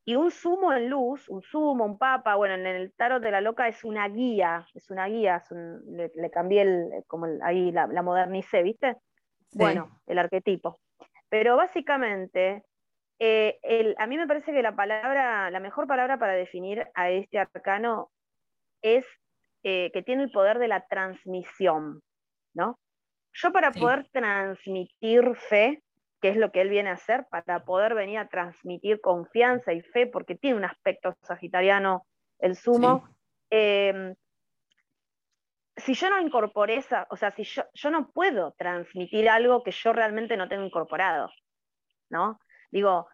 y 0.08 0.16
un 0.16 0.30
sumo 0.30 0.72
en 0.72 0.88
luz, 0.88 1.28
un 1.30 1.42
sumo, 1.42 1.84
un 1.84 1.98
papa, 1.98 2.36
bueno, 2.36 2.54
en 2.54 2.68
el 2.68 2.94
tarot 2.94 3.24
de 3.24 3.32
la 3.32 3.42
loca 3.42 3.68
es 3.68 3.84
una 3.84 4.08
guía, 4.08 4.68
es 4.76 4.92
una 4.92 5.08
guía, 5.08 5.44
le, 5.88 6.30
cambié 6.30 6.62
el, 6.62 7.04
como 7.08 7.26
ahí 7.42 7.72
la, 7.72 7.88
modernicé, 8.04 8.62
¿viste? 8.62 8.98
Bueno, 9.54 10.00
el 10.06 10.20
arquetipo. 10.20 10.80
Pero 11.38 11.58
básicamente, 11.58 12.64
eh, 13.20 13.60
a 13.98 14.08
mí 14.08 14.16
me 14.16 14.26
parece 14.26 14.54
que 14.54 14.62
la 14.62 14.74
palabra, 14.74 15.52
la 15.52 15.60
mejor 15.60 15.86
palabra 15.86 16.18
para 16.18 16.32
definir 16.32 16.88
a 16.94 17.10
este 17.10 17.38
arcano 17.38 18.10
es 18.82 19.06
eh, 19.62 19.92
que 19.92 20.02
tiene 20.02 20.24
el 20.24 20.32
poder 20.32 20.60
de 20.60 20.70
la 20.70 20.88
transmisión, 20.88 22.00
¿no? 22.54 22.80
Yo 23.34 23.52
para 23.52 23.74
poder 23.74 24.08
transmitir 24.14 25.36
fe, 25.36 25.84
que 26.22 26.30
es 26.30 26.38
lo 26.38 26.54
que 26.54 26.62
él 26.62 26.70
viene 26.70 26.90
a 26.90 26.94
hacer, 26.94 27.26
para 27.30 27.66
poder 27.66 27.96
venir 27.96 28.20
a 28.20 28.30
transmitir 28.30 29.02
confianza 29.02 29.74
y 29.74 29.82
fe, 29.82 30.08
porque 30.08 30.36
tiene 30.36 30.56
un 30.56 30.64
aspecto 30.64 31.18
sagitariano 31.24 32.06
el 32.40 32.56
sumo, 32.56 33.10
em, 33.50 34.16
si 35.78 35.94
yo 35.94 36.10
no 36.10 36.22
incorporé 36.22 36.78
esa, 36.78 37.08
o 37.10 37.18
sea, 37.18 37.32
si 37.32 37.44
yo, 37.44 37.64
yo 37.74 37.90
no 37.90 38.12
puedo 38.12 38.54
transmitir 38.58 39.30
algo 39.30 39.64
que 39.64 39.72
yo 39.72 39.94
realmente 39.94 40.38
no 40.38 40.48
tengo 40.48 40.64
incorporado, 40.64 41.30
¿no? 42.10 42.40
Digo, 42.72 43.08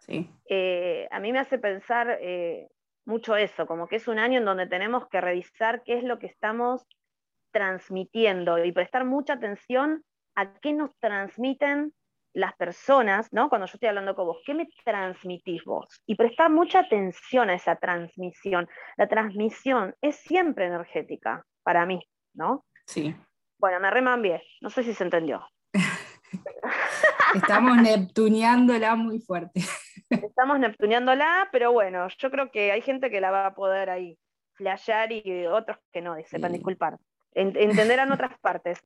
eh, 0.48 1.08
a 1.10 1.20
mí 1.20 1.32
me 1.32 1.38
hace 1.38 1.58
pensar 1.58 2.18
eh, 2.20 2.68
mucho 3.04 3.36
eso, 3.36 3.66
como 3.66 3.86
que 3.86 3.96
es 3.96 4.08
un 4.08 4.18
año 4.18 4.38
en 4.38 4.44
donde 4.44 4.66
tenemos 4.66 5.08
que 5.08 5.20
revisar 5.20 5.82
qué 5.84 5.98
es 5.98 6.04
lo 6.04 6.18
que 6.18 6.26
estamos 6.26 6.84
transmitiendo 7.52 8.64
y 8.64 8.72
prestar 8.72 9.04
mucha 9.04 9.34
atención 9.34 10.04
a 10.34 10.54
qué 10.60 10.72
nos 10.72 10.96
transmiten 10.98 11.92
las 12.34 12.54
personas, 12.54 13.30
¿no? 13.32 13.48
Cuando 13.48 13.66
yo 13.66 13.74
estoy 13.74 13.88
hablando 13.88 14.14
con 14.14 14.26
vos, 14.26 14.42
¿qué 14.46 14.54
me 14.54 14.66
transmitís 14.84 15.62
vos? 15.64 16.02
Y 16.06 16.14
prestar 16.14 16.50
mucha 16.50 16.80
atención 16.80 17.50
a 17.50 17.54
esa 17.54 17.76
transmisión. 17.76 18.68
La 18.96 19.06
transmisión 19.06 19.94
es 20.00 20.16
siempre 20.16 20.66
energética 20.66 21.44
para 21.62 21.84
mí, 21.84 22.00
¿no? 22.34 22.64
Sí. 22.86 23.14
Bueno, 23.58 23.80
me 23.80 23.90
remambié, 23.90 24.42
no 24.60 24.70
sé 24.70 24.82
si 24.82 24.94
se 24.94 25.04
entendió. 25.04 25.46
Estamos 27.34 27.76
neptuneándola 27.78 28.94
muy 28.94 29.20
fuerte. 29.20 29.60
Estamos 30.10 30.58
neptuneándola, 30.58 31.48
pero 31.52 31.72
bueno, 31.72 32.08
yo 32.18 32.30
creo 32.30 32.50
que 32.50 32.72
hay 32.72 32.82
gente 32.82 33.10
que 33.10 33.20
la 33.20 33.30
va 33.30 33.46
a 33.46 33.54
poder 33.54 33.90
ahí 33.90 34.18
flashear 34.54 35.12
y 35.12 35.46
otros 35.46 35.78
que 35.92 36.02
no, 36.02 36.16
sepan 36.26 36.52
disculpar. 36.52 36.98
entenderán 37.34 38.12
otras 38.12 38.38
partes. 38.40 38.82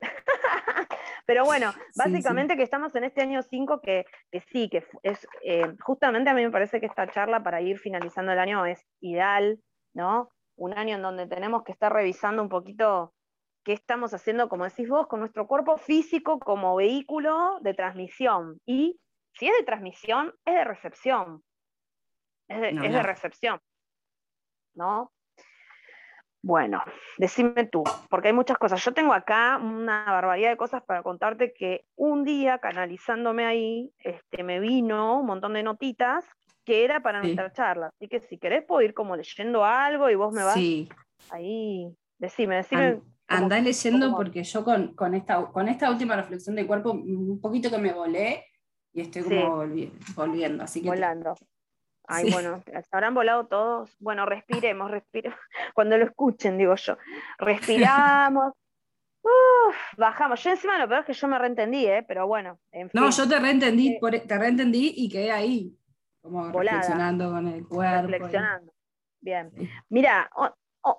Pero 1.26 1.44
bueno, 1.44 1.72
básicamente 1.96 2.56
que 2.56 2.62
estamos 2.62 2.94
en 2.94 3.02
este 3.02 3.20
año 3.20 3.42
5 3.42 3.80
que, 3.80 4.06
sí, 4.52 4.68
que 4.68 4.84
es 5.02 5.26
eh, 5.42 5.74
justamente 5.80 6.30
a 6.30 6.34
mí 6.34 6.44
me 6.44 6.52
parece 6.52 6.78
que 6.78 6.86
esta 6.86 7.08
charla 7.08 7.42
para 7.42 7.60
ir 7.60 7.80
finalizando 7.80 8.32
el 8.32 8.38
año 8.38 8.64
es 8.64 8.86
ideal, 9.00 9.58
¿no? 9.92 10.30
Un 10.54 10.78
año 10.78 10.94
en 10.94 11.02
donde 11.02 11.26
tenemos 11.26 11.64
que 11.64 11.72
estar 11.72 11.92
revisando 11.92 12.42
un 12.42 12.48
poquito 12.48 13.12
qué 13.66 13.72
estamos 13.72 14.14
haciendo, 14.14 14.48
como 14.48 14.62
decís 14.62 14.88
vos, 14.88 15.08
con 15.08 15.18
nuestro 15.18 15.48
cuerpo 15.48 15.76
físico 15.76 16.38
como 16.38 16.76
vehículo 16.76 17.58
de 17.62 17.74
transmisión. 17.74 18.60
Y 18.64 19.00
si 19.32 19.48
es 19.48 19.58
de 19.58 19.64
transmisión, 19.64 20.32
es 20.44 20.54
de 20.54 20.62
recepción. 20.62 21.42
Es 22.46 22.60
de, 22.60 22.68
es 22.68 22.92
de 22.92 23.02
recepción. 23.02 23.60
¿No? 24.74 25.10
Bueno, 26.42 26.80
decime 27.18 27.66
tú, 27.66 27.82
porque 28.08 28.28
hay 28.28 28.34
muchas 28.34 28.56
cosas. 28.56 28.84
Yo 28.84 28.94
tengo 28.94 29.12
acá 29.12 29.58
una 29.60 30.04
barbaridad 30.04 30.50
de 30.50 30.56
cosas 30.56 30.84
para 30.84 31.02
contarte 31.02 31.52
que 31.52 31.86
un 31.96 32.22
día, 32.22 32.58
canalizándome 32.58 33.46
ahí, 33.46 33.92
este, 33.98 34.44
me 34.44 34.60
vino 34.60 35.18
un 35.18 35.26
montón 35.26 35.54
de 35.54 35.64
notitas 35.64 36.24
que 36.64 36.84
era 36.84 37.00
para 37.00 37.20
nuestra 37.20 37.52
charla. 37.52 37.88
Así 37.88 38.06
que 38.06 38.20
si 38.20 38.38
querés 38.38 38.64
puedo 38.64 38.82
ir 38.82 38.94
como 38.94 39.16
leyendo 39.16 39.64
algo 39.64 40.08
y 40.08 40.14
vos 40.14 40.32
me 40.32 40.44
vas 40.44 40.54
sí. 40.54 40.88
ahí. 41.32 41.92
Decime, 42.16 42.56
decime. 42.58 43.00
Andá 43.28 43.60
leyendo 43.60 44.14
porque 44.14 44.44
yo 44.44 44.64
con, 44.64 45.14
esta, 45.14 45.46
con 45.46 45.68
esta 45.68 45.90
última 45.90 46.16
reflexión 46.16 46.56
de 46.56 46.66
cuerpo, 46.66 46.92
un 46.92 47.40
poquito 47.40 47.70
que 47.70 47.78
me 47.78 47.92
volé 47.92 48.44
y 48.92 49.00
estoy 49.02 49.22
como 49.22 49.64
volviendo. 50.14 50.64
Así 50.64 50.82
que 50.82 50.88
Volando. 50.88 51.34
Ay, 52.08 52.30
bueno, 52.30 52.62
se 52.64 52.88
habrán 52.92 53.14
volado 53.14 53.46
todos. 53.46 53.96
Bueno, 53.98 54.26
respiremos, 54.26 54.90
respiremos. 54.90 55.38
Cuando 55.74 55.98
lo 55.98 56.04
escuchen, 56.04 56.56
digo 56.56 56.74
yo. 56.76 56.96
Respiramos. 57.38 58.52
bajamos. 59.96 60.42
Yo 60.42 60.50
encima 60.50 60.78
lo 60.78 60.88
peor 60.88 61.00
es 61.00 61.06
que 61.06 61.12
yo 61.12 61.28
me 61.28 61.38
reentendí, 61.38 61.86
¿eh? 61.86 62.04
pero 62.06 62.26
bueno. 62.26 62.58
No, 62.92 63.10
yo 63.10 63.28
te 63.28 63.38
reentendí, 63.38 63.98
e, 64.00 64.20
te 64.20 64.38
reentendí 64.38 64.94
y 64.96 65.08
quedé 65.08 65.32
ahí, 65.32 65.76
como 66.20 66.50
reflexionando 66.50 67.30
con 67.30 67.48
el 67.48 67.66
cuerpo. 67.66 68.06
Reflexionando. 68.06 68.72
Bien. 69.20 69.50
Mira, 69.88 70.30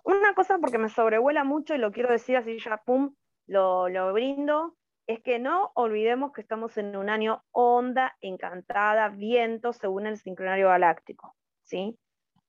una 0.04 0.34
cosa 0.34 0.58
porque 0.60 0.78
me 0.78 0.90
sobrevuela 0.90 1.44
mucho 1.44 1.76
y 1.76 1.78
lo 1.78 1.92
quiero 1.92 2.12
decir 2.12 2.38
así 2.38 2.60
ya, 2.60 2.78
pum, 2.78 3.14
lo, 3.48 3.90
lo 3.90 4.14
brindo 4.14 4.76
es 5.08 5.22
que 5.22 5.40
no 5.40 5.72
olvidemos 5.74 6.34
que 6.34 6.42
estamos 6.42 6.78
en 6.78 6.96
un 6.96 7.10
año 7.10 7.44
onda, 7.52 8.18
encantada, 8.20 9.08
viento, 9.10 9.72
según 9.72 10.06
el 10.06 10.18
sincronario 10.18 10.68
galáctico. 10.68 11.34
¿sí? 11.64 11.98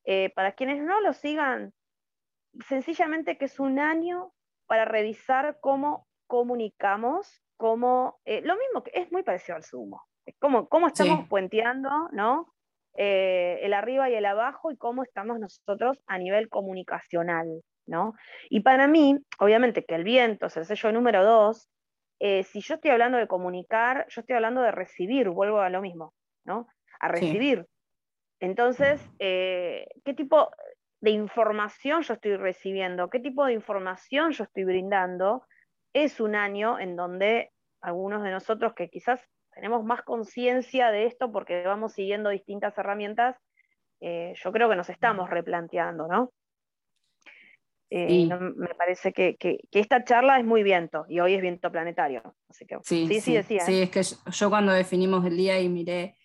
Eh, 0.04 0.30
para 0.34 0.52
quienes 0.52 0.82
no 0.82 1.00
lo 1.00 1.12
sigan, 1.12 1.72
sencillamente 2.68 3.38
que 3.38 3.44
es 3.44 3.60
un 3.60 3.78
año 3.78 4.32
para 4.66 4.84
revisar 4.84 5.58
cómo 5.60 6.06
comunicamos, 6.26 7.42
cómo, 7.56 8.20
eh, 8.24 8.40
lo 8.42 8.56
mismo 8.56 8.82
que 8.82 8.92
es 8.94 9.12
muy 9.12 9.22
parecido 9.22 9.56
al 9.56 9.64
sumo, 9.64 10.02
cómo, 10.38 10.68
cómo 10.68 10.88
estamos 10.88 11.28
puenteando, 11.28 12.08
¿no? 12.12 12.52
Eh, 13.00 13.60
el 13.62 13.74
arriba 13.74 14.10
y 14.10 14.14
el 14.14 14.26
abajo 14.26 14.72
y 14.72 14.76
cómo 14.76 15.04
estamos 15.04 15.38
nosotros 15.38 16.02
a 16.08 16.18
nivel 16.18 16.48
comunicacional, 16.48 17.62
¿no? 17.86 18.14
Y 18.50 18.58
para 18.58 18.88
mí, 18.88 19.16
obviamente 19.38 19.84
que 19.84 19.94
el 19.94 20.02
viento 20.02 20.46
es 20.46 20.56
el 20.56 20.64
sello 20.64 20.90
número 20.90 21.24
dos, 21.24 21.68
eh, 22.18 22.42
si 22.42 22.60
yo 22.60 22.74
estoy 22.74 22.90
hablando 22.90 23.16
de 23.16 23.28
comunicar, 23.28 24.04
yo 24.08 24.22
estoy 24.22 24.34
hablando 24.34 24.62
de 24.62 24.72
recibir, 24.72 25.28
vuelvo 25.28 25.60
a 25.60 25.70
lo 25.70 25.80
mismo, 25.80 26.12
¿no? 26.44 26.66
A 26.98 27.06
recibir. 27.06 27.66
Entonces, 28.40 29.00
eh, 29.20 29.86
¿qué 30.04 30.12
tipo 30.12 30.50
de 31.00 31.12
información 31.12 32.02
yo 32.02 32.14
estoy 32.14 32.34
recibiendo? 32.34 33.10
¿Qué 33.10 33.20
tipo 33.20 33.44
de 33.44 33.52
información 33.52 34.32
yo 34.32 34.42
estoy 34.42 34.64
brindando? 34.64 35.44
Es 35.92 36.18
un 36.18 36.34
año 36.34 36.80
en 36.80 36.96
donde 36.96 37.52
algunos 37.80 38.24
de 38.24 38.32
nosotros 38.32 38.74
que 38.74 38.90
quizás 38.90 39.24
tenemos 39.58 39.84
más 39.84 40.02
conciencia 40.02 40.92
de 40.92 41.06
esto 41.06 41.32
porque 41.32 41.64
vamos 41.64 41.92
siguiendo 41.92 42.30
distintas 42.30 42.78
herramientas, 42.78 43.34
eh, 44.00 44.32
yo 44.36 44.52
creo 44.52 44.68
que 44.68 44.76
nos 44.76 44.88
estamos 44.88 45.28
replanteando, 45.28 46.06
¿no? 46.06 46.32
Eh, 47.90 48.28
me 48.54 48.74
parece 48.76 49.12
que, 49.12 49.36
esta 49.72 50.04
charla 50.04 50.38
es 50.38 50.44
muy 50.44 50.62
viento 50.62 51.06
y 51.08 51.18
hoy 51.18 51.34
es 51.34 51.42
viento 51.42 51.72
planetario. 51.72 52.36
Así 52.48 52.66
que, 52.66 52.76
sí, 52.84 53.08
sí, 53.08 53.20
sí, 53.20 53.34
decía. 53.34 53.62
Sí, 53.62 53.82
es 53.82 53.90
que 53.90 54.02
yo, 54.30 54.48
cuando 54.48 54.70
definimos 54.70 55.26
el 55.26 55.36
día 55.36 55.60
y 55.60 55.68
miré, 55.68 56.16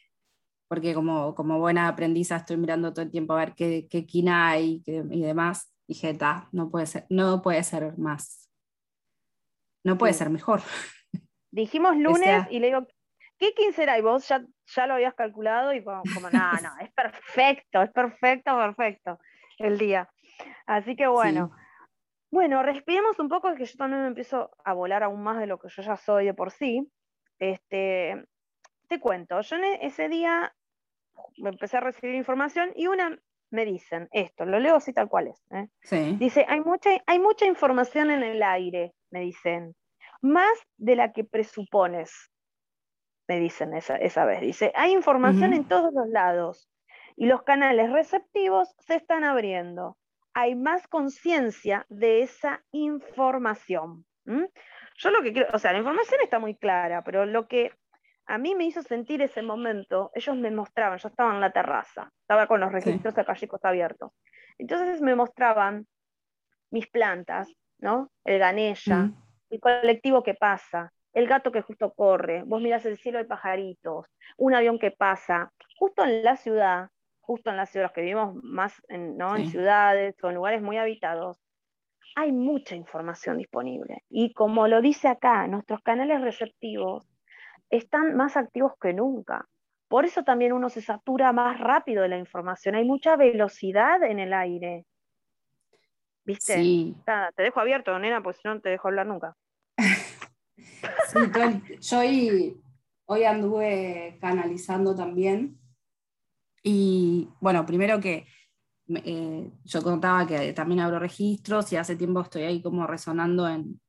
porque 0.68 0.94
como, 0.94 1.34
como 1.34 1.58
buena 1.58 1.88
aprendiza 1.88 2.36
estoy 2.36 2.58
mirando 2.58 2.94
todo 2.94 3.04
el 3.04 3.12
tiempo 3.12 3.34
a 3.34 3.38
ver 3.38 3.56
qué, 3.56 3.88
qué 3.90 4.06
quina 4.06 4.50
hay 4.50 4.84
y, 4.86 5.22
demás, 5.22 5.74
dije, 5.88 6.12
está 6.12 6.50
no 6.52 6.70
puede 6.70 6.86
ser, 6.86 7.08
no 7.10 7.42
puede 7.42 7.64
ser 7.64 7.98
más. 7.98 8.48
No 9.84 9.98
puede 9.98 10.14
ser 10.14 10.30
mejor. 10.30 10.62
Dijimos 11.54 11.96
lunes 11.96 12.48
y 12.50 12.60
le 12.60 12.68
digo, 12.68 12.88
¿qué 13.44 13.54
15 13.54 13.84
era? 13.84 13.98
Y 13.98 14.02
vos 14.02 14.28
ya, 14.28 14.44
ya 14.68 14.88
lo 14.88 14.94
habías 14.94 15.14
calculado 15.16 15.74
y 15.74 15.84
como, 15.84 16.02
como 16.14 16.30
no, 16.30 16.52
no, 16.62 16.70
es 16.80 16.92
perfecto, 16.94 17.82
es 17.82 17.92
perfecto, 17.92 18.56
perfecto 18.58 19.20
el 19.60 19.78
día. 19.78 20.10
Así 20.66 20.96
que 20.96 21.08
bueno. 21.08 21.52
Bueno, 22.32 22.64
respiremos 22.64 23.20
un 23.20 23.30
poco, 23.30 23.54
que 23.54 23.66
yo 23.66 23.78
también 23.78 24.02
me 24.02 24.08
empiezo 24.08 24.50
a 24.66 24.74
volar 24.74 25.04
aún 25.04 25.22
más 25.22 25.38
de 25.38 25.46
lo 25.46 25.60
que 25.60 25.70
yo 25.70 25.84
ya 25.84 25.96
soy 25.98 26.26
de 26.26 26.34
por 26.34 26.50
sí. 26.50 26.90
Este, 27.38 28.26
te 28.88 29.00
cuento, 29.00 29.40
yo 29.42 29.56
en 29.58 29.66
ese 29.82 30.10
día 30.10 30.52
me 31.38 31.50
empecé 31.50 31.78
a 31.78 31.82
recibir 31.82 32.16
información 32.16 32.72
y 32.76 32.88
una 32.88 33.20
me 33.52 33.66
dicen 33.66 34.10
esto, 34.12 34.46
lo 34.46 34.60
leo 34.60 34.78
así 34.78 34.94
tal 34.94 35.10
cual 35.10 35.28
es. 35.28 35.46
¿eh? 35.52 36.16
Dice, 36.18 36.44
hay 36.50 36.62
mucha, 36.62 36.90
hay 37.06 37.20
mucha 37.20 37.46
información 37.46 38.10
en 38.10 38.24
el 38.24 38.42
aire, 38.42 38.96
me 39.12 39.20
dicen, 39.20 39.76
más 40.22 40.58
de 40.78 40.96
la 40.96 41.14
que 41.14 41.24
presupones, 41.24 42.32
me 43.28 43.40
dicen 43.40 43.74
esa, 43.74 43.96
esa 43.96 44.26
vez. 44.26 44.42
Dice, 44.42 44.72
hay 44.76 44.92
información 44.92 45.54
en 45.54 45.68
todos 45.68 45.94
los 45.94 46.08
lados 46.10 46.70
y 47.16 47.26
los 47.26 47.44
canales 47.44 47.92
receptivos 47.92 48.74
se 48.80 48.96
están 48.96 49.24
abriendo. 49.24 49.98
Hay 50.34 50.56
más 50.56 50.88
conciencia 50.88 51.86
de 51.90 52.24
esa 52.24 52.64
información. 52.72 54.06
Yo 54.26 55.12
lo 55.12 55.22
que 55.22 55.34
quiero, 55.34 55.50
o 55.54 55.60
sea, 55.60 55.74
la 55.74 55.80
información 55.80 56.20
está 56.24 56.40
muy 56.40 56.56
clara, 56.56 57.04
pero 57.04 57.26
lo 57.26 57.48
que 57.48 57.72
a 58.26 58.38
mí 58.38 58.56
me 58.56 58.66
hizo 58.66 58.82
sentir 58.82 59.22
ese 59.22 59.42
momento, 59.42 60.12
ellos 60.14 60.36
me 60.38 60.50
mostraban, 60.50 60.98
yo 60.98 61.10
estaba 61.10 61.34
en 61.34 61.42
la 61.42 61.52
terraza, 61.52 62.12
estaba 62.22 62.48
con 62.48 62.62
los 62.62 62.72
registros 62.72 63.18
acálicos 63.18 63.64
abiertos. 63.64 64.12
Entonces 64.58 65.02
me 65.02 65.16
mostraban 65.16 65.88
mis 66.72 66.88
plantas, 66.88 67.54
¿no? 67.80 68.10
El 68.24 68.40
ganella, 68.40 69.12
el 69.50 69.60
colectivo 69.60 70.24
que 70.24 70.34
pasa, 70.36 70.92
el 71.14 71.28
gato 71.28 71.52
que 71.52 71.62
justo 71.62 71.94
corre, 71.94 72.44
vos 72.44 72.62
mirás 72.62 72.86
el 72.86 72.98
cielo 72.98 73.20
de 73.20 73.26
pajaritos, 73.26 74.08
un 74.38 74.56
avión 74.56 74.80
que 74.80 74.92
pasa, 74.92 75.52
justo 75.78 76.04
en 76.04 76.24
la 76.24 76.36
ciudad, 76.36 76.90
justo 77.22 77.50
en 77.50 77.58
las 77.58 77.70
ciudades 77.70 77.94
que 77.94 78.02
vivimos 78.02 78.36
más 78.44 78.82
en, 78.90 79.18
¿no? 79.18 79.36
en 79.36 79.48
ciudades 79.48 80.16
o 80.24 80.30
en 80.30 80.36
lugares 80.36 80.62
muy 80.62 80.78
habitados, 80.78 81.40
hay 82.16 82.32
mucha 82.32 82.76
información 82.76 83.38
disponible. 83.38 84.04
Y 84.10 84.34
como 84.34 84.68
lo 84.68 84.82
dice 84.82 85.08
acá, 85.08 85.48
nuestros 85.48 85.82
canales 85.82 86.22
receptivos 86.22 87.08
están 87.70 88.16
más 88.16 88.38
activos 88.38 88.74
que 88.80 88.94
nunca. 88.94 89.48
Por 89.88 90.06
eso 90.06 90.24
también 90.24 90.54
uno 90.54 90.70
se 90.70 90.82
satura 90.82 91.32
más 91.32 91.60
rápido 91.60 92.04
de 92.04 92.10
la 92.10 92.18
información. 92.18 92.76
Hay 92.76 92.86
mucha 92.86 93.16
velocidad 93.16 94.04
en 94.04 94.20
el 94.20 94.34
aire. 94.34 94.86
¿Viste? 96.26 96.56
Sí. 96.56 96.96
te 97.36 97.44
dejo 97.44 97.60
abierto, 97.60 97.98
nena, 98.00 98.22
pues 98.22 98.38
si 98.38 98.48
no 98.48 98.60
te 98.60 98.70
dejo 98.70 98.88
hablar 98.88 99.08
nunca. 99.08 99.36
Yo 101.82 102.00
hoy, 102.00 102.62
hoy 103.06 103.24
anduve 103.24 104.18
canalizando 104.22 104.96
también. 104.96 105.60
Y 106.64 107.30
bueno, 107.42 107.66
primero 107.66 108.00
que 108.00 108.26
eh, 108.88 109.52
yo 109.64 109.82
contaba 109.82 110.28
que 110.28 110.54
también 110.54 110.82
abro 110.82 111.00
registros 111.00 111.72
y 111.72 111.78
hace 111.78 111.96
tiempo 111.96 112.22
estoy 112.22 112.44
ahí 112.44 112.62
como 112.62 112.86
resonando 112.86 113.48
en, 113.48 113.80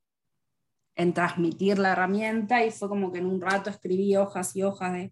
en 0.97 1.13
transmitir 1.13 1.79
la 1.79 1.93
herramienta 1.93 2.65
y 2.65 2.71
fue 2.71 2.89
como 2.89 3.13
que 3.13 3.19
en 3.19 3.27
un 3.27 3.41
rato 3.41 3.71
escribí 3.71 4.17
hojas 4.17 4.55
y 4.57 4.63
hojas 4.63 5.11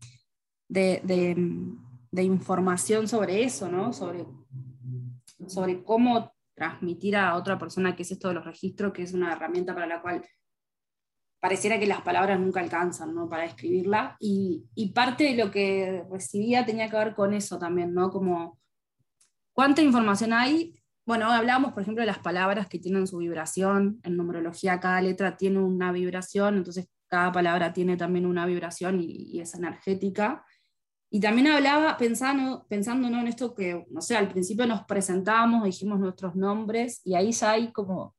de, 0.69 1.01
de, 1.03 2.23
información 2.23 3.09
sobre 3.09 3.43
eso, 3.43 3.69
¿no? 3.69 3.93
Sobre, 3.93 4.25
sobre 5.47 5.83
cómo 5.83 6.33
transmitir 6.55 7.17
a 7.17 7.37
otra 7.37 7.59
persona 7.59 7.97
qué 7.97 8.03
es 8.03 8.13
esto 8.13 8.29
de 8.29 8.35
los 8.35 8.45
registros, 8.45 8.93
que 8.93 9.03
es 9.03 9.13
una 9.13 9.33
herramienta 9.33 9.75
para 9.75 9.87
la 9.87 10.01
cual 10.01 10.25
pareciera 11.43 11.79
que 11.79 11.87
las 11.87 12.03
palabras 12.03 12.39
nunca 12.39 12.61
alcanzan 12.61 13.15
¿no? 13.15 13.29
para 13.29 13.45
escribirla. 13.45 14.17
Y, 14.21 14.65
y, 14.77 14.93
parte 14.93 15.25
de 15.25 15.35
lo 15.35 15.51
que 15.51 16.05
recibía 16.09 16.65
tenía 16.65 16.89
que 16.89 16.97
ver 16.97 17.15
con 17.15 17.35
eso 17.35 17.59
también, 17.59 17.93
¿no? 17.93 18.11
Como 18.11 18.61
cuánta 19.53 19.83
información 19.83 20.33
hay 20.33 20.83
bueno, 21.05 21.27
hablábamos, 21.33 21.73
por 21.73 21.83
ejemplo, 21.83 22.03
de 22.03 22.07
las 22.07 22.21
palabras 22.21 22.69
que 22.69 22.79
tienen 22.79 23.07
su 23.09 23.19
vibración. 23.19 24.01
En 24.05 24.17
numerología 24.17 24.79
cada 24.79 25.01
letra 25.01 25.37
tiene 25.37 25.59
una 25.59 25.91
vibración, 25.91 26.57
entonces 26.57 26.89
cada 27.09 27.33
palabra 27.33 27.73
tiene 27.73 27.97
también 27.97 28.25
una 28.25 28.47
vibración 28.47 29.01
y, 29.01 29.41
es 29.41 29.55
energética. 29.55 30.45
Y 31.11 31.21
también 31.21 31.49
hablaba 31.49 31.97
pensando, 31.97 32.67
pensando 32.69 33.11
¿no? 33.11 33.21
en 33.21 33.29
esto 33.29 33.55
que, 33.55 33.85
no 33.91 34.01
sé, 34.01 34.17
al 34.17 34.29
principio 34.29 34.67
nos 34.67 34.85
presentamos, 34.85 35.65
dijimos 35.65 35.99
nuestros 35.99 36.37
nombres 36.37 37.01
y 37.05 37.15
ahí 37.15 37.33
ya 37.33 37.51
hay 37.51 37.73
como 37.73 38.15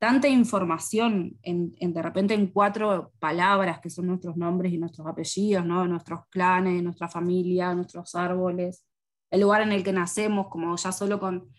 tanta 0.00 0.28
información 0.28 1.38
en, 1.42 1.74
de 1.78 2.02
repente 2.02 2.32
en 2.32 2.46
cuatro 2.46 3.12
palabras 3.18 3.80
que 3.80 3.90
son 3.90 4.06
nuestros 4.06 4.34
nombres 4.34 4.72
y 4.72 4.78
nuestros 4.78 5.06
apellidos, 5.06 5.66
¿no? 5.66 5.86
nuestros 5.86 6.26
clanes, 6.30 6.82
nuestra 6.82 7.06
familia, 7.06 7.74
nuestros 7.74 8.14
árboles, 8.14 8.86
el 9.30 9.42
lugar 9.42 9.60
en 9.60 9.72
el 9.72 9.84
que 9.84 9.92
nacemos, 9.92 10.48
como 10.48 10.74
ya 10.74 10.90
solo 10.90 11.20
con 11.20 11.50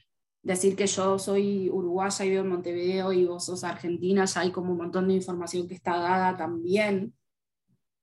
decir 0.42 0.76
que 0.76 0.88
yo 0.88 1.20
soy 1.20 1.70
uruguaya 1.70 2.26
y 2.26 2.30
vivo 2.32 2.42
en 2.42 2.50
Montevideo 2.50 3.14
y 3.14 3.26
vos 3.26 3.46
sos 3.46 3.64
argentina, 3.64 4.26
ya 4.26 4.42
hay 4.42 4.52
como 4.52 4.72
un 4.72 4.80
montón 4.80 5.08
de 5.08 5.14
información 5.14 5.68
que 5.68 5.76
está 5.76 5.98
dada 5.98 6.36
también. 6.36 7.14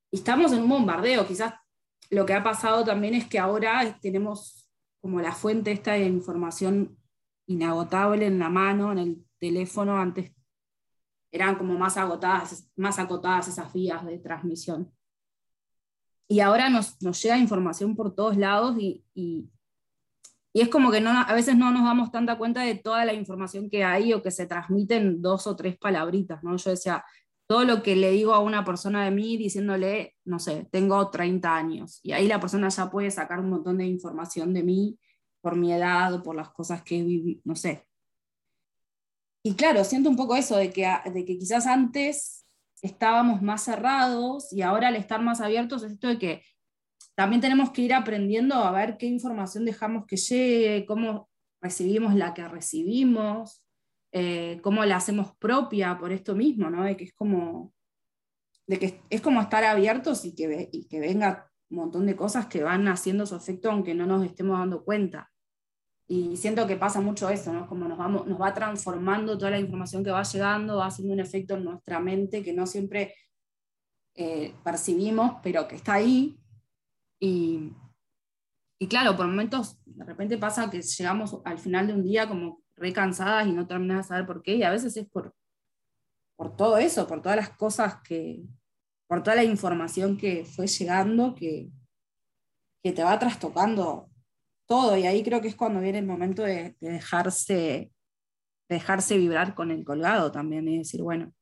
Y 0.09 0.19
estamos 0.19 0.53
en 0.53 0.63
un 0.63 0.69
bombardeo, 0.69 1.27
quizás 1.27 1.53
lo 2.09 2.25
que 2.25 2.33
ha 2.33 2.41
pasado 2.41 2.85
también 2.85 3.13
es 3.13 3.27
que 3.27 3.39
ahora 3.39 3.99
tenemos 4.01 4.69
como 5.01 5.19
la 5.19 5.33
fuente 5.33 5.73
esta 5.73 5.93
de 5.93 6.05
información 6.05 6.97
inagotable 7.45 8.25
en 8.25 8.39
la 8.39 8.49
mano, 8.49 8.93
en 8.93 8.97
el 8.99 9.28
teléfono, 9.39 9.97
antes 9.97 10.31
eran 11.31 11.55
como 11.55 11.77
más 11.77 11.97
agotadas, 11.97 12.69
más 12.75 12.99
acotadas 12.99 13.47
esas 13.47 13.71
vías 13.73 14.05
de 14.05 14.17
transmisión. 14.19 14.91
Y 16.27 16.41
ahora 16.41 16.69
nos, 16.69 17.01
nos 17.01 17.21
llega 17.21 17.37
información 17.37 17.95
por 17.95 18.13
todos 18.13 18.37
lados 18.37 18.77
y, 18.79 19.03
y 20.53 20.61
es 20.61 20.69
como 20.69 20.91
que 20.91 21.01
no, 21.01 21.11
a 21.11 21.33
veces 21.33 21.55
no 21.55 21.71
nos 21.71 21.83
damos 21.83 22.11
tanta 22.11 22.37
cuenta 22.37 22.61
de 22.61 22.75
toda 22.75 23.05
la 23.05 23.13
información 23.13 23.69
que 23.69 23.83
hay 23.83 24.13
o 24.13 24.21
que 24.21 24.31
se 24.31 24.47
transmite 24.47 24.97
en 24.97 25.21
dos 25.21 25.45
o 25.47 25.55
tres 25.55 25.77
palabritas, 25.77 26.43
¿no? 26.43 26.57
Yo 26.57 26.71
decía, 26.71 27.03
todo 27.47 27.63
lo 27.65 27.83
que 27.83 27.95
le 27.95 28.11
digo 28.11 28.33
a 28.33 28.39
una 28.39 28.63
persona 28.65 29.05
de 29.05 29.11
mí 29.11 29.37
diciéndole, 29.37 30.15
no 30.25 30.39
sé, 30.39 30.67
tengo 30.71 31.09
30 31.09 31.55
años, 31.55 31.99
y 32.03 32.11
ahí 32.13 32.27
la 32.27 32.39
persona 32.39 32.69
ya 32.69 32.89
puede 32.89 33.11
sacar 33.11 33.39
un 33.39 33.49
montón 33.49 33.77
de 33.77 33.85
información 33.85 34.53
de 34.53 34.63
mí 34.63 34.99
por 35.41 35.55
mi 35.55 35.71
edad 35.73 36.13
o 36.13 36.23
por 36.23 36.35
las 36.35 36.49
cosas 36.49 36.83
que 36.83 37.03
viví, 37.03 37.41
no 37.45 37.55
sé. 37.55 37.88
Y 39.43 39.55
claro, 39.55 39.83
siento 39.83 40.09
un 40.09 40.15
poco 40.15 40.35
eso, 40.35 40.57
de 40.57 40.71
que, 40.71 40.87
de 41.13 41.25
que 41.25 41.37
quizás 41.37 41.65
antes 41.65 42.45
estábamos 42.81 43.41
más 43.41 43.63
cerrados 43.63 44.51
y 44.51 44.61
ahora 44.61 44.89
al 44.89 44.95
estar 44.95 45.21
más 45.21 45.41
abiertos 45.41 45.83
es 45.83 45.93
esto 45.93 46.07
de 46.07 46.17
que 46.17 46.43
también 47.15 47.41
tenemos 47.41 47.71
que 47.71 47.81
ir 47.81 47.93
aprendiendo 47.93 48.55
a 48.55 48.71
ver 48.71 48.97
qué 48.97 49.05
información 49.05 49.65
dejamos 49.65 50.05
que 50.05 50.15
llegue, 50.15 50.85
cómo 50.85 51.29
recibimos 51.61 52.15
la 52.15 52.33
que 52.33 52.47
recibimos, 52.47 53.63
eh, 54.11 54.59
cómo 54.63 54.85
la 54.85 54.95
hacemos 54.95 55.35
propia 55.37 55.97
por 55.97 56.11
esto 56.11 56.35
mismo, 56.35 56.69
¿no? 56.69 56.83
De 56.83 56.95
que 56.95 57.03
es 57.03 57.13
como, 57.13 57.73
de 58.67 58.79
que 58.79 59.01
es 59.09 59.21
como 59.21 59.41
estar 59.41 59.63
abiertos 59.65 60.23
y 60.25 60.33
que, 60.33 60.69
y 60.71 60.87
que 60.87 60.99
venga 60.99 61.51
un 61.69 61.79
montón 61.79 62.05
de 62.05 62.15
cosas 62.15 62.47
que 62.47 62.63
van 62.63 62.87
haciendo 62.87 63.25
su 63.25 63.35
efecto 63.35 63.69
aunque 63.69 63.93
no 63.93 64.05
nos 64.05 64.25
estemos 64.25 64.57
dando 64.57 64.83
cuenta. 64.83 65.29
Y 66.11 66.37
siento 66.37 66.65
que 66.65 66.75
pasa 66.75 67.01
mucho 67.01 67.29
eso, 67.29 67.53
¿no? 67.53 67.67
Como 67.67 67.87
nos, 67.87 67.97
vamos, 67.97 68.25
nos 68.25 68.41
va 68.41 68.51
transformando 68.51 69.37
toda 69.37 69.51
la 69.51 69.59
información 69.59 70.03
que 70.03 70.09
va 70.09 70.23
llegando, 70.23 70.77
va 70.77 70.87
haciendo 70.87 71.13
un 71.13 71.19
efecto 71.19 71.53
en 71.53 71.65
nuestra 71.65 71.99
mente 71.99 72.41
que 72.41 72.51
no 72.51 72.65
siempre 72.65 73.13
eh, 74.15 74.55
percibimos, 74.63 75.35
pero 75.43 75.67
que 75.67 75.75
está 75.75 75.93
ahí 75.93 76.39
y, 77.21 77.73
y 78.81 78.87
claro, 78.87 79.15
por 79.15 79.27
momentos 79.27 79.79
de 79.85 80.03
repente 80.03 80.39
pasa 80.39 80.69
que 80.71 80.81
llegamos 80.81 81.37
al 81.45 81.59
final 81.59 81.85
de 81.85 81.93
un 81.93 82.03
día 82.03 82.27
como 82.27 82.63
recansadas 82.75 83.45
y 83.45 83.51
no 83.51 83.67
terminas 83.67 83.97
de 83.97 84.09
saber 84.09 84.25
por 84.25 84.41
qué, 84.41 84.55
y 84.55 84.63
a 84.63 84.71
veces 84.71 84.97
es 84.97 85.07
por, 85.07 85.35
por 86.35 86.55
todo 86.55 86.79
eso, 86.79 87.05
por 87.05 87.21
todas 87.21 87.37
las 87.37 87.49
cosas 87.51 88.01
que, 88.01 88.41
por 89.07 89.21
toda 89.21 89.35
la 89.35 89.43
información 89.43 90.17
que 90.17 90.43
fue 90.43 90.65
llegando, 90.65 91.35
que, 91.35 91.69
que 92.81 92.93
te 92.93 93.03
va 93.03 93.19
trastocando 93.19 94.08
todo, 94.69 94.95
y 94.95 95.07
ahí 95.07 95.23
creo 95.23 95.41
que 95.41 95.47
es 95.47 95.55
cuando 95.55 95.81
viene 95.81 95.97
el 95.97 96.05
momento 96.05 96.43
de, 96.43 96.75
dejarse, 96.79 97.91
dejarse 98.69 99.17
vibrar 99.17 99.55
con 99.55 99.71
el 99.71 99.83
colgado 99.83 100.31
también, 100.31 100.67
y 100.67 100.77
decir, 100.77 101.01
bueno, 101.01 101.33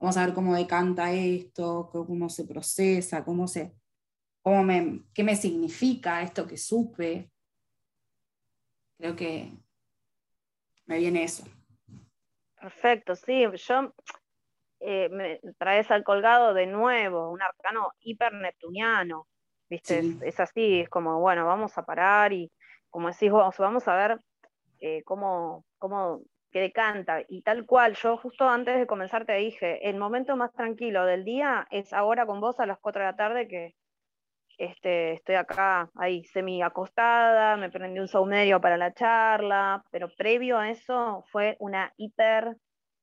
vamos 0.00 0.16
a 0.16 0.24
ver 0.24 0.34
cómo 0.34 0.56
decanta 0.56 1.12
esto, 1.12 1.90
cómo 1.92 2.30
se 2.30 2.46
procesa, 2.46 3.22
cómo 3.22 3.46
se, 3.46 3.74
me, 4.46 5.04
qué 5.12 5.22
me 5.22 5.36
significa 5.36 6.22
esto 6.22 6.46
que 6.46 6.56
supe. 6.56 7.30
Creo 8.96 9.14
que 9.14 9.52
me 10.86 10.98
viene 10.98 11.24
eso. 11.24 11.44
Perfecto, 12.58 13.14
sí, 13.14 13.44
yo 13.56 13.94
eh, 14.80 15.10
me 15.10 15.38
traes 15.58 15.90
al 15.90 16.02
colgado 16.02 16.54
de 16.54 16.66
nuevo, 16.66 17.30
un 17.30 17.42
arcano 17.42 17.92
hiper 18.00 18.32
¿viste? 19.68 20.02
Es, 20.22 20.40
así, 20.40 20.80
es 20.80 20.88
como, 20.88 21.20
bueno, 21.20 21.46
vamos 21.46 21.76
a 21.78 21.84
parar 21.84 22.32
y 22.32 22.50
como 22.90 23.08
decís 23.08 23.30
vos, 23.30 23.56
vamos 23.58 23.88
a 23.88 23.96
ver 23.96 24.20
eh, 24.80 25.02
cómo, 25.04 25.64
cómo 25.78 26.22
que 26.52 26.60
decanta. 26.60 27.22
Y 27.28 27.42
tal 27.42 27.66
cual, 27.66 27.94
yo 27.94 28.16
justo 28.16 28.48
antes 28.48 28.78
de 28.78 28.86
comenzar 28.86 29.26
te 29.26 29.34
dije, 29.34 29.88
el 29.88 29.98
momento 29.98 30.36
más 30.36 30.52
tranquilo 30.52 31.04
del 31.04 31.24
día 31.24 31.66
es 31.70 31.92
ahora 31.92 32.26
con 32.26 32.40
vos 32.40 32.60
a 32.60 32.66
las 32.66 32.78
4 32.78 33.00
de 33.00 33.06
la 33.06 33.16
tarde 33.16 33.48
que, 33.48 33.74
este, 34.58 35.14
estoy 35.14 35.34
acá, 35.34 35.90
ahí, 35.96 36.24
semi 36.24 36.62
acostada, 36.62 37.56
me 37.56 37.70
prendí 37.70 37.98
un 37.98 38.08
saumerio 38.08 38.60
para 38.60 38.76
la 38.76 38.92
charla, 38.92 39.82
pero 39.90 40.08
previo 40.16 40.58
a 40.58 40.70
eso 40.70 41.24
fue 41.32 41.56
una 41.58 41.92
hiper, 41.96 42.56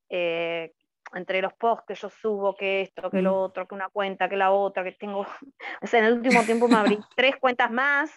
eh, 0.09 0.71
entre 1.13 1.41
los 1.41 1.53
posts 1.53 1.85
que 1.87 1.95
yo 1.95 2.09
subo, 2.09 2.55
que 2.55 2.81
esto, 2.81 3.09
que 3.09 3.21
lo 3.21 3.39
otro, 3.39 3.67
que 3.67 3.75
una 3.75 3.89
cuenta, 3.89 4.29
que 4.29 4.37
la 4.37 4.51
otra, 4.51 4.83
que 4.83 4.93
tengo, 4.93 5.21
o 5.81 5.87
sea, 5.87 5.99
en 5.99 6.05
el 6.05 6.13
último 6.13 6.43
tiempo 6.43 6.67
me 6.67 6.75
abrí 6.75 6.97
tres 7.15 7.35
cuentas 7.37 7.71
más, 7.71 8.11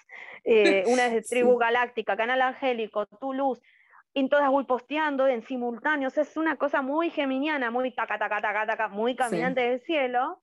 eh, 0.44 0.84
una 0.86 1.06
es 1.06 1.12
de 1.12 1.22
Tribu 1.22 1.56
Galáctica, 1.56 2.16
Canal 2.16 2.42
Angélico, 2.42 3.06
Tu 3.06 3.32
Luz, 3.32 3.60
y 4.12 4.28
todas 4.28 4.48
voy 4.50 4.64
posteando 4.64 5.26
en 5.26 5.42
simultáneo, 5.42 6.08
o 6.08 6.10
sea, 6.10 6.22
es 6.22 6.36
una 6.36 6.56
cosa 6.56 6.82
muy 6.82 7.10
geminiana, 7.10 7.70
muy 7.70 7.92
taca, 7.92 8.18
taca, 8.18 8.40
taca, 8.40 8.66
taca, 8.66 8.88
muy 8.88 9.16
caminante 9.16 9.60
del 9.60 9.80
cielo, 9.80 10.40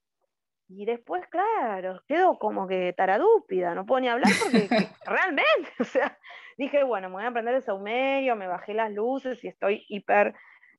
y 0.74 0.86
después, 0.86 1.28
claro, 1.28 2.02
quedo 2.08 2.40
como 2.40 2.66
que 2.68 2.94
taradúpida, 2.96 3.76
no 3.76 3.86
puedo 3.86 4.00
ni 4.02 4.08
hablar 4.08 4.32
porque 4.42 4.68
realmente, 5.06 5.70
o 5.80 5.84
sea, 5.84 6.18
dije, 6.58 6.84
bueno, 6.84 7.10
me 7.10 7.16
voy 7.16 7.24
a 7.24 7.28
aprender 7.28 7.56
el 7.56 7.62
saumerio, 7.62 8.36
me 8.38 8.48
bajé 8.48 8.74
las 8.74 8.92
luces 8.92 9.44
y 9.44 9.50
estoy 9.50 9.86
hiper 9.90 10.34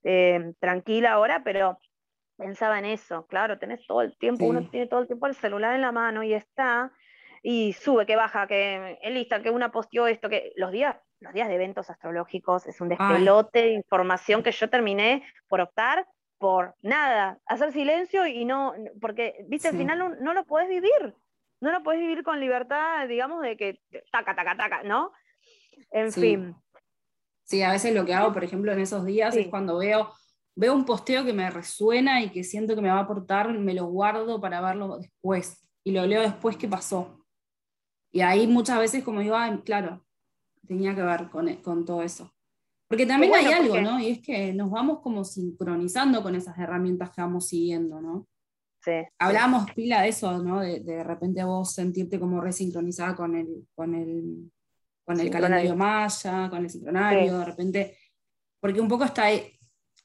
eh, 0.04 0.52
tranquila 0.60 1.12
ahora, 1.12 1.42
pero 1.44 1.78
pensaba 2.36 2.78
en 2.78 2.86
eso, 2.86 3.26
claro, 3.26 3.58
tenés 3.58 3.86
todo 3.86 4.02
el 4.02 4.16
tiempo, 4.16 4.46
uno 4.46 4.68
tiene 4.68 4.86
todo 4.86 5.00
el 5.00 5.06
tiempo 5.06 5.26
el 5.26 5.34
celular 5.34 5.74
en 5.74 5.82
la 5.82 5.92
mano 5.92 6.22
y 6.22 6.34
está, 6.34 6.92
y 7.42 7.72
sube, 7.72 8.06
que 8.06 8.16
baja, 8.16 8.46
que 8.46 8.98
en 9.00 9.14
lista, 9.14 9.42
que 9.42 9.50
una 9.50 9.70
posteó 9.70 10.06
esto, 10.06 10.28
que 10.28 10.52
los 10.56 10.72
días, 10.72 10.96
los 11.20 11.32
días 11.32 11.48
de 11.48 11.54
eventos 11.54 11.90
astrológicos 11.90 12.66
es 12.66 12.80
un 12.80 12.88
despelote 12.88 13.62
de 13.62 13.72
información 13.72 14.42
que 14.42 14.52
yo 14.52 14.70
terminé 14.70 15.24
por 15.48 15.60
optar 15.60 16.06
por 16.38 16.74
nada, 16.82 17.38
hacer 17.46 17.72
silencio 17.72 18.26
y 18.26 18.44
no, 18.44 18.74
porque, 19.00 19.44
viste, 19.48 19.68
al 19.68 19.76
final 19.76 20.18
no, 20.20 20.34
lo 20.34 20.44
puedes 20.44 20.68
vivir, 20.68 21.14
no 21.60 21.70
lo 21.70 21.84
puedes 21.84 22.00
vivir 22.00 22.24
con 22.24 22.40
libertad, 22.40 23.06
digamos, 23.06 23.42
de 23.42 23.56
que 23.56 23.80
taca, 24.10 24.34
taca, 24.34 24.56
taca, 24.56 24.82
¿no? 24.82 25.12
En 25.92 26.12
fin. 26.12 26.56
Sí, 27.44 27.62
a 27.62 27.72
veces 27.72 27.94
lo 27.94 28.04
que 28.04 28.14
hago, 28.14 28.32
por 28.32 28.44
ejemplo, 28.44 28.72
en 28.72 28.80
esos 28.80 29.04
días 29.04 29.36
es 29.36 29.48
cuando 29.48 29.78
veo, 29.78 30.10
veo 30.54 30.74
un 30.74 30.84
posteo 30.84 31.24
que 31.24 31.32
me 31.32 31.50
resuena 31.50 32.22
y 32.22 32.30
que 32.30 32.44
siento 32.44 32.74
que 32.74 32.82
me 32.82 32.88
va 32.88 32.98
a 32.98 33.02
aportar, 33.02 33.52
me 33.52 33.74
lo 33.74 33.86
guardo 33.86 34.40
para 34.40 34.60
verlo 34.60 34.98
después 34.98 35.66
y 35.84 35.92
lo 35.92 36.06
leo 36.06 36.22
después 36.22 36.56
qué 36.56 36.68
pasó. 36.68 37.24
Y 38.12 38.20
ahí 38.20 38.46
muchas 38.46 38.78
veces 38.78 39.02
como 39.02 39.20
digo, 39.20 39.36
claro, 39.64 40.04
tenía 40.66 40.94
que 40.94 41.02
ver 41.02 41.28
con, 41.30 41.54
con 41.56 41.84
todo 41.84 42.02
eso. 42.02 42.32
Porque 42.88 43.06
también 43.06 43.34
hay 43.34 43.46
algo, 43.46 43.80
¿no? 43.80 43.98
Y 43.98 44.10
es 44.10 44.20
que 44.20 44.52
nos 44.52 44.70
vamos 44.70 45.00
como 45.00 45.24
sincronizando 45.24 46.22
con 46.22 46.34
esas 46.34 46.58
herramientas 46.58 47.10
que 47.10 47.22
vamos 47.22 47.48
siguiendo, 47.48 48.02
¿no? 48.02 48.28
Sí. 48.84 48.92
Hablábamos 49.18 49.70
pila 49.72 50.02
de 50.02 50.08
eso, 50.08 50.42
¿no? 50.42 50.60
De, 50.60 50.80
de 50.80 51.02
repente 51.02 51.42
vos 51.42 51.72
sentirte 51.72 52.20
como 52.20 52.40
resincronizada 52.40 53.16
con 53.16 53.34
el, 53.34 53.66
con 53.74 53.94
el, 53.94 54.52
con 55.04 55.18
el 55.20 55.30
calendario 55.30 55.76
maya, 55.76 56.48
con 56.48 56.64
el 56.64 56.70
sincronario, 56.70 57.38
de 57.38 57.44
repente, 57.44 57.98
porque 58.60 58.80
un 58.80 58.88
poco 58.88 59.04
está 59.04 59.28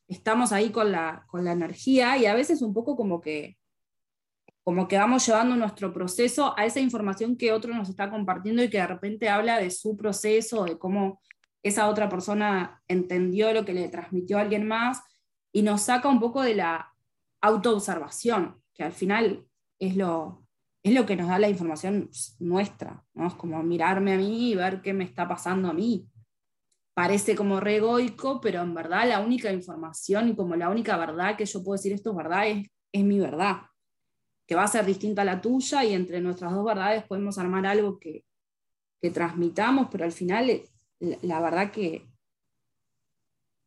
estamos 0.08 0.52
ahí 0.52 0.70
con 0.70 0.92
la, 0.92 1.26
con 1.28 1.44
la 1.44 1.52
energía 1.52 2.18
y 2.18 2.26
a 2.26 2.34
veces 2.34 2.62
un 2.62 2.74
poco 2.74 2.96
como 2.96 3.20
que 3.20 3.58
como 4.64 4.90
que 4.90 4.98
vamos 4.98 5.26
llevando 5.26 5.56
nuestro 5.56 5.94
proceso 5.94 6.54
a 6.58 6.66
esa 6.66 6.82
información 6.82 7.38
que 7.38 7.54
otro 7.54 7.74
nos 7.74 7.88
está 7.88 8.10
compartiendo 8.10 8.62
y 8.62 8.70
que 8.70 8.80
de 8.80 8.88
repente 8.88 9.30
habla 9.30 9.60
de 9.60 9.72
su 9.72 9.96
proceso, 9.96 10.66
de 10.66 10.78
cómo 10.78 11.22
esa 11.64 11.88
otra 11.88 12.10
persona 12.10 12.84
entendió 12.86 13.54
lo 13.54 13.64
que 13.64 13.74
le 13.74 13.88
transmitió 13.88 14.38
a 14.38 14.42
alguien 14.42 14.68
más 14.68 15.02
y 15.54 15.62
nos 15.62 15.84
saca 15.84 16.10
un 16.10 16.20
poco 16.20 16.42
de 16.42 16.56
la 16.56 16.94
autoobservación, 17.40 18.62
que 18.74 18.84
al 18.84 18.92
final 18.92 19.46
es 19.80 19.96
lo, 19.96 20.46
es 20.84 20.94
lo 20.94 21.06
que 21.06 21.16
nos 21.16 21.28
da 21.28 21.40
la 21.40 21.50
información 21.50 22.10
nuestra, 22.40 23.04
¿no? 23.14 23.28
Es 23.28 23.34
como 23.36 23.62
mirarme 23.64 24.14
a 24.14 24.18
mí 24.18 24.52
y 24.52 24.56
ver 24.56 24.82
qué 24.82 24.94
me 24.94 25.04
está 25.04 25.28
pasando 25.28 25.70
a 25.70 25.74
mí. 25.74 26.08
Parece 26.94 27.36
como 27.36 27.60
re 27.60 27.78
egoico, 27.78 28.42
pero 28.42 28.62
en 28.62 28.74
verdad 28.74 29.08
la 29.08 29.20
única 29.20 29.52
información 29.52 30.30
y 30.30 30.36
como 30.36 30.56
la 30.56 30.70
única 30.70 30.98
verdad 30.98 31.36
que 31.36 31.46
yo 31.46 31.64
puedo 31.64 31.78
decir 31.78 31.94
esto 31.94 32.12
es 32.12 32.18
verdad 32.18 32.48
es, 32.48 32.68
es 32.92 33.04
mi 33.04 33.20
verdad, 33.20 33.62
que 34.48 34.56
va 34.56 34.64
a 34.64 34.68
ser 34.68 34.86
distinta 34.86 35.22
a 35.22 35.26
la 35.26 35.42
tuya 35.42 35.84
y 35.84 35.94
entre 35.94 36.22
nuestras 36.22 36.54
dos 36.54 36.66
verdades 36.66 37.04
podemos 37.04 37.38
armar 37.38 37.66
algo 37.68 38.00
que, 38.00 38.24
que 39.02 39.12
transmitamos, 39.12 39.88
pero 39.92 40.06
al 40.06 40.12
final 40.12 40.64
la 41.00 41.42
verdad 41.42 41.72
que, 41.72 42.08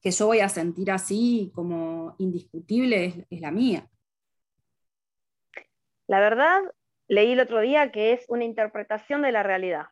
que 0.00 0.10
yo 0.10 0.26
voy 0.26 0.40
a 0.40 0.48
sentir 0.48 0.90
así 0.90 1.52
como 1.54 2.14
indiscutible 2.18 3.26
es, 3.28 3.40
la 3.40 3.50
mía. 3.50 3.88
La 6.06 6.20
verdad, 6.20 6.60
leí 7.10 7.32
el 7.32 7.40
otro 7.40 7.60
día 7.60 7.90
que 7.90 8.12
es 8.12 8.24
una 8.28 8.44
interpretación 8.44 9.22
de 9.22 9.32
la 9.32 9.42
realidad. 9.42 9.86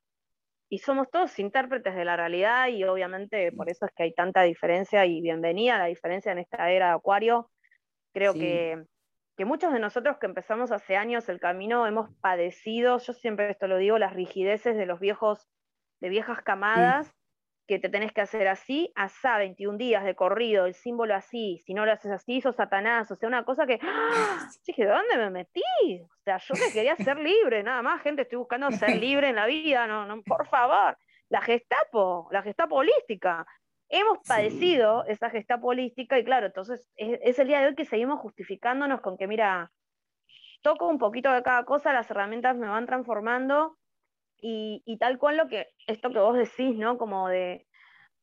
Y 0.71 0.79
somos 0.79 1.11
todos 1.11 1.37
intérpretes 1.41 1.97
de 1.97 2.05
la 2.05 2.17
realidad 2.17 2.69
y 2.69 2.85
obviamente 2.85 3.51
por 3.53 3.69
eso 3.69 3.87
es 3.87 3.93
que 3.97 4.05
hay 4.05 4.15
tanta 4.15 4.43
diferencia 4.43 5.05
y 5.05 5.21
bienvenida 5.21 5.77
a 5.77 5.79
la 5.81 5.87
diferencia 5.87 6.31
en 6.31 6.39
esta 6.39 6.71
era 6.71 6.89
de 6.89 6.93
Acuario. 6.93 7.51
Creo 8.13 8.35
que, 8.35 8.85
que, 9.37 9.45
muchos 9.45 9.73
de 9.73 9.81
nosotros 9.81 10.19
que 10.19 10.27
empezamos 10.27 10.71
hace 10.71 10.97
años 10.97 11.29
el 11.29 11.41
camino 11.41 11.87
hemos 11.89 12.09
padecido, 12.21 12.99
yo 12.99 13.13
siempre 13.13 13.51
esto 13.51 13.67
lo 13.67 13.79
digo, 13.79 13.99
las 13.99 14.15
rigideces 14.15 14.77
de 14.77 14.87
los 14.87 15.01
viejos, 15.01 15.49
de 16.01 16.11
viejas 16.11 16.43
camadas 16.43 17.13
que 17.69 17.79
te 17.79 17.91
tenés 17.91 18.13
que 18.13 18.23
hacer 18.23 18.49
así, 18.49 18.91
asá 18.97 19.37
21 19.37 19.77
días 19.77 20.03
de 20.03 20.15
corrido, 20.15 20.65
el 20.65 20.73
símbolo 20.73 21.15
así, 21.15 21.63
si 21.67 21.75
no 21.75 21.85
lo 21.85 21.93
haces 21.93 22.11
así, 22.11 22.41
sos 22.41 22.57
Satanás, 22.57 23.11
o 23.11 23.15
sea, 23.15 23.29
una 23.29 23.45
cosa 23.45 23.67
que, 23.67 23.79
¡ah! 23.83 24.49
dije, 24.67 24.87
¿dónde 24.87 25.19
me 25.19 25.29
metí? 25.29 25.63
O 26.03 26.23
sea, 26.25 26.39
yo 26.39 26.55
me 26.55 26.73
quería 26.73 26.97
ser 26.97 27.19
libre, 27.19 27.63
nada 27.63 27.83
más, 27.83 28.01
gente, 28.03 28.23
estoy 28.23 28.39
buscando 28.39 28.71
ser 28.71 28.97
libre 28.97 29.29
en 29.29 29.37
la 29.37 29.47
vida, 29.47 29.87
no, 29.87 30.07
no, 30.07 30.23
por 30.23 30.49
favor, 30.49 30.97
la 31.29 31.43
gestapo, 31.43 32.29
la 32.33 32.43
gestapo 32.43 32.77
holística. 32.77 33.47
Hemos 33.91 34.19
padecido 34.27 35.05
esa 35.05 35.29
gestapo 35.29 35.69
holística 35.69 36.19
y 36.19 36.25
claro, 36.25 36.47
entonces 36.47 36.87
es, 36.97 37.39
el 37.39 37.49
día 37.49 37.61
de 37.61 37.69
hoy 37.69 37.75
que 37.75 37.85
seguimos 37.85 38.19
justificándonos 38.21 39.03
con 39.03 39.19
que, 39.19 39.27
mira, 39.27 39.71
toco 40.63 40.89
un 40.89 40.99
poquito 40.99 41.31
de 41.33 41.43
cada 41.43 41.65
cosa, 41.65 41.93
las 41.93 42.11
herramientas 42.11 42.57
me 42.57 42.69
van 42.69 42.87
transformando 42.87 43.77
y, 44.41 44.97
tal 44.99 45.19
cual 45.19 45.37
lo 45.37 45.49
que, 45.49 45.69
esto 45.87 46.11
que 46.11 46.19
vos 46.19 46.37
decís, 46.37 46.77
¿no? 46.77 46.99
Como 46.99 47.29
de, 47.29 47.67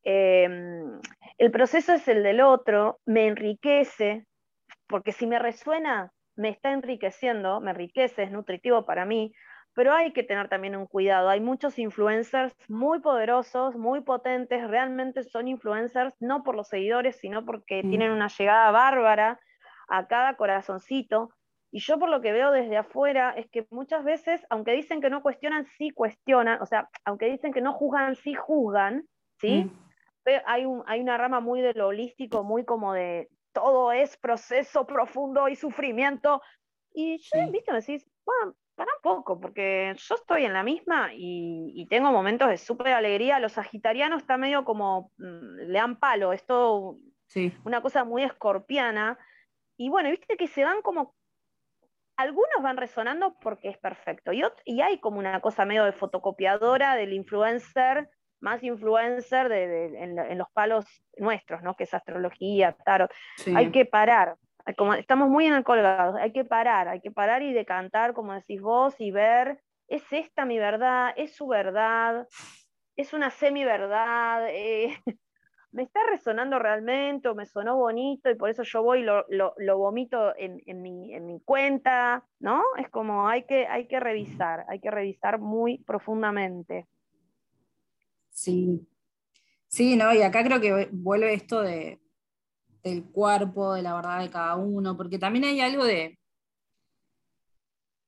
em, 0.03 0.99
el 1.37 1.51
proceso 1.51 1.93
es 1.93 2.07
el 2.07 2.23
del 2.23 2.41
otro, 2.41 2.99
me 3.05 3.27
enriquece, 3.27 4.25
porque 4.87 5.11
si 5.11 5.27
me 5.27 5.39
resuena, 5.39 6.11
me 6.35 6.49
está 6.49 6.71
enriqueciendo, 6.71 7.61
me 7.61 7.71
enriquece, 7.71 8.23
es 8.23 8.31
nutritivo 8.31 8.85
para 8.85 9.05
mí, 9.05 9.33
pero 9.75 9.93
hay 9.93 10.13
que 10.13 10.23
tener 10.23 10.47
también 10.47 10.75
un 10.75 10.87
cuidado. 10.87 11.29
Hay 11.29 11.41
muchos 11.41 11.77
influencers 11.77 12.55
muy 12.69 13.01
poderosos, 13.01 13.75
muy 13.75 14.01
potentes, 14.01 14.67
realmente 14.69 15.23
son 15.23 15.49
influencers 15.49 16.13
no 16.19 16.43
por 16.43 16.55
los 16.55 16.69
seguidores, 16.69 17.17
sino 17.17 17.45
porque 17.45 17.83
mm. 17.83 17.89
tienen 17.89 18.11
una 18.11 18.29
llegada 18.29 18.71
bárbara 18.71 19.39
a 19.89 20.07
cada 20.07 20.35
corazoncito. 20.35 21.29
Y 21.75 21.79
yo 21.79 21.99
por 21.99 22.07
lo 22.07 22.21
que 22.21 22.31
veo 22.31 22.51
desde 22.51 22.77
afuera 22.77 23.31
es 23.31 23.49
que 23.49 23.67
muchas 23.69 24.05
veces, 24.05 24.39
aunque 24.49 24.71
dicen 24.71 25.01
que 25.01 25.09
no 25.09 25.21
cuestionan, 25.21 25.65
sí 25.77 25.89
cuestionan, 25.89 26.61
o 26.61 26.65
sea, 26.65 26.89
aunque 27.03 27.25
dicen 27.25 27.51
que 27.51 27.59
no 27.59 27.73
juzgan, 27.73 28.15
sí 28.15 28.33
juzgan, 28.33 29.05
¿sí? 29.41 29.65
Mm. 29.65 30.29
Hay, 30.45 30.65
un, 30.65 30.83
hay 30.87 31.01
una 31.01 31.17
rama 31.17 31.41
muy 31.41 31.59
de 31.59 31.73
lo 31.73 31.87
holístico, 31.87 32.45
muy 32.45 32.63
como 32.63 32.93
de 32.93 33.27
todo 33.51 33.91
es 33.91 34.15
proceso 34.15 34.87
profundo 34.87 35.49
y 35.49 35.57
sufrimiento. 35.57 36.41
Y 36.93 37.17
yo, 37.17 37.51
viste, 37.51 37.73
me 37.73 37.81
decís, 37.81 38.09
bueno, 38.25 38.55
para 38.75 38.91
un 38.95 39.01
poco, 39.01 39.41
porque 39.41 39.93
yo 39.97 40.15
estoy 40.15 40.45
en 40.45 40.53
la 40.53 40.63
misma 40.63 41.09
y, 41.13 41.85
tengo 41.89 42.09
momentos 42.09 42.47
de 42.47 42.57
súper 42.57 42.93
alegría. 42.93 43.41
Los 43.41 43.51
sagitarianos 43.51 44.21
está 44.21 44.37
medio 44.37 44.63
como, 44.63 45.11
mm, 45.17 45.57
le 45.67 45.77
dan 45.77 45.99
palo, 45.99 46.31
es 46.31 46.45
todo 46.45 46.99
una 47.65 47.81
cosa 47.81 48.05
muy 48.05 48.23
escorpiana. 48.23 49.19
Y 49.77 49.89
bueno, 49.89 50.09
viste 50.09 50.37
que 50.37 50.47
se 50.47 50.63
van 50.63 50.81
como 50.81 51.13
algunos 52.17 52.61
van 52.61 52.77
resonando 52.77 53.35
porque 53.41 53.69
es 53.69 53.77
perfecto. 53.77 54.31
Y, 54.33 54.43
y, 54.65 54.81
hay 54.81 54.99
como 54.99 55.19
una 55.19 55.39
cosa 55.41 55.65
medio 55.65 55.85
de 55.85 55.91
fotocopiadora 55.91 56.95
del 56.95 57.13
influencer, 57.13 58.09
más 58.39 58.63
influencer 58.63 59.49
de, 59.49 59.85
en, 59.97 60.37
los 60.37 60.49
palos 60.51 60.85
nuestros, 61.17 61.61
¿no? 61.63 61.75
Que 61.75 61.83
es 61.83 61.93
astrología, 61.93 62.75
tarot. 62.85 63.11
Hay 63.55 63.71
que 63.71 63.85
parar. 63.85 64.35
Como 64.77 64.93
estamos 64.93 65.29
muy 65.29 65.45
en 65.45 65.53
el 65.53 65.63
colgado, 65.63 66.17
hay 66.17 66.31
que 66.31 66.43
parar, 66.43 66.87
hay 66.87 66.99
que 66.99 67.11
parar 67.11 67.43
y 67.43 67.53
decantar, 67.53 68.13
como 68.13 68.33
decís 68.33 68.61
vos, 68.61 68.95
y 68.99 69.11
ver, 69.11 69.61
¿es 69.87 70.03
esta 70.11 70.45
mi 70.45 70.57
verdad? 70.57 71.13
¿Es 71.17 71.35
su 71.35 71.47
verdad? 71.47 72.27
¿Es 72.95 73.13
una 73.13 73.29
semi-verdad? 73.29 74.47
Eh, 74.49 74.97
me 75.75 75.83
está 75.83 75.99
resonando 76.09 76.57
realmente 76.57 77.27
o 77.27 77.35
me 77.35 77.45
sonó 77.45 77.75
bonito 77.75 78.29
y 78.29 78.35
por 78.35 78.49
eso 78.49 78.63
yo 78.63 78.81
voy 78.81 78.99
y 78.99 79.03
lo, 79.03 79.25
lo, 79.27 79.77
vomito 79.77 80.33
en, 80.37 80.61
en, 80.65 80.81
mi, 80.81 81.13
en, 81.13 81.25
mi, 81.25 81.41
cuenta, 81.41 82.25
¿no? 82.39 82.63
Es 82.77 82.89
como 82.89 83.27
hay 83.27 83.43
que, 83.43 83.67
hay 83.67 83.85
que 83.85 83.99
revisar, 83.99 84.65
hay 84.69 84.79
que 84.79 84.89
revisar 84.89 85.37
muy 85.37 85.79
profundamente. 85.79 86.87
Sí, 88.29 88.87
sí, 89.67 89.97
¿no? 89.97 90.13
Y 90.13 90.21
acá 90.21 90.45
creo 90.45 90.61
que 90.61 90.87
vuelve 90.93 91.33
esto 91.33 91.61
de, 91.61 91.99
del 92.81 93.03
cuerpo, 93.11 93.73
de 93.73 93.81
la 93.81 93.95
verdad 93.95 94.21
de 94.21 94.29
cada 94.29 94.55
uno, 94.55 94.95
porque 94.95 95.19
también 95.19 95.43
hay 95.43 95.59
algo 95.59 95.83
de, 95.83 96.17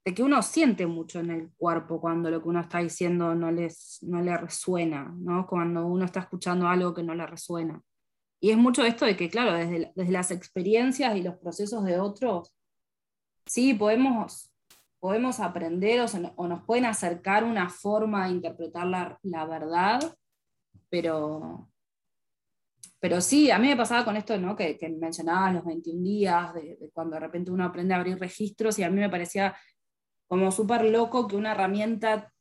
de 0.08 0.14
que 0.14 0.24
uno 0.24 0.42
siente 0.42 0.88
mucho 0.88 1.20
en 1.20 1.32
el 1.32 1.52
cuerpo 1.58 2.00
cuando 2.00 2.30
lo 2.30 2.42
que 2.42 2.48
uno 2.48 2.62
está 2.62 2.80
diciendo 2.80 3.36
no, 3.36 3.52
les, 3.52 4.00
no 4.04 4.22
le 4.22 4.38
resuena, 4.38 5.14
¿no? 5.18 5.46
cuando 5.46 5.86
uno 5.86 6.06
está 6.06 6.22
escuchando 6.22 6.66
algo 6.66 6.94
que 6.94 7.04
no 7.04 7.14
le 7.14 7.28
resuena. 7.28 7.84
y 8.40 8.52
es 8.52 8.58
mucho 8.58 8.86
esto 8.86 9.04
de 9.04 9.18
que, 9.18 9.30
claro, 9.30 9.52
desde, 9.52 9.92
desde 9.98 10.12
las 10.14 10.32
experiencias 10.32 11.14
y 11.18 11.24
los 11.24 11.36
procesos 11.36 11.84
de 11.84 12.00
otros, 12.00 12.56
sí, 13.48 13.74
podemos, 13.74 14.50
podemos 15.02 15.42
aprender 15.42 16.00
o, 16.00 16.48
nos 16.48 16.64
pueden 16.64 16.86
acercar 16.86 17.44
una 17.44 17.70
forma 17.70 18.28
de 18.28 18.32
interpretar 18.32 18.88
la, 18.88 19.46
verdad, 19.46 20.00
pero, 20.90 21.68
pero 23.02 23.20
sí, 23.20 23.52
a 23.52 23.60
mí 23.60 23.68
me 23.68 23.76
pasaba 23.76 24.06
con 24.06 24.16
esto, 24.16 24.38
¿no? 24.38 24.56
que, 24.56 24.78
que 24.78 24.88
mencionabas 24.88 25.56
los 25.56 25.66
21 25.66 26.02
días, 26.02 26.54
de, 26.54 26.90
cuando 26.94 27.16
de 27.16 27.20
repente 27.20 27.52
uno 27.52 27.66
aprende 27.66 27.94
a 27.94 27.98
abrir 27.98 28.18
registros, 28.18 28.80
y 28.80 28.84
a 28.84 28.90
mí 28.90 29.02
me 29.02 29.10
parecía 29.10 29.54
como 30.28 30.52
súper 30.52 30.86
loco 30.86 31.28
que 31.28 31.36
una 31.36 31.52
herramienta 31.52 32.32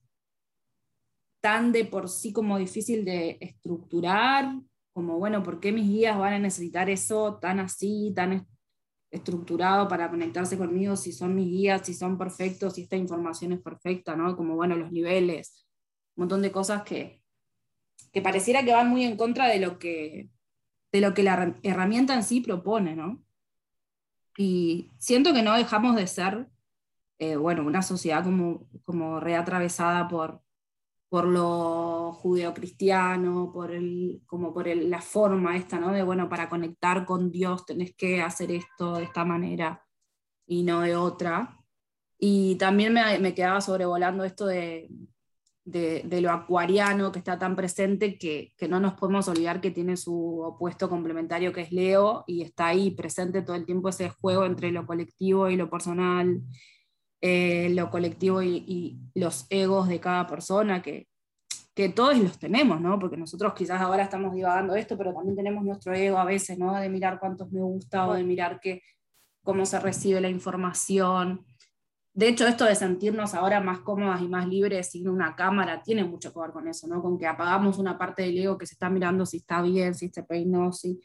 tan 1.40 1.72
de 1.72 1.84
por 1.84 2.08
sí 2.08 2.32
como 2.32 2.58
difícil 2.58 3.04
de 3.04 3.38
estructurar, 3.40 4.52
como, 4.92 5.18
bueno, 5.18 5.42
¿por 5.42 5.60
qué 5.60 5.72
mis 5.72 5.88
guías 5.88 6.18
van 6.18 6.32
a 6.32 6.38
necesitar 6.38 6.90
eso 6.90 7.38
tan 7.40 7.60
así, 7.60 8.12
tan 8.16 8.46
estructurado 9.10 9.88
para 9.88 10.10
conectarse 10.10 10.58
conmigo, 10.58 10.96
si 10.96 11.12
son 11.12 11.34
mis 11.34 11.46
guías, 11.46 11.82
si 11.86 11.94
son 11.94 12.18
perfectos, 12.18 12.74
si 12.74 12.82
esta 12.82 12.96
información 12.96 13.52
es 13.52 13.60
perfecta, 13.60 14.16
¿no? 14.16 14.36
Como, 14.36 14.56
bueno, 14.56 14.74
los 14.76 14.90
niveles, 14.90 15.66
un 16.16 16.22
montón 16.22 16.42
de 16.42 16.50
cosas 16.50 16.82
que, 16.82 17.22
que 18.12 18.22
pareciera 18.22 18.64
que 18.64 18.72
van 18.72 18.88
muy 18.88 19.04
en 19.04 19.16
contra 19.16 19.46
de 19.48 19.60
lo 19.60 19.78
que, 19.78 20.30
de 20.92 21.00
lo 21.00 21.14
que 21.14 21.22
la 21.22 21.54
herramienta 21.62 22.14
en 22.14 22.22
sí 22.22 22.40
propone, 22.40 22.96
¿no? 22.96 23.22
Y 24.38 24.90
siento 24.98 25.32
que 25.32 25.42
no 25.42 25.54
dejamos 25.54 25.96
de 25.96 26.06
ser, 26.06 26.48
eh, 27.18 27.36
bueno, 27.36 27.64
una 27.64 27.82
sociedad 27.82 28.24
como, 28.24 28.68
como 28.84 29.20
reatravesada 29.20 30.08
por, 30.08 30.42
por 31.08 31.26
lo 31.26 32.12
judeocristiano, 32.12 33.50
por 33.52 33.70
el, 33.72 34.22
como 34.26 34.52
por 34.52 34.66
la 34.66 35.00
forma 35.00 35.56
esta, 35.56 35.78
¿no? 35.78 35.92
De, 35.92 36.02
bueno, 36.02 36.28
para 36.28 36.48
conectar 36.48 37.06
con 37.06 37.30
Dios 37.30 37.64
tenés 37.66 37.94
que 37.96 38.20
hacer 38.20 38.50
esto 38.50 38.96
de 38.96 39.04
esta 39.04 39.24
manera 39.24 39.84
y 40.46 40.62
no 40.64 40.82
de 40.82 40.96
otra. 40.96 41.58
Y 42.18 42.56
también 42.56 42.92
me, 42.92 43.18
me 43.18 43.34
quedaba 43.34 43.60
sobrevolando 43.60 44.24
esto 44.24 44.46
de, 44.46 44.88
de, 45.66 46.20
lo 46.20 46.30
acuariano 46.30 47.12
que 47.12 47.18
está 47.18 47.38
tan 47.38 47.56
presente 47.56 48.18
que, 48.18 48.54
que, 48.56 48.68
no 48.68 48.78
nos 48.80 48.94
podemos 48.94 49.28
olvidar 49.28 49.60
que 49.60 49.72
tiene 49.72 49.96
su 49.96 50.40
opuesto 50.40 50.88
complementario 50.88 51.52
que 51.52 51.62
es 51.62 51.72
Leo 51.72 52.24
y 52.26 52.42
está 52.42 52.68
ahí 52.68 52.92
presente 52.92 53.42
todo 53.42 53.56
el 53.56 53.66
tiempo 53.66 53.88
ese 53.88 54.08
juego 54.08 54.46
entre 54.46 54.70
lo 54.70 54.86
colectivo 54.86 55.50
y 55.50 55.56
lo 55.56 55.68
personal 55.68 56.40
eh, 57.28 57.70
lo 57.70 57.90
colectivo 57.90 58.40
y, 58.40 59.00
los 59.14 59.46
egos 59.50 59.88
de 59.88 59.98
cada 59.98 60.28
persona, 60.28 60.80
que, 60.80 61.08
que 61.74 61.88
todos 61.88 62.16
los 62.18 62.38
tenemos, 62.38 62.80
¿no? 62.80 63.00
Porque 63.00 63.16
nosotros 63.16 63.52
quizás 63.54 63.80
ahora 63.80 64.04
estamos 64.04 64.32
divagando 64.32 64.76
esto, 64.76 64.96
pero 64.96 65.12
también 65.12 65.34
tenemos 65.34 65.64
nuestro 65.64 65.92
ego 65.92 66.18
a 66.18 66.24
veces, 66.24 66.56
¿no? 66.56 66.72
De 66.76 66.88
mirar 66.88 67.18
cuántos 67.18 67.50
me 67.50 67.60
gusta 67.62 68.06
o 68.06 68.14
de 68.14 68.22
mirar 68.22 68.60
que, 68.60 68.82
cómo 69.42 69.66
se 69.66 69.80
recibe 69.80 70.20
la 70.20 70.28
información. 70.28 71.44
De 72.14 72.28
hecho, 72.28 72.46
esto 72.46 72.64
de 72.64 72.76
sentirnos 72.76 73.34
ahora 73.34 73.60
más 73.60 73.80
cómodas 73.80 74.22
y 74.22 74.28
más 74.28 74.46
libres 74.46 74.92
sin 74.92 75.08
una 75.08 75.34
cámara 75.34 75.82
tiene 75.82 76.04
mucho 76.04 76.32
que 76.32 76.38
ver 76.38 76.50
con 76.52 76.68
eso, 76.68 76.86
¿no? 76.86 77.02
Con 77.02 77.18
que 77.18 77.26
apagamos 77.26 77.78
una 77.78 77.98
parte 77.98 78.22
del 78.22 78.38
ego 78.38 78.56
que 78.56 78.66
se 78.66 78.74
está 78.74 78.88
mirando 78.88 79.26
si 79.26 79.38
está 79.38 79.62
bien, 79.62 79.94
si 79.94 80.10
se 80.10 80.22
peinó, 80.22 80.72
si, 80.72 81.00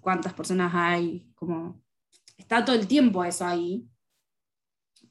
cuántas 0.00 0.32
personas 0.32 0.72
hay, 0.74 1.26
como 1.34 1.82
está 2.38 2.64
todo 2.64 2.76
el 2.76 2.86
tiempo 2.86 3.24
eso 3.24 3.44
ahí 3.44 3.88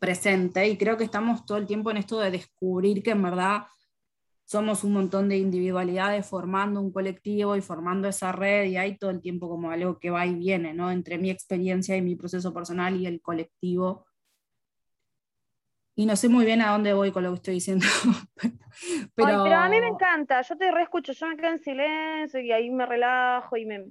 presente 0.04 0.68
y 0.68 0.78
creo 0.78 0.98
que 0.98 1.06
estamos 1.06 1.46
todo 1.46 1.58
el 1.58 1.66
tiempo 1.66 1.90
en 1.90 1.96
esto 1.96 2.20
de 2.20 2.30
descubrir 2.30 3.02
que 3.02 3.12
en 3.12 3.24
verdad 3.24 3.68
somos 4.44 4.84
un 4.84 4.92
montón 4.92 5.30
de 5.30 5.38
individualidades 5.38 6.28
formando 6.28 6.82
un 6.82 6.92
colectivo 6.92 7.56
y 7.56 7.62
formando 7.62 8.10
esa 8.10 8.34
red 8.34 8.66
y 8.66 8.76
hay 8.76 8.98
todo 8.98 9.12
el 9.12 9.22
tiempo 9.22 9.48
como 9.48 9.72
algo 9.72 10.00
que 10.00 10.10
va 10.10 10.26
y 10.26 10.36
viene, 10.36 10.74
¿no? 10.74 10.92
Entre 10.92 11.18
mi 11.18 11.30
experiencia 11.30 11.96
y 11.96 12.02
mi 12.02 12.18
proceso 12.18 12.54
personal 12.54 12.98
y 12.98 13.06
el 13.06 13.22
colectivo. 13.22 14.06
Y 15.96 16.06
no 16.06 16.18
sé 16.18 16.28
muy 16.28 16.44
bien 16.44 16.62
a 16.62 16.72
dónde 16.74 16.92
voy 16.92 17.14
con 17.14 17.24
lo 17.24 17.30
que 17.30 17.36
estoy 17.36 17.54
diciendo. 17.54 17.86
pero... 19.16 19.44
pero 19.46 19.56
a 19.56 19.70
mí 19.70 19.80
me 19.80 19.88
encanta, 19.88 20.42
yo 20.42 20.58
te 20.58 20.70
reescucho, 20.70 21.14
yo 21.14 21.28
me 21.28 21.38
quedo 21.38 21.52
en 21.52 21.60
silencio 21.60 22.42
y 22.42 22.52
ahí 22.52 22.70
me 22.70 22.86
relajo 22.86 23.56
y 23.56 23.66
me, 23.66 23.86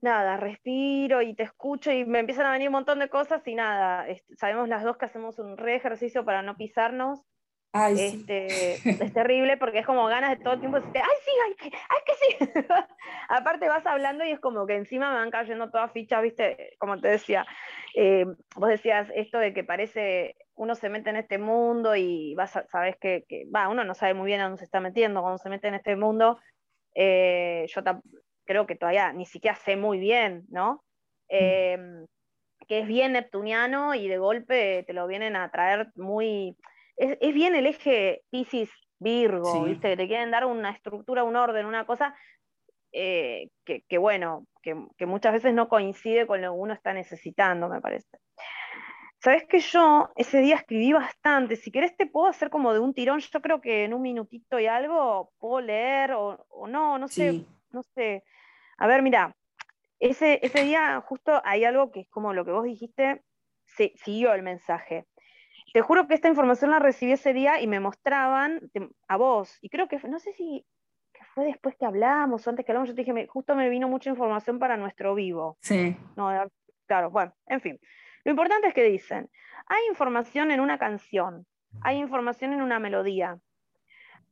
nada, 0.00 0.36
respiro 0.36 1.22
y 1.22 1.34
te 1.34 1.42
escucho 1.42 1.90
y 1.90 2.04
me 2.04 2.20
empiezan 2.20 2.46
a 2.46 2.52
venir 2.52 2.68
un 2.68 2.72
montón 2.74 2.98
de 2.98 3.08
cosas 3.08 3.46
y 3.46 3.54
nada, 3.54 4.06
sabemos 4.36 4.68
las 4.68 4.84
dos 4.84 4.96
que 4.96 5.06
hacemos 5.06 5.38
un 5.38 5.56
re 5.56 5.76
ejercicio 5.76 6.24
para 6.24 6.42
no 6.42 6.56
pisarnos. 6.56 7.20
este, 7.74 8.74
Es 9.04 9.12
terrible 9.12 9.56
porque 9.56 9.80
es 9.80 9.86
como 9.86 10.06
ganas 10.06 10.30
de 10.36 10.42
todo 10.42 10.54
el 10.54 10.60
tiempo 10.60 10.78
decirte, 10.78 11.00
ay 11.00 11.16
sí, 11.24 11.30
ay 11.46 11.54
que, 11.54 11.76
ay, 11.76 11.98
que 12.06 12.14
sí. 12.14 12.52
Aparte 13.28 13.68
vas 13.68 13.86
hablando 13.86 14.24
y 14.24 14.30
es 14.30 14.40
como 14.40 14.66
que 14.66 14.76
encima 14.76 15.10
me 15.10 15.16
van 15.16 15.30
cayendo 15.30 15.70
todas 15.70 15.92
fichas, 15.92 16.22
viste, 16.22 16.76
como 16.78 17.00
te 17.00 17.08
decía, 17.08 17.44
eh, 17.94 18.26
vos 18.56 18.68
decías 18.68 19.10
esto 19.14 19.38
de 19.38 19.52
que 19.52 19.64
parece, 19.64 20.36
uno 20.54 20.74
se 20.74 20.88
mete 20.88 21.10
en 21.10 21.16
este 21.16 21.38
mundo 21.38 21.96
y 21.96 22.34
vas 22.34 22.56
a, 22.56 22.66
sabes 22.68 22.96
que, 22.98 23.24
va, 23.54 23.68
uno 23.68 23.84
no 23.84 23.94
sabe 23.94 24.14
muy 24.14 24.26
bien 24.26 24.40
a 24.40 24.44
dónde 24.44 24.58
se 24.58 24.64
está 24.64 24.80
metiendo 24.80 25.20
cuando 25.20 25.38
se 25.38 25.50
mete 25.50 25.68
en 25.68 25.74
este 25.74 25.96
mundo. 25.96 26.38
Eh, 26.94 27.66
yo 27.68 27.82
creo 28.48 28.66
que 28.66 28.76
todavía 28.76 29.12
ni 29.12 29.26
siquiera 29.26 29.54
sé 29.56 29.76
muy 29.76 29.98
bien, 29.98 30.46
¿no? 30.48 30.82
Mm. 31.30 31.36
Em, 31.36 32.06
que 32.66 32.80
es 32.80 32.86
bien 32.86 33.12
neptuniano 33.12 33.94
y 33.94 34.08
de 34.08 34.18
golpe 34.18 34.84
te 34.86 34.92
lo 34.94 35.06
vienen 35.06 35.36
a 35.36 35.50
traer 35.50 35.92
muy... 35.94 36.56
Es, 36.96 37.32
bien 37.32 37.54
el 37.54 37.66
eje 37.66 38.22
Pisces 38.30 38.70
Virgo, 38.98 39.64
¿viste? 39.64 39.90
Que 39.90 39.96
te 39.96 40.08
quieren 40.08 40.30
dar 40.30 40.44
una 40.46 40.70
estructura, 40.70 41.22
un 41.22 41.36
orden, 41.36 41.66
una 41.66 41.86
cosa 41.86 42.16
eh, 42.90 43.50
que, 43.64 43.98
bueno, 43.98 44.46
que, 44.62 44.74
que, 44.96 45.06
muchas 45.06 45.34
veces 45.34 45.54
no 45.54 45.68
coincide 45.68 46.26
con 46.26 46.42
lo 46.42 46.52
que 46.52 46.58
uno 46.58 46.74
está 46.74 46.92
necesitando, 46.92 47.68
me 47.68 47.80
parece. 47.80 48.18
Sabes 49.20 49.44
que 49.46 49.60
yo 49.60 50.10
ese 50.16 50.40
día 50.40 50.56
escribí 50.56 50.92
bastante, 50.92 51.56
si 51.56 51.70
querés 51.70 51.96
te 51.96 52.06
puedo 52.06 52.26
hacer 52.26 52.50
como 52.50 52.72
de 52.72 52.80
un 52.80 52.94
tirón, 52.94 53.20
yo 53.20 53.40
creo 53.40 53.60
que 53.60 53.84
en 53.84 53.94
un 53.94 54.02
minutito 54.02 54.58
y 54.58 54.66
algo 54.66 55.32
puedo 55.38 55.60
leer 55.60 56.12
o, 56.12 56.44
no, 56.68 56.98
no 56.98 57.08
sé, 57.08 57.44
no 57.70 57.82
sé. 57.94 58.24
A 58.78 58.86
ver, 58.86 59.02
mira, 59.02 59.36
ese, 60.00 60.38
ese 60.42 60.62
día 60.62 61.00
justo 61.06 61.40
hay 61.44 61.64
algo 61.64 61.90
que 61.90 62.00
es 62.00 62.08
como 62.08 62.32
lo 62.32 62.44
que 62.44 62.52
vos 62.52 62.64
dijiste, 62.64 63.22
se, 63.64 63.92
siguió 63.96 64.32
el 64.32 64.42
mensaje. 64.42 65.06
Te 65.72 65.82
juro 65.82 66.06
que 66.06 66.14
esta 66.14 66.28
información 66.28 66.70
la 66.70 66.78
recibí 66.78 67.12
ese 67.12 67.32
día 67.32 67.60
y 67.60 67.66
me 67.66 67.80
mostraban 67.80 68.70
a 69.08 69.16
vos, 69.16 69.58
y 69.60 69.68
creo 69.68 69.88
que, 69.88 69.98
no 70.08 70.18
sé 70.18 70.32
si 70.32 70.64
fue 71.34 71.44
después 71.44 71.76
que 71.76 71.84
hablamos 71.84 72.46
o 72.46 72.50
antes 72.50 72.64
que 72.64 72.72
hablamos, 72.72 72.88
yo 72.88 72.94
te 72.94 73.04
dije, 73.04 73.26
justo 73.26 73.54
me 73.54 73.68
vino 73.68 73.88
mucha 73.88 74.10
información 74.10 74.58
para 74.58 74.76
nuestro 74.76 75.14
vivo. 75.14 75.58
Sí. 75.60 75.96
No, 76.16 76.30
claro, 76.86 77.10
bueno, 77.10 77.34
en 77.46 77.60
fin. 77.60 77.78
Lo 78.24 78.30
importante 78.30 78.68
es 78.68 78.74
que 78.74 78.84
dicen, 78.84 79.30
hay 79.66 79.86
información 79.88 80.50
en 80.50 80.60
una 80.60 80.78
canción, 80.78 81.46
hay 81.82 81.98
información 81.98 82.52
en 82.52 82.62
una 82.62 82.78
melodía, 82.78 83.38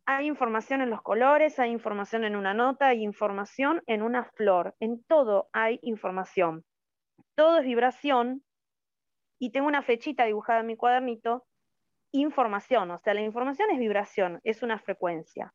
hay 0.07 0.28
información 0.28 0.80
en 0.82 0.90
los 0.90 1.02
colores, 1.02 1.59
hay 1.59 1.72
información 1.72 2.24
en 2.24 2.36
una 2.36 2.54
nota, 2.54 2.88
hay 2.88 3.02
información 3.02 3.82
en 3.86 4.02
una 4.02 4.24
flor. 4.24 4.76
En 4.78 5.02
todo 5.02 5.48
hay 5.52 5.80
información. 5.82 6.64
Todo 7.34 7.59
es 7.59 7.64
vibración. 7.64 8.44
Y 9.40 9.50
tengo 9.50 9.66
una 9.66 9.82
flechita 9.82 10.24
dibujada 10.24 10.61
en 10.61 10.66
mi 10.66 10.76
cuadernito. 10.76 11.44
Información, 12.12 12.92
o 12.92 12.98
sea, 13.00 13.14
la 13.14 13.20
información 13.20 13.68
es 13.72 13.78
vibración, 13.78 14.40
es 14.44 14.62
una 14.62 14.78
frecuencia. 14.78 15.52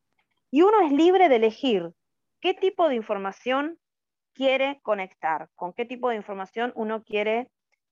Y 0.52 0.64
uno 0.64 0.82
es 0.82 0.91
libre 0.91 1.30
de 1.30 1.38
elegir 1.38 1.89
qué 2.41 2.54
tipo 2.54 2.89
de 2.89 2.95
información 2.95 3.80
quiere 4.34 4.82
conectar, 4.84 5.49
con 5.56 5.72
qué 5.72 5.86
tipo 5.86 6.10
de 6.10 6.18
información 6.18 6.74
uno 6.76 7.04
quiere 7.04 7.49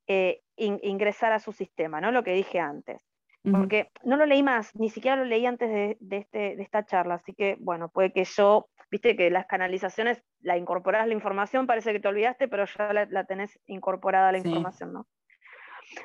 eh, 0.07 0.41
ingresar 0.57 1.31
a 1.31 1.39
su 1.39 1.53
sistema, 1.53 2.01
¿no? 2.01 2.11
Lo 2.11 2.23
que 2.23 2.33
dije 2.33 2.59
antes 2.59 3.09
porque 3.43 3.89
no 4.03 4.17
lo 4.17 4.25
leí 4.25 4.43
más, 4.43 4.75
ni 4.75 4.89
siquiera 4.89 5.15
lo 5.15 5.23
leí 5.23 5.45
antes 5.45 5.69
de, 5.69 6.17
este, 6.17 6.55
de 6.55 6.61
esta 6.61 6.85
charla, 6.85 7.15
así 7.15 7.33
que 7.33 7.55
bueno, 7.59 7.89
puede 7.89 8.11
que 8.11 8.25
yo, 8.25 8.67
viste 8.91 9.15
que 9.15 9.29
las 9.29 9.45
canalizaciones, 9.45 10.21
la 10.41 10.57
incorporás 10.57 11.07
la 11.07 11.13
información, 11.13 11.65
parece 11.65 11.93
que 11.93 11.99
te 11.99 12.07
olvidaste, 12.07 12.47
pero 12.47 12.65
ya 12.65 12.93
la, 13.09 13.23
tenés 13.23 13.57
incorporada 13.65 14.31
la 14.31 14.39
información, 14.39 14.93
¿no? 14.93 15.07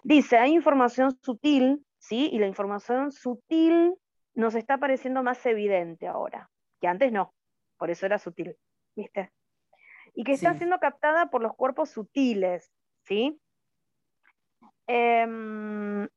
Dice, 0.04 0.38
hay 0.38 0.52
información 0.54 1.16
sutil, 1.20 1.84
¿sí? 1.98 2.30
Y 2.32 2.38
la 2.38 2.46
información 2.46 3.10
sutil 3.10 3.94
nos 4.34 4.54
está 4.54 4.78
pareciendo 4.78 5.22
más 5.22 5.44
evidente 5.44 6.06
ahora, 6.06 6.50
que 6.80 6.86
antes 6.86 7.12
no, 7.12 7.34
por 7.78 7.90
eso 7.90 8.06
era 8.06 8.18
sutil, 8.18 8.56
¿viste? 8.94 9.32
Y 10.14 10.22
que 10.22 10.32
está 10.32 10.54
siendo 10.54 10.78
captada 10.78 11.30
por 11.30 11.42
los 11.42 11.54
cuerpos 11.54 11.90
sutiles, 11.90 12.70
¿sí? 13.02 13.40
Eh, 14.86 16.08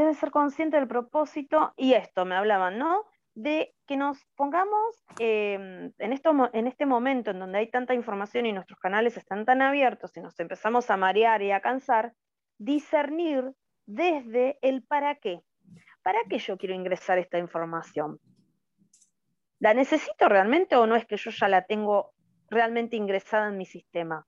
debe 0.00 0.14
ser 0.14 0.30
consciente 0.30 0.76
del 0.76 0.88
propósito, 0.88 1.72
y 1.76 1.94
esto 1.94 2.24
me 2.24 2.34
hablaban, 2.34 2.78
¿no? 2.78 3.04
De 3.34 3.74
que 3.86 3.96
nos 3.96 4.18
pongamos 4.36 5.04
em, 5.18 5.92
en, 5.98 6.20
en 6.52 6.66
este 6.66 6.86
momento 6.86 7.30
en 7.30 7.38
donde 7.38 7.58
hay 7.58 7.70
tanta 7.70 7.94
información 7.94 8.46
y 8.46 8.52
nuestros 8.52 8.78
canales 8.80 9.16
están 9.16 9.44
tan 9.44 9.62
abiertos 9.62 10.16
y 10.16 10.20
nos 10.20 10.38
empezamos 10.40 10.90
a 10.90 10.96
marear 10.96 11.42
y 11.42 11.52
a 11.52 11.60
cansar, 11.60 12.12
discernir 12.58 13.52
desde 13.86 14.58
el 14.62 14.82
para 14.82 15.14
qué. 15.16 15.40
¿Para 16.02 16.18
qué 16.28 16.38
yo 16.38 16.56
quiero 16.56 16.74
ingresar 16.74 17.18
esta 17.18 17.38
información? 17.38 18.18
¿La 19.58 19.74
necesito 19.74 20.28
realmente 20.28 20.76
o 20.76 20.86
no 20.86 20.96
es 20.96 21.06
que 21.06 21.16
yo 21.16 21.30
ya 21.30 21.48
la 21.48 21.66
tengo 21.66 22.12
realmente 22.50 22.96
ingresada 22.96 23.48
en 23.48 23.56
mi 23.56 23.64
sistema. 23.64 24.26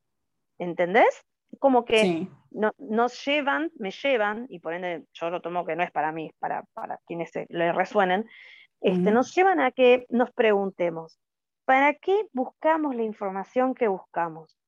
¿Entendés? 0.58 1.26
Como 1.58 1.84
que 1.84 2.28
nos 2.50 3.24
llevan, 3.24 3.70
me 3.76 3.90
llevan, 3.90 4.46
y 4.48 4.58
por 4.58 4.74
ende 4.74 5.04
yo 5.12 5.30
lo 5.30 5.40
tomo 5.40 5.64
que 5.64 5.76
no 5.76 5.82
es 5.82 5.90
para 5.90 6.12
mí, 6.12 6.26
es 6.26 6.34
para, 6.38 6.64
para 6.74 6.98
quienes 7.06 7.30
le 7.48 7.72
resuenen, 7.72 8.28
este, 8.80 9.10
nos 9.12 9.34
llevan 9.34 9.60
a 9.60 9.70
que 9.70 10.06
nos 10.08 10.32
preguntemos, 10.32 11.18
¿para 11.64 11.94
qué 11.94 12.26
buscamos 12.32 12.94
la 12.96 13.02
información 13.02 13.74
que 13.74 13.88
buscamos? 13.88 14.58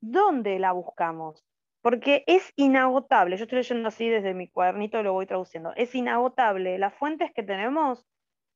¿Dónde 0.00 0.58
la 0.58 0.72
buscamos? 0.72 1.44
Porque 1.82 2.24
es 2.26 2.52
inagotable, 2.56 3.36
yo 3.36 3.44
estoy 3.44 3.58
leyendo 3.58 3.88
así 3.88 4.08
desde 4.08 4.34
mi 4.34 4.48
cuadernito 4.48 5.00
y 5.00 5.02
lo 5.02 5.12
voy 5.12 5.26
traduciendo, 5.26 5.72
es 5.76 5.94
inagotable, 5.94 6.78
las 6.78 6.94
fuentes 6.94 7.32
que 7.34 7.42
tenemos 7.42 8.06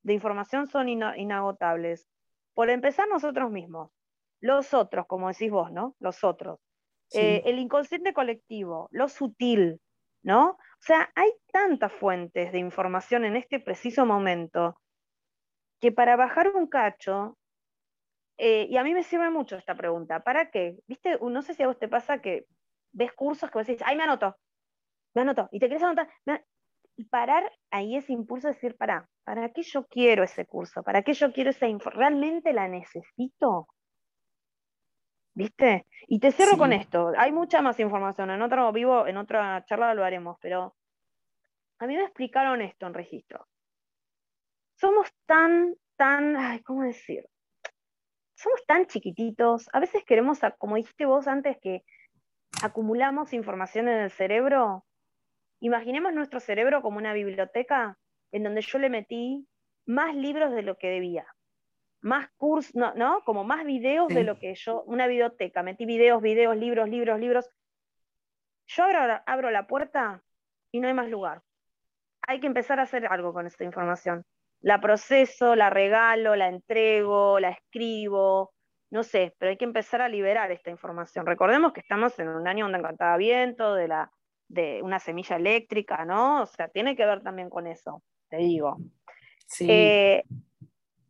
de 0.03 0.15
información 0.15 0.67
son 0.69 0.89
inagotables. 0.89 2.09
Por 2.55 2.71
empezar 2.71 3.09
nosotros 3.09 3.51
mismos, 3.51 3.91
los 4.41 4.73
otros, 4.75 5.07
como 5.07 5.29
decís 5.29 5.51
vos, 5.51 5.71
¿no? 5.73 5.95
Los 5.99 6.25
otros. 6.25 6.61
Eh, 7.13 7.43
el 7.47 7.59
inconsciente 7.59 8.13
colectivo, 8.13 8.89
lo 8.91 9.09
sutil, 9.09 9.81
¿no? 10.23 10.51
O 10.51 10.83
sea, 10.83 11.11
hay 11.15 11.31
tantas 11.53 11.93
fuentes 11.93 12.53
de 12.53 12.59
información 12.59 13.25
en 13.25 13.37
este 13.37 13.61
preciso 13.61 14.05
momento 14.05 14.77
que 15.81 15.93
para 15.93 16.17
bajar 16.17 16.51
un 16.55 16.67
cacho, 16.67 17.39
eh, 18.37 18.67
y 18.69 18.77
a 18.77 18.85
mí 18.85 18.95
me 18.95 19.03
sirve 19.03 19.31
mucho 19.31 19.57
esta 19.57 19.75
pregunta, 19.77 20.21
¿para 20.21 20.51
qué? 20.51 20.77
¿Viste? 20.87 21.19
No 21.21 21.43
sé 21.43 21.55
si 21.55 21.63
a 21.63 21.67
vos 21.67 21.79
te 21.79 21.89
pasa 21.89 22.21
que 22.21 22.47
ves 22.93 23.13
cursos 23.13 23.51
que 23.51 23.59
vos 23.59 23.67
decís, 23.67 23.83
ay, 23.87 23.97
me 23.97 24.05
anoto, 24.05 24.37
me 25.15 25.23
anoto, 25.23 25.49
y 25.51 25.59
te 25.61 25.69
querés 25.69 25.83
anotar, 25.83 26.09
y 26.97 27.05
parar 27.07 27.51
ahí 27.71 27.97
ese 27.97 28.13
impulso 28.13 28.49
de 28.49 28.55
decir, 28.55 28.77
para, 28.77 29.09
¿para 29.25 29.51
qué 29.53 29.63
yo 29.63 29.87
quiero 29.87 30.25
ese 30.25 30.47
curso? 30.47 30.83
¿Para 30.83 31.03
qué 31.03 31.15
yo 31.15 31.33
quiero 31.33 31.51
esa 31.51 31.69
información? 31.69 32.01
¿Realmente 32.01 32.53
la 32.53 32.69
necesito? 32.69 33.69
¿Viste? 35.39 35.87
Y 36.09 36.19
te 36.19 36.33
cierro 36.33 36.59
con 36.59 36.73
esto. 36.73 37.13
Hay 37.17 37.31
mucha 37.31 37.63
más 37.63 37.79
información. 37.79 38.29
En 38.33 38.43
otro 38.43 38.73
vivo, 38.73 39.07
en 39.07 39.17
otra 39.17 39.65
charla 39.67 39.95
lo 39.95 40.05
haremos, 40.05 40.37
pero 40.41 40.75
a 41.79 41.87
mí 41.87 41.95
me 41.95 42.03
explicaron 42.03 42.61
esto 42.61 42.89
en 42.89 42.95
registro. 42.95 43.47
Somos 44.75 45.07
tan, 45.27 45.77
tan, 45.95 46.37
ay, 46.37 46.61
¿cómo 46.63 46.83
decir? 46.83 47.25
Somos 48.35 48.67
tan 48.67 48.87
chiquititos. 48.87 49.69
A 49.73 49.79
veces 49.79 50.03
queremos, 50.05 50.41
como 50.59 50.75
dijiste 50.75 51.07
vos 51.07 51.29
antes, 51.29 51.57
que 51.63 51.85
acumulamos 52.61 53.33
información 53.33 53.87
en 53.87 53.99
el 53.99 54.11
cerebro. 54.11 54.85
Imaginemos 55.61 56.13
nuestro 56.15 56.41
cerebro 56.41 56.83
como 56.83 56.99
una 56.99 57.13
biblioteca 57.13 57.97
en 58.33 58.43
donde 58.43 58.63
yo 58.63 58.81
le 58.81 58.91
metí 58.91 59.47
más 59.87 60.17
libros 60.17 60.51
de 60.51 60.63
lo 60.63 60.77
que 60.79 60.89
debía 60.89 61.29
más 62.01 62.29
cursos, 62.37 62.75
no, 62.75 63.23
Como 63.25 63.45
más 63.45 63.65
videos 63.65 64.09
de 64.09 64.25
lo 64.25 64.39
que 64.39 64.55
yo, 64.55 64.83
una 64.83 65.07
biblioteca, 65.07 65.63
metí 65.63 65.85
videos, 65.85 66.23
videos, 66.23 66.57
libros, 66.57 66.89
libros, 66.89 67.19
libros. 67.19 67.51
Yo 68.67 68.85
abro, 68.85 69.21
abro 69.27 69.51
la 69.51 69.67
puerta 69.67 70.23
y 70.71 70.81
no 70.81 70.89
hay 70.89 70.95
más 70.95 71.09
lugar. 71.09 71.43
Hay 72.23 72.41
que 72.41 72.47
empezar 72.47 72.79
a 72.79 72.83
hacer 72.83 73.07
algo 73.07 73.33
con 73.33 73.47
esta 73.47 73.65
información. 73.65 74.25
La 74.61 74.81
proceso, 74.81 75.55
la 75.55 75.71
regalo, 75.71 76.37
la 76.37 76.49
entrego, 76.49 77.41
la 77.41 77.51
escribo, 77.51 78.53
no 78.91 79.03
sé, 79.03 79.35
pero 79.39 79.51
hay 79.51 79.57
que 79.57 79.65
empezar 79.65 80.01
a 80.01 80.09
liberar 80.09 80.51
esta 80.51 80.71
información. 80.71 81.27
Recordemos 81.27 81.73
que 81.73 81.81
estamos 81.81 82.19
en 82.19 82.29
un 82.29 82.49
año 82.49 82.65
donde 82.65 82.79
encantaba 82.79 83.17
viento, 83.17 83.75
de, 83.75 83.89
la, 83.89 84.11
de 84.49 84.81
una 84.83 84.99
semilla 84.99 85.37
eléctrica, 85.37 86.05
¿no? 86.05 86.43
O 86.43 86.47
sea, 86.47 86.69
tiene 86.69 86.97
que 86.97 87.07
ver 87.07 87.23
también 87.23 87.51
con 87.51 87.67
eso, 87.67 88.03
te 88.29 88.39
digo. 88.39 88.79
Sí. 89.47 89.67
Eh, 89.71 90.25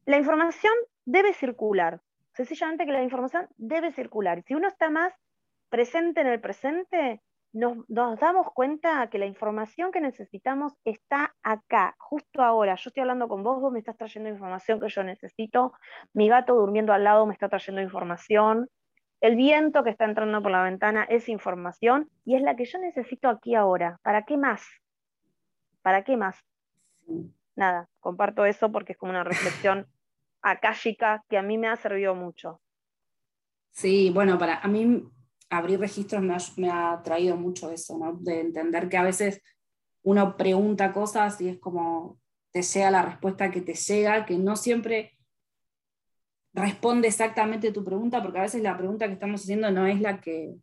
la 0.09 0.17
información 0.17 0.73
debe 1.05 1.35
circular. 1.35 2.01
Sencillamente 2.33 2.87
que 2.87 2.93
la 2.93 3.03
información 3.03 3.47
debe 3.59 3.93
circular. 3.93 4.43
Si 4.47 4.55
uno 4.55 4.67
está 4.67 4.89
más 4.89 5.13
presente 5.69 6.23
en 6.23 6.29
el 6.29 6.41
presente, 6.41 7.21
nos, 7.53 7.77
damos 7.89 8.51
cuenta 8.55 9.11
que 9.11 9.19
la 9.19 9.27
información 9.27 9.93
que 9.93 10.01
necesitamos 10.01 10.73
está 10.87 11.35
acá, 11.43 11.95
justo 11.99 12.43
ahora. 12.43 12.75
Yo 12.77 12.89
estoy 12.89 13.03
hablando 13.03 13.29
con 13.29 13.43
vos, 13.43 13.61
vos 13.61 13.71
me 13.71 13.81
estás 13.81 13.99
trayendo 13.99 14.31
información 14.31 14.81
que 14.81 14.89
yo 14.89 15.05
necesito, 15.05 15.75
mi 16.15 16.31
gato 16.31 16.55
durmiendo 16.55 16.95
al 16.95 17.05
lado 17.05 17.27
me 17.27 17.35
está 17.35 17.51
trayendo 17.51 17.83
información, 17.83 18.71
el 19.21 19.37
viento 19.37 19.85
que 19.85 19.91
está 19.91 20.07
entrando 20.07 20.41
por 20.41 20.53
la 20.53 20.63
ventana 20.63 21.05
es 21.05 21.29
información 21.29 22.09
y 22.25 22.35
es 22.35 22.41
la 22.41 22.57
que 22.57 22.65
yo 22.65 22.79
necesito 22.79 23.29
aquí 23.29 23.55
ahora. 23.55 23.99
¿Para 24.03 24.25
qué 24.25 24.39
más? 24.39 24.67
¿Para 25.83 26.03
qué 26.03 26.17
más? 26.17 26.43
Nada, 27.57 27.91
comparto 28.01 28.47
eso 28.47 28.73
porque 28.73 28.93
es 28.93 28.99
como 28.99 29.11
una 29.11 29.25
reflexión 29.25 29.87
akáshica 30.43 31.25
que 31.29 31.39
a 31.39 31.43
mí 31.43 31.59
me 31.59 31.69
ha 31.69 31.77
servido 31.77 32.15
mucho. 32.15 32.61
Sí, 33.71 34.11
bueno, 34.11 34.39
para 34.39 34.59
a 34.59 34.69
mí 34.69 35.05
abrir 35.51 35.81
registros 35.81 36.23
me 36.57 36.71
ha, 36.71 37.01
traído 37.03 37.37
mucho 37.37 37.71
eso, 37.71 37.99
¿no? 37.99 38.15
De 38.15 38.41
entender 38.41 38.89
que 38.89 38.97
a 38.97 39.03
veces 39.03 39.43
uno 40.03 40.37
pregunta 40.37 40.93
cosas 40.93 41.41
y 41.41 41.49
es 41.49 41.59
como 41.59 42.19
te 42.51 42.63
llega 42.63 42.91
la 42.91 43.03
respuesta 43.03 43.51
que 43.51 43.61
te 43.61 43.75
llega, 43.75 44.27
que 44.27 44.39
no 44.39 44.57
siempre 44.57 45.19
responde 46.55 47.09
exactamente 47.09 47.73
tu 47.73 47.85
pregunta, 47.85 48.23
porque 48.23 48.39
a 48.39 48.43
veces 48.43 48.63
la 48.63 48.77
pregunta 48.77 49.07
que 49.07 49.13
estamos 49.13 49.43
haciendo 49.43 49.71
no 49.71 49.87
es 49.87 50.01
la 50.01 50.21
que... 50.21 50.57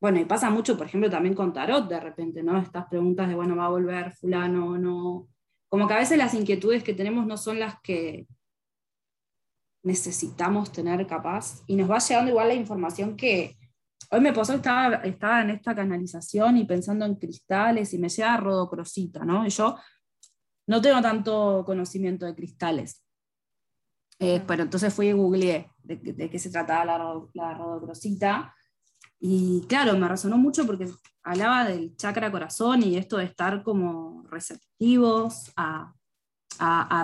Bueno, 0.00 0.18
y 0.18 0.24
pasa 0.24 0.50
mucho, 0.50 0.76
por 0.76 0.86
ejemplo, 0.86 1.10
también 1.10 1.34
con 1.34 1.52
tarot 1.52 1.88
de 1.88 2.00
repente, 2.00 2.42
¿no? 2.42 2.58
Estas 2.58 2.86
preguntas 2.86 3.28
de, 3.28 3.34
bueno, 3.34 3.54
va 3.54 3.66
a 3.66 3.70
volver 3.70 4.12
fulano 4.12 4.70
o 4.70 4.78
no, 4.78 5.28
como 5.70 5.86
que 5.86 5.94
a 5.94 5.98
veces 5.98 6.18
las 6.18 6.34
inquietudes 6.34 6.82
que 6.82 6.94
tenemos 6.94 7.26
no 7.26 7.36
son 7.36 7.60
las 7.60 7.80
que 7.80 8.26
necesitamos 9.82 10.72
tener 10.72 11.06
capaz 11.06 11.62
y 11.66 11.76
nos 11.76 11.90
va 11.90 11.98
llegando 11.98 12.30
igual 12.30 12.48
la 12.48 12.54
información 12.54 13.16
que 13.16 13.56
hoy 14.10 14.20
me 14.20 14.32
pasó, 14.32 14.54
estaba, 14.54 14.96
estaba 14.96 15.42
en 15.42 15.50
esta 15.50 15.74
canalización 15.74 16.56
y 16.56 16.64
pensando 16.64 17.06
en 17.06 17.14
cristales 17.14 17.94
y 17.94 17.98
me 17.98 18.08
llega 18.08 18.36
rodocrosita, 18.36 19.24
¿no? 19.24 19.46
Y 19.46 19.50
yo 19.50 19.76
no 20.66 20.82
tengo 20.82 21.00
tanto 21.00 21.62
conocimiento 21.64 22.26
de 22.26 22.34
cristales. 22.34 23.04
Eh, 24.18 24.42
pero 24.46 24.64
entonces 24.64 24.92
fui 24.92 25.08
y 25.08 25.12
googleé 25.12 25.70
de, 25.82 26.28
qué 26.28 26.38
se 26.38 26.50
trataba 26.50 26.84
la, 26.84 27.20
la 27.32 27.54
rodocrosita 27.54 28.54
y 29.18 29.64
claro, 29.66 29.96
me 29.96 30.08
resonó 30.08 30.36
mucho 30.36 30.66
porque 30.66 30.88
hablaba 31.22 31.64
del 31.64 31.96
chakra 31.96 32.30
corazón 32.30 32.82
y 32.82 32.96
esto 32.96 33.18
de 33.18 33.24
estar 33.24 33.62
como 33.62 34.24
receptivos 34.30 35.52
a, 35.56 35.94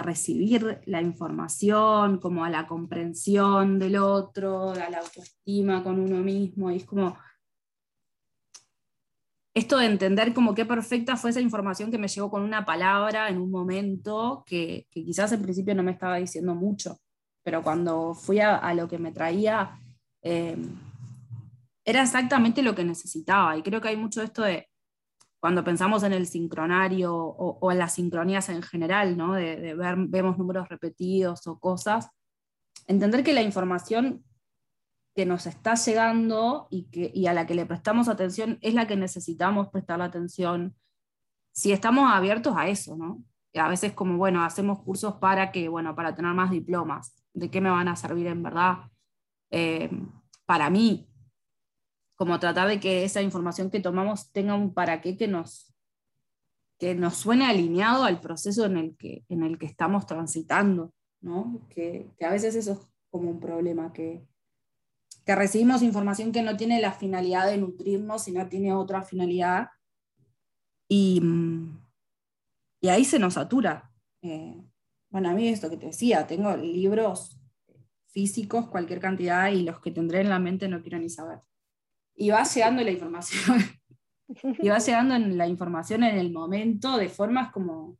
recibir 0.03 0.83
la 0.85 1.01
información, 1.01 2.19
como 2.19 2.45
a 2.45 2.51
la 2.51 2.67
comprensión 2.67 3.79
del 3.79 3.97
otro, 3.97 4.73
a 4.73 4.91
la 4.91 4.99
autoestima 4.99 5.83
con 5.83 5.99
uno 5.99 6.19
mismo. 6.19 6.69
Es 6.69 6.85
como 6.85 7.17
esto 9.55 9.79
de 9.79 9.87
entender 9.87 10.35
como 10.35 10.55
qué 10.55 10.67
perfecta 10.67 11.17
fue 11.17 11.31
esa 11.31 11.41
información 11.41 11.91
que 11.91 11.97
me 11.97 12.09
llegó 12.09 12.31
con 12.31 12.43
una 12.43 12.67
palabra 12.67 13.31
en 13.31 13.39
un 13.39 13.51
momento 13.51 14.45
que, 14.47 14.87
quizás 14.91 15.33
al 15.33 15.41
principio 15.41 15.75
no 15.75 15.83
me 15.83 15.93
estaba 15.93 16.17
diciendo 16.17 16.55
mucho, 16.55 16.99
pero 17.43 17.63
cuando 17.63 18.13
fui 18.15 18.41
a, 18.41 18.75
lo 18.75 18.87
que 18.89 18.99
me 18.99 19.13
traía... 19.13 19.81
Eh, 20.21 20.57
era 21.87 22.03
exactamente 22.03 22.63
lo 22.63 22.75
que 22.75 22.85
necesitaba. 22.85 23.57
Y 23.57 23.63
creo 23.63 23.81
que 23.81 23.89
hay 23.89 23.97
mucho 23.97 24.21
de 24.21 24.27
esto 24.27 24.43
de 24.43 24.69
cuando 25.41 25.63
pensamos 25.63 26.03
en 26.03 26.13
el 26.13 26.27
sincronario 26.27 27.15
o, 27.15 27.71
en 27.71 27.79
las 27.79 27.95
sincronías 27.95 28.49
en 28.49 28.63
general, 28.63 29.17
¿no? 29.17 29.35
de, 29.35 29.75
ver, 29.75 29.95
vemos 29.97 30.37
números 30.37 30.69
repetidos 30.69 31.47
o 31.47 31.61
cosas, 31.61 32.11
entender 32.89 33.23
que 33.23 33.33
la 33.33 33.43
información 33.43 34.25
que 35.15 35.25
nos 35.25 35.47
está 35.47 35.75
llegando 35.75 36.67
y, 36.71 36.91
que, 36.91 37.13
y 37.15 37.27
a 37.29 37.33
la 37.33 37.47
que 37.47 37.55
le 37.55 37.65
prestamos 37.65 38.09
atención 38.09 38.59
es 38.61 38.75
la 38.75 38.87
que 38.87 38.97
necesitamos 38.97 39.69
prestar 39.69 40.03
atención 40.03 40.75
si 41.53 41.73
estamos 41.73 42.11
abiertos 42.13 42.55
a 42.57 42.69
eso, 42.69 42.97
¿no? 42.97 43.25
a 43.55 43.69
veces 43.69 43.93
como, 43.93 44.19
bueno, 44.19 44.45
hacemos 44.45 44.83
cursos 44.83 45.15
para 45.15 45.51
que, 45.53 45.69
bueno, 45.69 45.95
para 45.95 46.15
tener 46.15 46.35
más 46.35 46.51
diplomas, 46.51 47.25
¿de 47.33 47.51
qué 47.51 47.61
me 47.61 47.71
van 47.71 47.89
a 47.89 47.97
servir 47.97 48.27
en 48.27 48.43
verdad? 48.43 48.79
Eh, 49.51 49.91
para 50.45 50.69
mí, 50.69 51.09
como 52.17 52.41
tratar 52.41 52.67
de 52.67 52.81
que 52.81 53.05
esa 53.05 53.23
información 53.23 53.71
que 53.71 53.81
tomamos 53.81 54.33
tenga 54.33 54.55
un 54.55 54.73
para 54.73 55.01
qué 55.03 55.17
que 55.17 55.29
nos, 55.29 55.73
que 56.79 56.95
nos 56.95 57.17
suene 57.17 57.47
alineado 57.47 58.05
al 58.05 58.21
proceso 58.21 58.65
en 58.65 58.79
el 58.79 58.97
que, 58.97 59.25
en 59.29 59.43
el 59.43 59.59
que 59.59 59.67
estamos 59.67 60.07
transitando, 60.07 60.93
¿no? 61.21 61.67
que, 61.69 62.11
a 62.23 62.31
veces 62.31 62.55
eso 62.55 62.73
es 62.73 62.79
como 63.11 63.31
un 63.31 63.39
problema, 63.39 63.93
que, 63.93 64.27
que 65.27 65.37
recibimos 65.37 65.83
información 65.83 66.33
que 66.33 66.43
no 66.43 66.57
tiene 66.57 66.81
la 66.81 66.93
finalidad 66.93 67.47
de 67.47 67.59
nutrirnos, 67.59 68.25
sino 68.25 68.49
tiene 68.49 68.73
otra 68.73 69.03
finalidad, 69.03 69.69
y, 70.89 71.21
y 72.81 72.89
ahí 72.89 73.05
se 73.05 73.19
nos 73.19 73.35
satura. 73.35 73.91
Eh, 74.23 74.63
bueno, 75.11 75.31
a 75.31 75.35
mí 75.35 75.49
esto 75.49 75.69
que 75.69 75.77
te 75.77 75.87
decía, 75.87 76.27
tengo 76.27 76.57
libros 76.57 77.41
físicos, 78.07 78.69
cualquier 78.69 79.01
cantidad, 79.01 79.51
y 79.51 79.63
los 79.63 79.81
que 79.81 79.91
tendré 79.91 80.21
en 80.21 80.29
la 80.31 80.39
mente 80.39 80.69
no 80.69 80.81
quiero 80.81 80.99
ni 80.99 81.11
saber 81.11 81.41
y 82.17 82.31
va 82.31 82.43
llegando 82.43 82.83
la 82.83 82.91
información. 82.91 83.59
y 84.61 84.69
va 84.69 84.79
llegando 84.79 85.15
en 85.15 85.39
la 85.39 85.47
información 85.47 86.03
en 86.03 86.17
el 86.17 86.33
momento 86.33 86.97
de 86.97 87.09
formas 87.09 87.53
como 87.53 87.97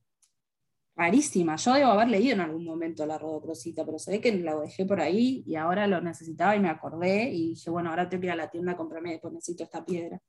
rarísima. 0.97 1.57
Yo 1.57 1.75
debo 1.75 1.91
haber 1.91 2.09
leído 2.09 2.35
en 2.35 2.41
algún 2.41 2.65
momento 2.65 3.05
la 3.07 3.19
rodocrosita, 3.19 3.85
pero 3.85 3.99
se 3.99 4.13
ve 4.13 4.21
que 4.21 4.33
la 4.33 4.57
dejé 4.57 4.87
por 4.87 5.01
ahí 5.01 5.45
y 5.47 5.55
ahora 5.55 5.87
lo 5.87 6.01
necesitaba 6.01 6.57
y 6.57 6.61
me 6.61 6.71
acordé 6.71 7.31
y 7.31 7.51
dije, 7.51 7.71
bueno, 7.71 7.91
ahora 7.91 8.09
tengo 8.09 8.23
que 8.23 8.27
ir 8.29 8.33
a 8.33 8.37
la 8.37 8.51
tienda 8.51 8.73
a 8.73 8.77
comprarme, 8.77 9.13
después 9.13 9.35
necesito 9.35 9.63
esta 9.65 9.85
piedra. 9.85 10.21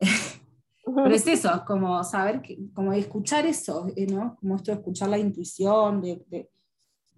pero 0.84 1.14
es 1.14 1.26
eso, 1.26 1.54
es 1.54 1.60
como 1.62 2.02
saber, 2.04 2.40
que, 2.40 2.58
como 2.72 2.92
escuchar 2.92 3.46
eso, 3.46 3.86
eh, 3.94 4.06
¿no? 4.06 4.36
Como 4.40 4.56
esto 4.56 4.72
de 4.72 4.78
escuchar 4.78 5.10
la 5.10 5.18
intuición, 5.18 6.00
de, 6.00 6.22
de, 6.28 6.48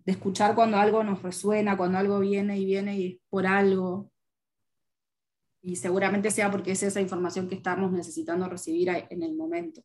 escuchar 0.04 0.54
cuando 0.54 0.76
algo 0.76 1.02
nos 1.02 1.22
resuena, 1.22 1.76
cuando 1.76 1.96
algo 1.96 2.18
viene 2.20 2.58
y 2.58 2.66
viene 2.66 2.98
y 2.98 3.06
es 3.06 3.20
por 3.30 3.46
algo. 3.46 4.10
Y 5.66 5.76
seguramente 5.76 6.30
sea 6.30 6.50
porque 6.50 6.72
es 6.72 6.82
esa 6.82 7.00
información 7.00 7.48
que 7.48 7.54
estamos 7.54 7.90
necesitando 7.90 8.46
recibir 8.50 8.90
en 9.08 9.22
el 9.22 9.34
momento. 9.34 9.80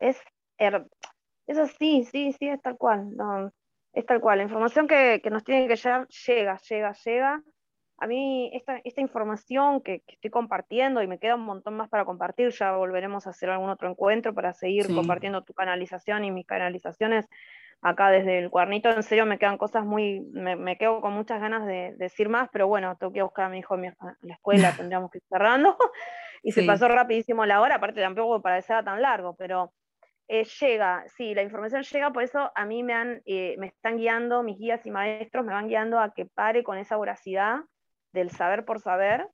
Es, 0.00 0.16
eso 0.58 1.66
sí, 1.78 2.04
sí, 2.10 2.32
sí, 2.32 2.48
es 2.48 2.62
tal 2.62 2.78
cual. 2.78 3.14
No, 3.14 3.52
es 3.92 4.06
tal 4.06 4.18
cual. 4.18 4.38
La 4.38 4.44
información 4.44 4.88
que, 4.88 5.20
nos 5.30 5.44
tiene 5.44 5.68
que 5.68 5.76
llegar 5.76 6.08
llega, 6.08 6.58
llega, 6.70 6.92
llega. 7.04 7.42
A 7.98 8.06
mí 8.06 8.50
esta, 8.54 8.80
esta 8.82 9.02
información 9.02 9.82
que, 9.82 10.02
estoy 10.06 10.30
compartiendo 10.30 11.02
y 11.02 11.06
me 11.06 11.18
queda 11.18 11.34
un 11.34 11.44
montón 11.44 11.76
más 11.76 11.90
para 11.90 12.06
compartir, 12.06 12.48
ya 12.50 12.72
volveremos 12.72 13.26
a 13.26 13.30
hacer 13.30 13.50
algún 13.50 13.68
otro 13.68 13.90
encuentro 13.90 14.34
para 14.34 14.54
seguir 14.54 14.86
compartiendo 14.86 15.44
tu 15.44 15.52
canalización 15.52 16.24
y 16.24 16.30
mis 16.30 16.46
canalizaciones 16.46 17.26
acá 17.82 18.10
desde 18.10 18.38
el 18.38 18.50
cuernito. 18.50 18.90
En 18.90 19.02
serio 19.02 19.26
me 19.26 19.38
quedan 19.38 19.58
cosas 19.58 19.84
muy, 19.84 20.20
me, 20.32 20.76
quedo 20.76 21.00
con 21.00 21.12
muchas 21.12 21.40
ganas 21.40 21.66
de, 21.66 21.94
decir 21.96 22.28
más, 22.28 22.48
pero 22.52 22.66
bueno, 22.68 22.96
tengo 22.96 23.12
que 23.12 23.22
buscar 23.22 23.46
a 23.46 23.48
mi 23.48 23.58
hijo 23.58 23.74
en 23.76 23.94
la 24.22 24.34
escuela, 24.34 24.72
tendríamos 24.76 25.10
que 25.10 25.18
ir 25.18 25.24
cerrando. 25.28 25.76
y 26.42 26.52
se 26.52 26.64
pasó 26.64 26.88
rapidísimo 26.88 27.44
la 27.46 27.60
hora, 27.60 27.76
aparte 27.76 28.00
tampoco 28.00 28.42
parecía 28.42 28.82
tan 28.82 29.02
largo, 29.02 29.34
pero 29.36 29.72
eh, 30.28 30.44
llega, 30.60 31.04
sí, 31.16 31.34
la 31.34 31.42
información 31.42 31.82
llega, 31.82 32.12
por 32.12 32.22
eso 32.24 32.50
a 32.54 32.64
mí 32.64 32.82
me, 32.82 32.94
han, 32.94 33.22
eh, 33.26 33.54
me 33.58 33.68
están 33.68 33.96
guiando, 33.96 34.42
mis 34.42 34.58
guías 34.58 34.84
y 34.84 34.90
maestros 34.90 35.44
me 35.44 35.52
van 35.52 35.68
guiando 35.68 36.00
a 36.00 36.12
que 36.12 36.26
pare 36.26 36.64
con 36.64 36.78
esa 36.78 36.96
voracidad 36.96 37.60
del 38.12 38.30
saber 38.30 38.64
por 38.64 38.80
saber, 38.80 39.28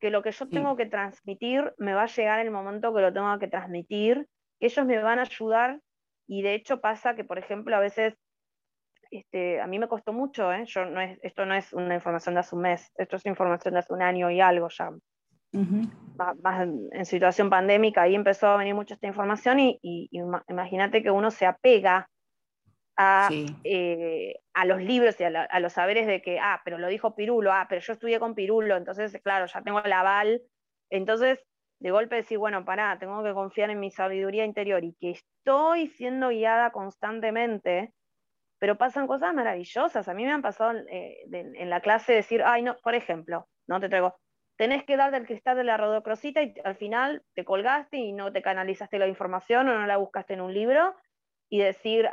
que 0.00 0.10
lo 0.10 0.22
que 0.22 0.32
yo 0.32 0.48
tengo 0.48 0.76
que 0.76 0.86
transmitir 0.86 1.72
me 1.78 1.94
va 1.94 2.02
a 2.02 2.06
llegar 2.06 2.40
el 2.40 2.50
momento 2.50 2.92
que 2.92 3.00
lo 3.00 3.12
tengo 3.12 3.38
que 3.38 3.48
transmitir, 3.48 4.28
que 4.58 4.66
ellos 4.66 4.84
me 4.86 4.98
van 4.98 5.18
a 5.18 5.22
ayudar 5.22 5.80
y 6.26 6.42
de 6.42 6.54
hecho 6.54 6.80
pasa 6.80 7.14
que, 7.14 7.24
por 7.24 7.38
ejemplo, 7.38 7.76
a 7.76 7.80
veces 7.80 8.14
este, 9.10 9.60
a 9.60 9.66
mí 9.66 9.78
me 9.78 9.88
costó 9.88 10.12
mucho, 10.12 10.52
¿eh? 10.52 10.64
Yo 10.66 10.84
no 10.86 11.00
es, 11.00 11.18
esto 11.22 11.46
no 11.46 11.54
es 11.54 11.72
una 11.72 11.94
información 11.94 12.34
de 12.34 12.40
hace 12.40 12.56
un 12.56 12.62
mes, 12.62 12.92
esto 12.96 13.16
es 13.16 13.26
información 13.26 13.74
de 13.74 13.80
hace 13.80 13.92
un 13.92 14.02
año 14.02 14.30
y 14.30 14.40
algo 14.40 14.68
ya 14.68 14.90
más, 16.42 16.68
en 16.92 17.04
situación 17.04 17.48
pandémica, 17.48 18.02
ahí 18.02 18.14
empezó 18.14 18.48
a 18.48 18.56
venir 18.56 18.74
mucha 18.74 18.94
esta 18.94 19.06
información 19.06 19.60
y, 19.60 19.78
imagínate 20.48 21.02
que 21.02 21.10
uno 21.10 21.30
se 21.30 21.46
apega 21.46 22.08
a, 22.96 23.28
eh, 23.64 24.34
a 24.52 24.64
los 24.64 24.82
libros 24.82 25.20
y 25.20 25.24
a, 25.24 25.60
los 25.60 25.72
saberes 25.72 26.06
de 26.06 26.22
que, 26.22 26.38
ah, 26.40 26.60
pero 26.64 26.78
lo 26.78 26.88
dijo 26.88 27.14
Pirulo, 27.14 27.52
ah, 27.52 27.66
pero 27.68 27.80
yo 27.80 27.92
estudié 27.92 28.18
con 28.18 28.34
Pirulo, 28.34 28.76
entonces, 28.76 29.16
claro, 29.22 29.46
ya 29.46 29.62
tengo 29.62 29.82
el 29.82 29.92
aval. 29.92 30.42
Entonces, 30.90 31.40
de 31.84 31.90
golpe 31.90 32.16
decir, 32.16 32.38
bueno, 32.38 32.64
pará, 32.64 32.98
tengo 32.98 33.22
que 33.22 33.34
confiar 33.34 33.68
en 33.68 33.78
mi 33.78 33.90
sabiduría 33.90 34.46
interior 34.46 34.82
y 34.82 34.94
que 34.94 35.10
estoy 35.10 35.88
siendo 35.88 36.30
guiada 36.30 36.70
constantemente, 36.70 37.92
pero 38.58 38.78
pasan 38.78 39.06
cosas 39.06 39.34
maravillosas. 39.34 40.08
A 40.08 40.14
mí 40.14 40.24
me 40.24 40.32
han 40.32 40.40
pasado 40.40 40.78
eh, 40.90 41.18
en 41.30 41.68
la 41.68 41.82
clase 41.82 42.14
decir, 42.14 42.42
ay, 42.42 42.62
no, 42.62 42.74
por 42.82 42.94
ejemplo, 42.94 43.48
no 43.66 43.80
te 43.80 43.90
traigo, 43.90 44.16
tenés 44.56 44.84
que 44.84 44.96
dar 44.96 45.10
del 45.10 45.26
cristal 45.26 45.58
de 45.58 45.64
la 45.64 45.76
rodocrosita 45.76 46.42
y 46.42 46.54
al 46.64 46.76
final 46.76 47.22
te 47.34 47.44
colgaste 47.44 47.98
y 47.98 48.14
no 48.14 48.32
te 48.32 48.40
canalizaste 48.40 48.98
la 48.98 49.06
información 49.06 49.68
o 49.68 49.78
no 49.78 49.86
la 49.86 49.98
buscaste 49.98 50.32
en 50.32 50.40
un 50.40 50.54
libro 50.54 50.96
y 51.50 51.58
decir 51.58 52.08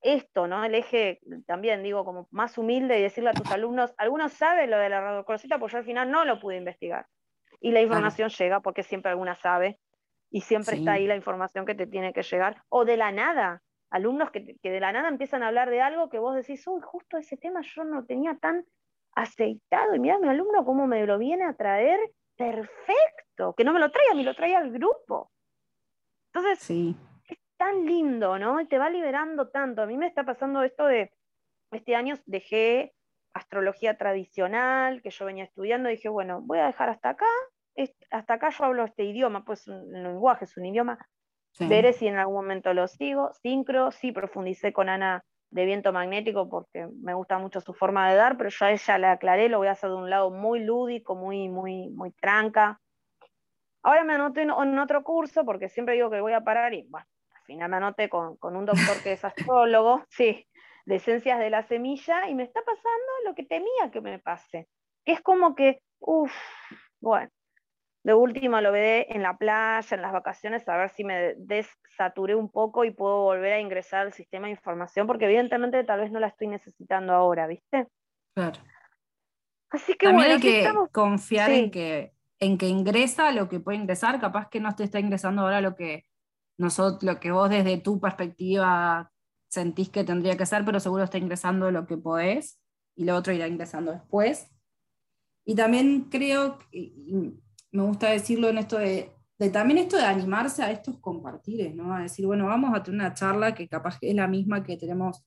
esto, 0.00 0.46
¿no? 0.46 0.64
El 0.64 0.74
eje 0.74 1.20
también, 1.46 1.82
digo, 1.82 2.06
como 2.06 2.28
más 2.30 2.56
humilde 2.56 2.98
y 2.98 3.02
decirle 3.02 3.28
a 3.28 3.34
tus 3.34 3.50
alumnos, 3.50 3.92
algunos 3.98 4.32
saben 4.32 4.70
lo 4.70 4.78
de 4.78 4.88
la 4.88 5.02
rodocrosita, 5.02 5.58
pues 5.58 5.72
yo 5.72 5.78
al 5.78 5.84
final 5.84 6.10
no 6.10 6.24
lo 6.24 6.40
pude 6.40 6.56
investigar. 6.56 7.04
Y 7.62 7.70
la 7.70 7.80
información 7.80 8.28
llega 8.28 8.60
porque 8.60 8.82
siempre 8.82 9.12
alguna 9.12 9.36
sabe 9.36 9.78
y 10.30 10.40
siempre 10.40 10.76
está 10.76 10.92
ahí 10.92 11.06
la 11.06 11.14
información 11.14 11.64
que 11.64 11.76
te 11.76 11.86
tiene 11.86 12.12
que 12.12 12.22
llegar. 12.22 12.62
O 12.68 12.84
de 12.84 12.96
la 12.96 13.12
nada, 13.12 13.62
alumnos 13.88 14.32
que, 14.32 14.56
que 14.60 14.70
de 14.70 14.80
la 14.80 14.92
nada 14.92 15.08
empiezan 15.08 15.44
a 15.44 15.48
hablar 15.48 15.70
de 15.70 15.80
algo 15.80 16.10
que 16.10 16.18
vos 16.18 16.34
decís, 16.34 16.66
uy, 16.66 16.80
justo 16.82 17.18
ese 17.18 17.36
tema 17.36 17.60
yo 17.62 17.84
no 17.84 18.04
tenía 18.04 18.36
tan 18.36 18.64
aceitado. 19.14 19.94
Y 19.94 20.00
mira 20.00 20.18
mi 20.18 20.28
alumno 20.28 20.64
cómo 20.64 20.88
me 20.88 21.06
lo 21.06 21.18
viene 21.18 21.44
a 21.44 21.54
traer 21.54 22.00
perfecto, 22.36 23.54
que 23.56 23.62
no 23.62 23.72
me 23.72 23.78
lo 23.78 23.92
traiga, 23.92 24.14
me 24.14 24.24
lo 24.24 24.34
trae 24.34 24.56
al 24.56 24.72
grupo. 24.72 25.30
Entonces, 26.34 26.58
sí. 26.58 26.96
es 27.28 27.38
tan 27.56 27.86
lindo, 27.86 28.40
¿no? 28.40 28.60
Y 28.60 28.66
te 28.66 28.78
va 28.78 28.90
liberando 28.90 29.50
tanto. 29.50 29.82
A 29.82 29.86
mí 29.86 29.96
me 29.96 30.08
está 30.08 30.24
pasando 30.24 30.64
esto 30.64 30.86
de, 30.86 31.12
este 31.70 31.94
año 31.94 32.16
dejé 32.26 32.92
astrología 33.34 33.96
tradicional 33.96 35.02
que 35.02 35.10
yo 35.10 35.24
venía 35.24 35.44
estudiando, 35.44 35.88
dije, 35.88 36.08
bueno, 36.08 36.40
voy 36.42 36.58
a 36.58 36.66
dejar 36.66 36.88
hasta 36.88 37.10
acá, 37.10 37.26
hasta 38.10 38.34
acá 38.34 38.50
yo 38.50 38.64
hablo 38.64 38.84
este 38.84 39.04
idioma, 39.04 39.44
pues 39.44 39.66
un 39.68 40.02
lenguaje, 40.02 40.44
es 40.44 40.56
un 40.56 40.66
idioma, 40.66 40.98
veré 41.60 41.92
si 41.92 42.06
en 42.06 42.16
algún 42.16 42.36
momento 42.36 42.72
lo 42.74 42.88
sigo, 42.88 43.32
sincro, 43.34 43.90
sí 43.90 44.12
profundicé 44.12 44.72
con 44.72 44.88
Ana 44.88 45.24
de 45.52 45.66
viento 45.66 45.92
magnético 45.92 46.48
porque 46.48 46.88
me 47.02 47.14
gusta 47.14 47.38
mucho 47.38 47.60
su 47.60 47.74
forma 47.74 48.10
de 48.10 48.16
dar, 48.16 48.36
pero 48.38 48.48
yo 48.48 48.64
a 48.64 48.72
ella 48.72 48.98
le 48.98 49.06
aclaré, 49.06 49.48
lo 49.48 49.58
voy 49.58 49.68
a 49.68 49.72
hacer 49.72 49.90
de 49.90 49.96
un 49.96 50.10
lado 50.10 50.30
muy 50.30 50.60
lúdico, 50.60 51.14
muy, 51.14 51.48
muy, 51.48 51.90
muy 51.90 52.10
tranca. 52.12 52.80
Ahora 53.82 54.02
me 54.04 54.14
anoté 54.14 54.42
en, 54.42 54.50
otro 54.50 55.04
curso 55.04 55.44
porque 55.44 55.68
siempre 55.68 55.94
digo 55.94 56.10
que 56.10 56.20
voy 56.20 56.32
a 56.32 56.42
parar 56.42 56.72
y 56.72 56.86
bueno, 56.88 57.06
al 57.34 57.42
final 57.42 57.70
me 57.70 57.76
anoté 57.76 58.08
con, 58.08 58.38
un 58.40 58.64
doctor 58.64 59.02
que 59.02 59.12
es 59.12 59.24
astrólogo, 59.54 60.04
sí, 60.08 60.46
de 60.84 60.96
esencias 60.96 61.38
de 61.38 61.50
la 61.50 61.62
semilla 61.62 62.28
y 62.28 62.34
me 62.34 62.42
está 62.42 62.60
pasando 62.62 63.12
lo 63.24 63.34
que 63.34 63.44
temía 63.44 63.90
que 63.92 64.00
me 64.00 64.18
pase, 64.18 64.68
que 65.04 65.12
es 65.12 65.20
como 65.20 65.54
que, 65.54 65.80
uff, 66.00 66.32
bueno, 67.00 67.30
de 68.04 68.14
última 68.14 68.60
lo 68.60 68.72
veré 68.72 69.06
en 69.14 69.22
la 69.22 69.36
playa, 69.36 69.94
en 69.94 70.02
las 70.02 70.12
vacaciones, 70.12 70.68
a 70.68 70.76
ver 70.76 70.90
si 70.90 71.04
me 71.04 71.34
desaturé 71.36 72.34
un 72.34 72.50
poco 72.50 72.84
y 72.84 72.90
puedo 72.90 73.22
volver 73.22 73.52
a 73.52 73.60
ingresar 73.60 74.00
al 74.00 74.12
sistema 74.12 74.46
de 74.46 74.52
información, 74.52 75.06
porque 75.06 75.26
evidentemente 75.26 75.84
tal 75.84 76.00
vez 76.00 76.10
no 76.10 76.18
la 76.18 76.26
estoy 76.28 76.48
necesitando 76.48 77.12
ahora, 77.12 77.46
¿viste? 77.46 77.86
Claro. 78.34 78.58
Así 79.70 79.94
que 79.94 80.06
También 80.06 80.32
hay 80.32 80.40
que 80.40 80.68
confiar 80.90 81.50
en, 81.50 81.70
que, 81.70 82.12
en 82.40 82.58
que 82.58 82.66
ingresa 82.66 83.30
lo 83.30 83.48
que 83.48 83.60
puede 83.60 83.78
ingresar, 83.78 84.20
capaz 84.20 84.48
que 84.48 84.60
no 84.60 84.74
te 84.74 84.84
está 84.84 84.98
ingresando 84.98 85.42
ahora 85.42 85.60
lo 85.60 85.76
que, 85.76 86.04
nosotros, 86.58 87.04
lo 87.04 87.20
que 87.20 87.30
vos 87.30 87.48
desde 87.48 87.78
tu 87.78 88.00
perspectiva 88.00 89.11
sentís 89.52 89.90
que 89.90 90.02
tendría 90.02 90.34
que 90.38 90.46
ser, 90.46 90.64
pero 90.64 90.80
seguro 90.80 91.04
está 91.04 91.18
ingresando 91.18 91.70
lo 91.70 91.86
que 91.86 91.98
podés 91.98 92.58
y 92.96 93.04
lo 93.04 93.14
otro 93.14 93.34
irá 93.34 93.46
ingresando 93.46 93.92
después. 93.92 94.50
Y 95.44 95.54
también 95.54 96.08
creo, 96.10 96.58
me 96.72 97.82
gusta 97.82 98.08
decirlo 98.08 98.48
en 98.48 98.56
esto 98.56 98.78
de, 98.78 99.12
también 99.52 99.78
esto 99.78 99.98
de 99.98 100.04
animarse 100.04 100.62
a 100.62 100.70
estos 100.70 100.98
compartires, 101.00 101.74
¿no? 101.74 101.94
A 101.94 102.00
decir, 102.00 102.24
bueno, 102.24 102.46
vamos 102.46 102.74
a 102.74 102.82
tener 102.82 103.00
una 103.00 103.12
charla 103.12 103.54
que 103.54 103.68
capaz 103.68 103.98
es 104.00 104.14
la 104.14 104.26
misma 104.26 104.62
que 104.62 104.78
tenemos 104.78 105.22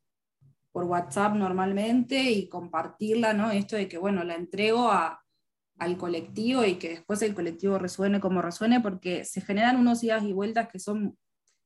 por 0.71 0.86
WhatsApp 0.86 1.36
normalmente 1.36 2.19
y 2.23 2.49
compartirla, 2.49 3.34
¿no? 3.34 3.51
Esto 3.51 3.76
de 3.76 3.88
que, 3.88 3.99
bueno, 3.99 4.23
la 4.23 4.34
entrego 4.34 4.89
al 4.91 5.97
colectivo 5.99 6.65
y 6.65 6.76
que 6.76 6.89
después 6.89 7.21
el 7.21 7.36
colectivo 7.36 7.78
resuene 7.78 8.19
como 8.19 8.41
resuene, 8.41 8.82
porque 8.82 9.23
se 9.23 9.41
generan 9.41 9.78
unos 9.78 10.03
idas 10.03 10.23
y 10.23 10.34
vueltas 10.34 10.67
que 10.69 10.80
son 10.80 11.15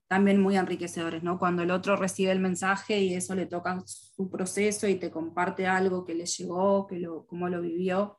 también 0.10 0.42
muy 0.42 0.58
enriquecedores, 0.58 1.22
¿no? 1.22 1.38
Cuando 1.38 1.62
el 1.62 1.70
otro 1.70 1.96
recibe 1.96 2.32
el 2.32 2.40
mensaje 2.40 3.00
y 3.00 3.14
eso 3.14 3.36
le 3.36 3.46
toca 3.46 3.82
su 3.86 4.30
proceso 4.30 4.88
y 4.88 4.96
te 4.96 5.12
comparte 5.12 5.68
algo 5.68 6.04
que 6.04 6.16
le 6.16 6.26
llegó, 6.26 6.88
que 6.88 6.98
lo, 6.98 7.28
cómo 7.28 7.48
lo 7.48 7.62
vivió, 7.62 8.18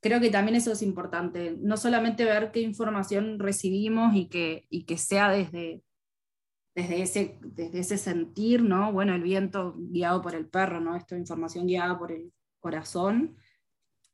creo 0.00 0.20
que 0.20 0.30
también 0.30 0.56
eso 0.56 0.72
es 0.72 0.82
importante, 0.82 1.56
no 1.60 1.76
solamente 1.76 2.24
ver 2.24 2.50
qué 2.50 2.60
información 2.60 3.38
recibimos 3.38 4.16
y 4.16 4.28
que, 4.28 4.66
que 4.84 4.98
sea 4.98 5.30
desde, 5.30 5.84
desde, 6.74 7.02
ese, 7.02 7.38
desde 7.40 7.78
ese 7.78 7.96
sentir, 7.96 8.64
¿no? 8.64 8.92
Bueno, 8.92 9.14
el 9.14 9.22
viento 9.22 9.76
guiado 9.78 10.22
por 10.22 10.34
el 10.34 10.48
perro, 10.48 10.80
¿no? 10.80 10.96
Esta 10.96 11.16
información 11.16 11.68
guiada 11.68 11.96
por 11.96 12.10
el 12.10 12.32
corazón. 12.58 13.36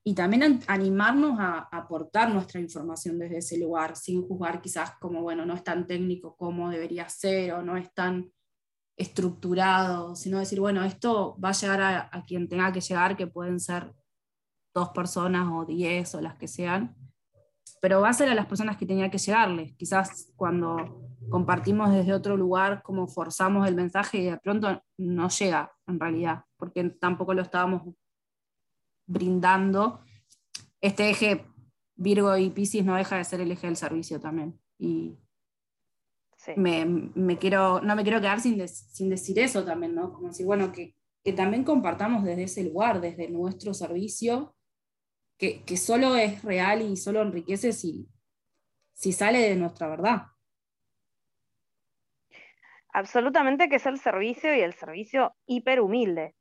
Y 0.02 0.14
también 0.14 0.60
animarnos 0.66 1.38
a, 1.38 1.68
aportar 1.70 2.32
nuestra 2.32 2.60
información 2.60 3.18
desde 3.18 3.38
ese 3.38 3.58
lugar, 3.58 3.96
sin 3.96 4.26
juzgar 4.26 4.62
quizás 4.62 4.92
como, 4.98 5.22
bueno, 5.22 5.44
no 5.44 5.54
es 5.54 5.62
tan 5.62 5.86
técnico 5.86 6.36
como 6.36 6.70
debería 6.70 7.08
ser 7.08 7.52
o 7.52 7.62
no 7.62 7.76
es 7.76 7.92
tan 7.92 8.32
estructurado, 8.96 10.16
sino 10.16 10.38
decir, 10.38 10.60
bueno, 10.60 10.84
esto 10.84 11.38
va 11.42 11.50
a 11.50 11.52
llegar 11.52 11.80
a, 11.80 12.10
a 12.12 12.24
quien 12.24 12.48
tenga 12.48 12.72
que 12.72 12.80
llegar, 12.80 13.16
que 13.16 13.26
pueden 13.26 13.60
ser 13.60 13.94
dos 14.74 14.90
personas 14.90 15.48
o 15.52 15.64
diez 15.64 16.14
o 16.14 16.20
las 16.20 16.36
que 16.36 16.48
sean, 16.48 16.96
pero 17.80 18.00
va 18.00 18.10
a 18.10 18.14
ser 18.14 18.28
a 18.28 18.34
las 18.34 18.46
personas 18.46 18.76
que 18.76 18.86
tenía 18.86 19.10
que 19.10 19.18
llegarles. 19.18 19.74
Quizás 19.76 20.32
cuando 20.36 21.02
compartimos 21.30 21.90
desde 21.90 22.12
otro 22.12 22.36
lugar, 22.36 22.82
como 22.82 23.06
forzamos 23.08 23.66
el 23.66 23.74
mensaje 23.74 24.18
y 24.18 24.24
de 24.26 24.38
pronto 24.38 24.82
no 24.98 25.28
llega 25.28 25.72
en 25.86 25.98
realidad, 25.98 26.44
porque 26.56 26.84
tampoco 26.90 27.34
lo 27.34 27.42
estábamos 27.42 27.94
brindando. 29.10 30.00
Este 30.80 31.10
eje 31.10 31.44
Virgo 31.96 32.36
y 32.38 32.50
Pisces 32.50 32.84
no 32.84 32.96
deja 32.96 33.18
de 33.18 33.24
ser 33.24 33.40
el 33.40 33.50
eje 33.52 33.66
del 33.66 33.76
servicio 33.76 34.20
también. 34.20 34.58
Y 34.78 35.18
me, 36.56 37.38
quiero, 37.38 37.80
no 37.80 37.94
me 37.94 38.02
quiero 38.02 38.20
quedar 38.20 38.40
sin, 38.40 38.66
sin 38.66 39.10
decir 39.10 39.38
eso 39.38 39.64
también, 39.64 39.94
¿no? 39.94 40.12
Como 40.12 40.28
decir, 40.28 40.46
bueno, 40.46 40.72
que, 40.72 40.94
que, 41.22 41.32
también 41.32 41.64
compartamos 41.64 42.24
desde 42.24 42.44
ese 42.44 42.64
lugar, 42.64 43.00
desde 43.00 43.28
nuestro 43.28 43.74
servicio, 43.74 44.54
que, 45.36 45.62
que 45.64 45.76
solo 45.76 46.16
es 46.16 46.42
real 46.42 46.80
y 46.80 46.96
solo 46.96 47.20
enriquece 47.20 47.72
si, 47.72 48.08
si 48.94 49.12
sale 49.12 49.40
de 49.40 49.56
nuestra 49.56 49.88
verdad. 49.88 50.22
Absolutamente 52.92 53.68
que 53.68 53.76
es 53.76 53.86
el 53.86 53.98
servicio 53.98 54.54
y 54.54 54.60
el 54.60 54.74
servicio 54.74 55.34
hiper 55.46 55.80
humilde. 55.80 56.34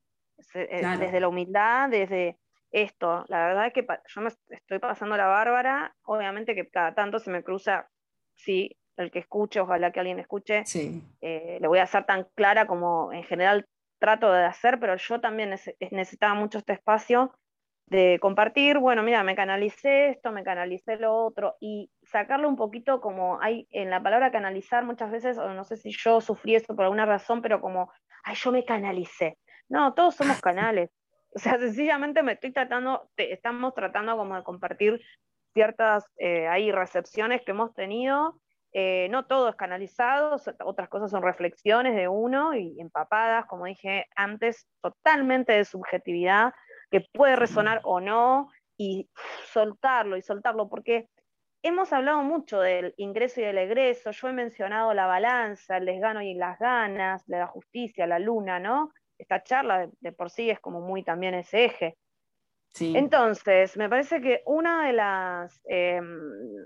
Eh, 0.54 0.82
desde 0.98 1.20
la 1.20 1.28
humildad, 1.28 1.90
desde 1.90 2.40
esto. 2.72 3.26
La 3.28 3.48
verdad 3.48 3.68
es 3.68 3.74
que 3.74 3.86
yo 4.08 4.22
me 4.22 4.30
estoy 4.50 4.80
pasando 4.80 5.18
la 5.18 5.28
bárbara. 5.28 5.96
Obviamente 6.04 6.56
que 6.56 6.70
cada 6.70 6.94
tanto 6.94 7.20
se 7.20 7.32
me 7.32 7.44
cruza, 7.44 7.90
sí, 8.36 8.78
el 8.98 9.12
que 9.12 9.20
escuche, 9.20 9.60
ojalá 9.60 9.92
que 9.92 10.00
alguien 10.00 10.20
escuche. 10.20 10.66
Sí. 10.66 11.04
Eh, 11.22 11.58
le 11.62 11.68
voy 11.68 11.80
a 11.80 11.84
hacer 11.84 12.06
tan 12.06 12.28
clara 12.36 12.68
como 12.68 13.12
en 13.14 13.24
general 13.24 13.66
trato 14.00 14.32
de 14.32 14.46
hacer, 14.46 14.80
pero 14.80 14.96
yo 14.96 15.20
también 15.20 15.56
necesitaba 15.92 16.34
mucho 16.34 16.58
este 16.60 16.74
espacio 16.74 17.34
de 17.90 18.20
compartir, 18.22 18.78
bueno, 18.78 19.02
mira, 19.02 19.24
me 19.24 19.36
canalicé 19.36 20.10
esto, 20.10 20.32
me 20.32 20.44
canalicé 20.44 20.98
lo 20.98 21.16
otro, 21.16 21.58
y 21.60 21.90
sacarlo 22.04 22.48
un 22.48 22.56
poquito 22.56 23.02
como 23.02 23.42
hay 23.42 23.68
en 23.72 23.90
la 23.90 24.02
palabra 24.02 24.32
canalizar 24.32 24.86
muchas 24.86 25.12
veces, 25.12 25.38
o 25.40 25.54
no 25.54 25.64
sé 25.64 25.76
si 25.76 25.92
yo 25.92 26.22
sufrí 26.22 26.56
esto 26.56 26.76
por 26.76 26.86
alguna 26.86 27.08
razón, 27.08 27.42
pero 27.42 27.60
como, 27.60 27.92
ay, 28.24 28.36
yo 28.36 28.52
me 28.52 28.64
canalicé. 28.64 29.38
No, 29.70 29.94
todos 29.96 30.16
somos 30.16 30.40
canales. 30.42 30.92
O 31.32 31.40
sea, 31.40 31.60
sencillamente 31.60 32.24
me 32.24 32.34
estoy 32.34 32.52
tratando, 32.52 33.10
estamos 33.16 33.74
tratando 33.74 34.18
como 34.18 34.36
de 34.36 34.44
compartir 34.44 35.02
ciertas 35.54 36.06
eh, 36.18 36.48
ahí 36.48 36.72
recepciones 36.72 37.42
que 37.44 37.52
hemos 37.52 37.74
tenido. 37.74 38.40
Eh, 38.72 39.08
no 39.10 39.26
todo 39.26 39.50
es 39.50 39.56
canalizado, 39.56 40.38
otras 40.64 40.90
cosas 40.90 41.10
son 41.10 41.24
reflexiones 41.24 41.96
de 41.96 42.08
uno 42.08 42.54
y 42.54 42.80
empapadas, 42.80 43.46
como 43.48 43.66
dije 43.66 44.06
antes, 44.16 44.68
totalmente 44.82 45.54
de 45.54 45.66
subjetividad, 45.66 46.54
que 46.92 47.02
puede 47.14 47.36
resonar 47.36 47.82
o 47.84 48.00
no, 48.00 48.50
y 48.80 49.10
soltarlo 49.52 50.18
y 50.18 50.22
soltarlo, 50.22 50.70
porque 50.70 51.10
hemos 51.64 51.92
hablado 51.92 52.24
mucho 52.24 52.62
del 52.62 52.94
ingreso 52.98 53.42
y 53.42 53.44
del 53.44 53.58
egreso, 53.58 54.12
yo 54.12 54.30
he 54.30 54.34
mencionado 54.34 54.94
la 54.94 55.06
balanza, 55.06 55.78
el 55.78 55.86
desgano 55.86 56.22
y 56.22 56.34
las 56.34 56.58
ganas, 56.58 57.24
la 57.28 57.48
justicia, 57.48 58.08
la 58.08 58.20
luna, 58.20 58.60
¿no? 58.60 58.92
Esta 59.20 59.44
charla 59.44 59.90
de, 60.00 60.12
por 60.12 60.32
sí 60.32 60.50
es 60.50 60.60
como 60.60 60.82
muy 60.82 61.04
también 61.04 61.36
ese 61.36 61.66
eje. 61.66 61.98
Entonces, 62.80 63.76
me 63.78 63.90
parece 63.90 64.22
que 64.22 64.42
una 64.46 64.86
de 64.86 64.94
las, 64.94 65.60
em, 65.66 66.20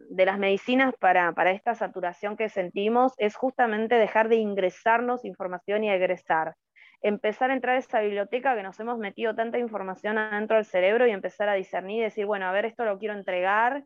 de 0.09 0.25
las 0.25 0.37
medicinas 0.37 0.93
para, 0.99 1.33
esta 1.51 1.75
saturación 1.75 2.35
que 2.35 2.49
sentimos 2.49 3.13
es 3.17 3.35
justamente 3.35 3.95
dejar 3.95 4.29
de 4.29 4.35
ingresarnos 4.35 5.25
información 5.25 5.83
y 5.83 5.89
egresar. 5.89 6.55
Empezar 7.01 7.51
a 7.51 7.53
entrar 7.53 7.77
a 7.77 7.79
esa 7.79 8.01
biblioteca 8.01 8.55
que 8.55 8.63
nos 8.63 8.79
hemos 8.79 8.97
metido 8.97 9.33
tanta 9.33 9.57
información 9.57 10.17
adentro 10.17 10.57
del 10.57 10.65
cerebro 10.65 11.07
y 11.07 11.11
empezar 11.11 11.49
a 11.49 11.53
discernir 11.53 11.99
y 11.99 12.03
decir, 12.03 12.25
bueno, 12.25 12.47
a 12.47 12.51
ver, 12.51 12.65
esto 12.65 12.85
lo 12.85 12.99
quiero 12.99 13.15
entregar, 13.15 13.83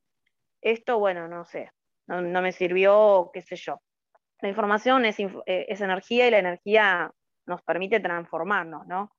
esto, 0.62 1.00
bueno, 1.00 1.28
no 1.28 1.46
sé, 1.46 1.72
no, 2.08 2.42
me 2.42 2.52
sirvió, 2.52 3.30
qué 3.32 3.42
sé 3.42 3.56
yo. 3.56 3.80
La 4.42 4.50
información 4.50 5.06
es, 5.06 5.20
eh, 5.20 5.32
es 5.46 5.82
energía 5.82 6.28
y 6.28 6.32
la 6.32 6.40
energía 6.40 7.12
nos 7.48 7.62
permite 7.64 8.00
transformarnos, 8.00 8.86
¿no? 8.88 9.12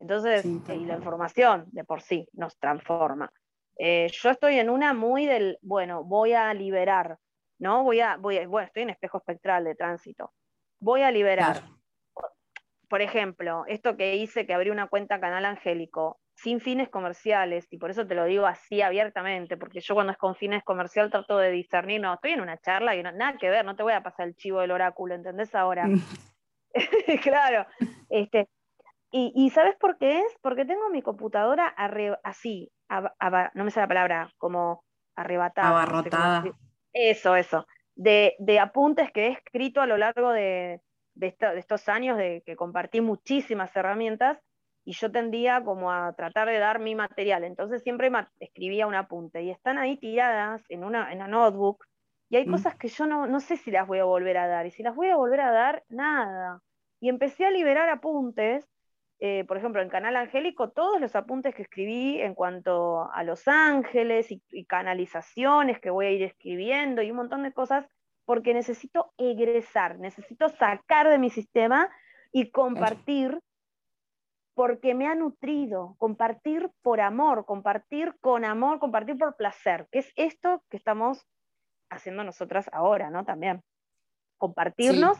Entonces, 0.00 0.44
y 0.44 0.84
la 0.84 0.96
información 0.96 1.66
de 1.70 1.84
por 1.84 2.02
sí 2.02 2.28
nos 2.32 2.58
transforma. 2.58 3.32
Eh, 3.78 4.08
yo 4.12 4.30
estoy 4.30 4.58
en 4.58 4.68
una 4.68 4.94
muy 4.94 5.26
del, 5.26 5.58
bueno, 5.62 6.02
voy 6.02 6.32
a 6.32 6.52
liberar, 6.54 7.18
¿no? 7.58 7.84
Voy 7.84 8.00
a, 8.00 8.16
voy 8.16 8.44
bueno, 8.46 8.66
estoy 8.66 8.82
en 8.82 8.90
espejo 8.90 9.18
espectral 9.18 9.64
de 9.64 9.76
tránsito. 9.76 10.32
Voy 10.80 11.02
a 11.02 11.10
liberar. 11.12 11.62
Por 12.88 13.00
ejemplo, 13.00 13.64
esto 13.68 13.96
que 13.96 14.16
hice, 14.16 14.44
que 14.44 14.54
abrí 14.54 14.70
una 14.70 14.88
cuenta 14.88 15.20
Canal 15.20 15.44
Angélico, 15.44 16.20
sin 16.34 16.60
fines 16.60 16.88
comerciales, 16.88 17.66
y 17.70 17.78
por 17.78 17.90
eso 17.90 18.06
te 18.06 18.14
lo 18.14 18.24
digo 18.24 18.46
así 18.46 18.82
abiertamente, 18.82 19.56
porque 19.56 19.80
yo 19.80 19.94
cuando 19.94 20.12
es 20.12 20.18
con 20.18 20.34
fines 20.34 20.64
comercial 20.64 21.10
trato 21.10 21.38
de 21.38 21.52
discernir, 21.52 22.00
no, 22.00 22.14
estoy 22.14 22.32
en 22.32 22.40
una 22.40 22.58
charla 22.58 22.96
y 22.96 23.02
no, 23.02 23.12
nada 23.12 23.38
que 23.38 23.48
ver, 23.48 23.64
no 23.64 23.76
te 23.76 23.84
voy 23.84 23.92
a 23.92 24.02
pasar 24.02 24.26
el 24.26 24.34
chivo 24.34 24.60
del 24.60 24.72
oráculo, 24.72 25.14
¿entendés 25.14 25.54
ahora? 25.54 25.84
claro. 27.22 27.66
Este, 28.08 28.48
y, 29.14 29.50
¿sabes 29.50 29.76
por 29.76 29.98
qué 29.98 30.20
es? 30.20 30.36
Porque 30.40 30.64
tengo 30.64 30.88
mi 30.88 31.02
computadora 31.02 31.74
así, 32.24 32.72
no 32.88 33.64
me 33.64 33.70
sale 33.70 33.84
la 33.84 33.88
palabra, 33.88 34.32
como 34.38 34.84
arrebatada. 35.14 35.68
Abarrotada. 35.68 36.44
eso, 36.94 37.36
eso. 37.36 37.66
De, 37.94 38.34
apuntes 38.58 39.12
que 39.12 39.26
he 39.26 39.32
escrito 39.32 39.82
a 39.82 39.86
lo 39.86 39.98
largo 39.98 40.30
de, 40.30 40.80
estos 41.20 41.90
años 41.90 42.16
de 42.16 42.42
que 42.46 42.56
compartí 42.56 43.02
muchísimas 43.02 43.76
herramientas 43.76 44.38
y 44.82 44.92
yo 44.92 45.12
tendía 45.12 45.62
como 45.62 45.92
a 45.92 46.14
tratar 46.14 46.48
de 46.48 46.58
dar 46.58 46.78
mi 46.78 46.94
material. 46.94 47.44
Entonces 47.44 47.82
siempre 47.82 48.10
escribía 48.40 48.86
un 48.86 48.94
apunte 48.94 49.42
y 49.42 49.50
están 49.50 49.76
ahí 49.76 49.98
tiradas 49.98 50.62
en 50.70 50.84
una, 50.84 51.12
en 51.12 51.18
una 51.18 51.28
notebook 51.28 51.84
y 52.32 52.36
hay 52.36 52.46
mm. 52.46 52.50
cosas 52.50 52.74
que 52.76 52.88
yo 52.88 53.06
no, 53.06 53.26
no 53.26 53.40
sé 53.40 53.58
si 53.58 53.70
las 53.70 53.86
voy 53.86 53.98
a 53.98 54.04
volver 54.04 54.38
a 54.38 54.48
dar. 54.48 54.64
Y 54.64 54.70
si 54.70 54.82
las 54.82 54.96
voy 54.96 55.10
a 55.10 55.16
volver 55.16 55.42
a 55.42 55.52
dar, 55.52 55.84
nada. 55.90 56.62
Y 56.98 57.10
empecé 57.10 57.44
a 57.44 57.50
liberar 57.50 57.90
apuntes. 57.90 58.66
Eh, 59.18 59.44
por 59.46 59.58
ejemplo, 59.58 59.82
en 59.82 59.90
Canal 59.90 60.16
Angélico, 60.16 60.70
todos 60.70 60.98
los 60.98 61.14
apuntes 61.14 61.54
que 61.54 61.60
escribí 61.60 62.22
en 62.22 62.34
cuanto 62.34 63.12
a 63.12 63.22
Los 63.22 63.46
Ángeles 63.48 64.28
y, 64.30 64.64
canalizaciones 64.64 65.78
que 65.78 65.90
voy 65.90 66.06
a 66.06 66.10
ir 66.10 66.22
escribiendo 66.22 67.02
y 67.02 67.10
un 67.10 67.18
montón 67.18 67.42
de 67.42 67.52
cosas, 67.52 67.86
porque 68.24 68.54
necesito 68.54 69.12
egresar, 69.18 69.98
necesito 69.98 70.48
sacar 70.48 71.10
de 71.10 71.18
mi 71.18 71.28
sistema 71.28 71.90
y 72.32 72.50
compartir 72.50 73.40
porque 74.54 74.94
me 74.94 75.06
ha 75.06 75.14
nutrido, 75.14 75.96
compartir 75.98 76.70
por 76.80 77.02
amor, 77.02 77.44
compartir 77.44 78.14
con 78.22 78.46
amor, 78.46 78.78
compartir 78.78 79.18
por 79.18 79.36
placer, 79.36 79.86
que 79.92 79.98
es 79.98 80.10
esto 80.16 80.62
que 80.70 80.78
estamos 80.78 81.26
haciendo 81.92 82.24
nosotras 82.24 82.68
ahora, 82.72 83.10
¿no? 83.10 83.24
También. 83.24 83.62
Compartirnos. 84.38 85.18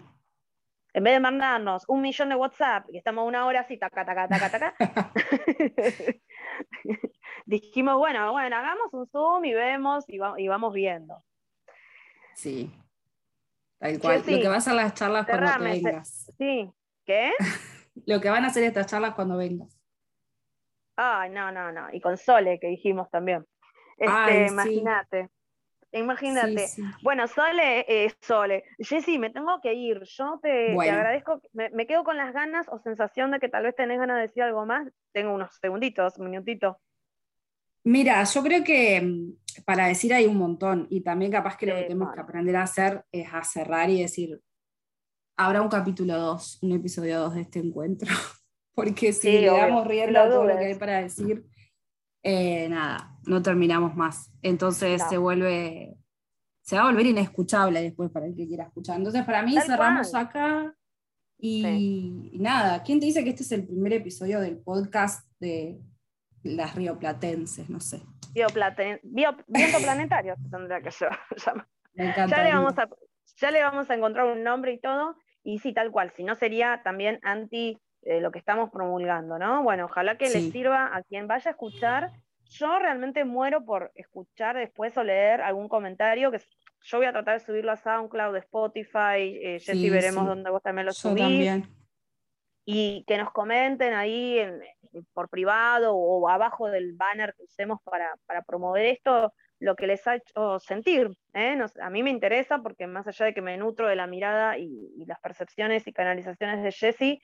En 0.95 1.05
vez 1.05 1.15
de 1.15 1.21
mandarnos 1.21 1.85
un 1.89 2.03
millón 2.03 2.29
de 2.29 2.35
WhatsApp 2.35 2.87
y 2.91 2.99
estamos 2.99 3.27
una 3.27 3.47
hora 3.47 3.61
así, 3.61 3.79
taca, 3.79 4.05
taca, 4.05 4.29
taca, 4.29 4.51
taca, 4.51 4.75
dijimos, 7.47 7.97
bueno, 7.97 8.31
bueno, 8.33 8.57
hagamos 8.57 8.93
un 8.93 9.07
Zoom 9.07 9.45
y 9.47 9.55
vemos 9.55 10.05
y, 10.07 10.19
vamos 10.19 10.75
viendo. 10.75 11.25
Sí. 12.35 12.71
Tal 13.79 13.99
cual. 14.01 14.19
Lo 14.19 14.25
que 14.25 14.49
va 14.49 14.59
a 14.59 14.75
las 14.75 14.95
charlas 14.95 15.27
cuando 15.27 15.65
vengas. 15.65 16.31
Sí. 16.37 16.71
¿Qué? 17.07 17.33
Lo 18.07 18.21
que 18.21 18.31
van 18.31 18.45
a 18.45 18.49
hacer 18.49 18.63
estas 18.65 18.87
charlas 18.87 19.15
cuando 19.15 19.37
vengas. 19.37 19.79
Ay, 20.97 21.31
no, 21.31 21.51
no, 21.53 21.73
no. 21.73 21.89
Y 21.93 22.01
con 22.01 22.17
Sole, 22.17 22.59
que 22.61 22.69
dijimos 22.69 23.11
también. 23.11 23.47
Este, 23.97 24.47
imagínate. 24.47 25.31
Imagínate. 25.93 26.69
Bueno, 27.03 27.29
Sole, 27.29 27.85
eh, 27.87 28.11
Sole. 28.21 28.65
Jessy, 28.79 29.19
me 29.19 29.31
tengo 29.31 29.61
que 29.61 29.75
ir. 29.75 30.03
Yo 30.05 30.41
te, 30.43 30.73
agradezco. 30.73 31.43
Me, 31.53 31.87
quedo 31.87 32.03
con 32.03 32.17
las 32.17 32.33
ganas 32.33 32.67
o 32.69 32.79
sensación 32.79 33.31
de 33.31 33.39
que 33.39 33.49
tal 33.49 33.65
vez 33.65 33.77
tenés 33.77 33.99
ganas 33.99 34.17
de 34.17 34.23
decir 34.23 34.43
algo 34.43 34.65
más. 34.65 34.89
Tengo 35.13 35.35
unos 35.35 35.55
segunditos, 35.61 36.17
un 36.17 36.31
minutito. 36.31 36.81
Mira, 37.85 38.25
yo 38.25 38.43
creo 38.43 38.65
que 38.65 39.01
mm, 39.01 39.65
para 39.65 39.87
decir 39.87 40.15
hay 40.15 40.27
un 40.27 40.37
montón 40.37 40.87
y 40.89 41.03
también 41.03 41.31
capaz 41.31 41.57
que 41.57 41.67
lo 41.67 41.75
que 41.75 41.83
tenemos 41.83 42.15
que 42.15 42.21
aprender 42.21 42.57
a 42.57 42.63
hacer 42.63 43.05
es 43.13 43.27
a 43.33 43.43
cerrar 43.43 43.91
y 43.91 44.01
decir, 44.01 44.41
habrá 45.37 45.61
un 45.61 45.69
capítulo 45.69 46.17
2, 46.17 46.61
un 46.63 46.73
episodio 46.73 47.19
2 47.21 47.35
de 47.35 47.41
este 47.43 47.59
encuentro, 47.59 48.09
porque 48.75 49.13
si 49.13 49.41
le 49.41 49.47
damos 49.49 49.87
rienda 49.87 50.25
a 50.25 50.31
todo 50.31 50.45
lo 50.45 50.57
que 50.57 50.65
hay 50.67 50.75
para 50.77 51.03
decir, 51.03 51.45
eh, 52.23 52.69
nada, 52.69 53.12
no 53.27 53.43
terminamos 53.43 53.95
más. 53.95 54.31
Entonces 54.43 55.03
se 55.09 55.19
vuelve, 55.19 55.97
se 56.63 56.77
va 56.77 56.83
a 56.83 56.87
volver 56.87 57.07
inescuchable 57.07 57.83
después 57.83 58.11
para 58.11 58.27
el 58.27 58.35
que 58.35 58.47
quiera 58.47 58.65
escuchar. 58.65 58.99
Entonces 58.99 59.25
para 59.25 59.43
mí 59.43 59.57
cerramos 59.61 60.15
acá 60.15 60.75
y, 61.45 62.31
nada, 62.35 62.85
¿quién 62.85 63.01
te 63.01 63.07
dice 63.07 63.25
que 63.25 63.31
este 63.31 63.43
es 63.43 63.51
el 63.51 63.67
primer 63.67 63.93
episodio 63.95 64.41
del 64.41 64.59
podcast 64.59 65.29
de 65.41 65.81
las 66.45 66.77
rioplatenses? 66.77 67.69
No 67.69 67.81
sé. 67.81 68.01
Bioplaten, 68.33 69.01
bio, 69.03 69.37
planetario 69.49 70.37
tendría 70.51 70.81
que 70.81 70.91
ser. 70.91 71.11
Ya 71.95 72.43
le, 72.43 72.55
vamos 72.55 72.79
a, 72.79 72.89
ya 73.37 73.51
le 73.51 73.63
vamos 73.63 73.91
a 73.91 73.95
encontrar 73.95 74.25
un 74.25 74.43
nombre 74.43 74.73
y 74.73 74.81
todo, 74.81 75.15
y 75.45 75.59
sí, 75.59 75.75
tal 75.75 75.91
cual, 75.91 76.11
si 76.17 76.25
no 76.25 76.35
sería 76.35 76.81
también 76.83 77.19
anti 77.23 77.79
eh, 78.01 78.23
lo 78.23 78.33
que 78.33 78.39
estamos 78.39 78.71
promulgando, 78.71 79.39
¿no? 79.39 79.63
Bueno, 79.63 79.85
ojalá 79.85 80.17
que 80.17 80.31
les 80.31 80.51
sirva 80.53 80.97
a 80.97 81.03
quien 81.03 81.29
vaya 81.29 81.51
a 81.51 81.53
escuchar. 81.53 82.13
Yo 82.53 82.79
realmente 82.79 83.25
muero 83.25 83.65
por 83.65 83.93
escuchar 83.95 84.57
después 84.57 84.97
o 84.99 85.05
leer 85.05 85.41
algún 85.41 85.69
comentario 85.69 86.31
que 86.31 86.41
yo 86.83 86.99
voy 86.99 87.07
a 87.07 87.13
tratar 87.13 87.39
de 87.39 87.45
subirlo 87.45 87.73
a 87.73 87.77
SoundCloud, 87.77 88.37
Spotify, 88.37 89.39
eh, 89.41 89.59
Jessy, 89.61 89.89
veremos 89.89 90.27
dónde 90.27 90.51
vos 90.51 90.63
también 90.63 90.87
lo 90.87 90.93
subís. 90.93 91.23
También. 91.23 91.69
Y 92.65 93.05
que 93.07 93.17
nos 93.17 93.33
comenten 93.33 93.95
ahí 93.95 94.39
por 95.13 95.29
privado 95.29 95.95
o 95.95 96.29
abajo 96.29 96.69
del 96.69 96.93
banner 96.93 97.35
que 97.35 97.45
usemos 97.45 97.81
para, 97.83 98.15
para 98.27 98.43
promover 98.43 98.87
esto, 98.87 99.33
lo 99.59 99.77
que 99.77 99.87
les 99.87 100.07
ha 100.07 100.17
hecho 100.17 100.59
sentir. 100.59 101.17
¿eh? 101.35 101.59
a 101.81 101.91
mí 101.91 102.03
me 102.03 102.11
interesa 102.11 102.59
porque 102.59 102.87
más 102.87 103.07
allá 103.07 103.27
de 103.27 103.35
que 103.35 103.43
me 103.43 103.57
nutro 103.57 103.89
de 103.89 103.97
la 103.97 104.07
mirada 104.07 104.59
y, 104.59 105.05
las 105.07 105.21
percepciones 105.21 105.87
y 105.87 105.93
canalizaciones 105.93 106.63
de 106.63 106.73
Jesse, 106.73 107.21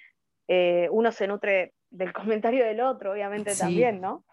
eh, 0.47 0.89
uno 0.91 1.13
se 1.13 1.27
nutre 1.27 1.75
del 1.91 2.13
comentario 2.53 2.65
del 2.65 2.81
otro, 2.81 3.13
obviamente 3.13 3.55
también, 3.57 4.01
¿no? 4.01 4.25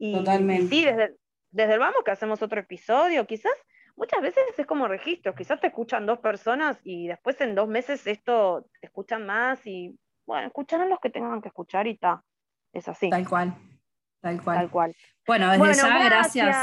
Y, 0.00 0.14
Totalmente. 0.14 0.68
sí, 0.68 0.82
desde, 0.82 1.14
desde 1.50 1.74
el 1.74 1.78
vamos 1.78 2.02
que 2.02 2.10
hacemos 2.10 2.40
otro 2.40 2.58
episodio, 2.58 3.26
quizás 3.26 3.52
muchas 3.96 4.22
veces 4.22 4.42
es 4.56 4.66
como 4.66 4.88
registros, 4.88 5.36
quizás 5.36 5.60
te 5.60 5.66
escuchan 5.66 6.06
dos 6.06 6.20
personas 6.20 6.80
y 6.84 7.06
después 7.06 7.38
en 7.42 7.54
dos 7.54 7.68
meses 7.68 8.06
esto 8.06 8.66
te 8.80 8.86
escuchan 8.86 9.26
más 9.26 9.66
y 9.66 9.94
bueno, 10.26 10.46
escucharán 10.46 10.88
los 10.88 11.00
que 11.00 11.10
tengan 11.10 11.42
que 11.42 11.48
escuchar 11.48 11.86
y 11.86 11.92
está. 11.92 12.22
Es 12.72 12.88
así. 12.88 13.10
Tal 13.10 13.28
cual. 13.28 13.54
Tal 14.20 14.42
cual. 14.42 14.56
Tal 14.56 14.70
cual. 14.70 14.96
Bueno, 15.26 15.50
desde 15.50 15.82
ya, 15.82 16.04
gracias. 16.04 16.56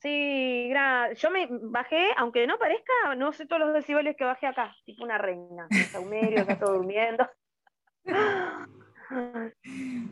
Sí, 0.00 0.66
gracias. 0.68 1.22
Yo 1.22 1.30
me 1.30 1.48
bajé, 1.50 2.08
aunque 2.18 2.46
no 2.46 2.58
parezca, 2.58 3.14
no 3.16 3.32
sé 3.32 3.46
todos 3.46 3.60
los 3.60 3.72
decibeles 3.72 4.16
que 4.16 4.24
bajé 4.24 4.46
acá, 4.46 4.76
tipo 4.84 5.02
una 5.02 5.16
reina. 5.16 5.66
Saumerio, 5.90 6.40
está 6.40 6.58
todo 6.58 6.74
durmiendo. 6.74 7.26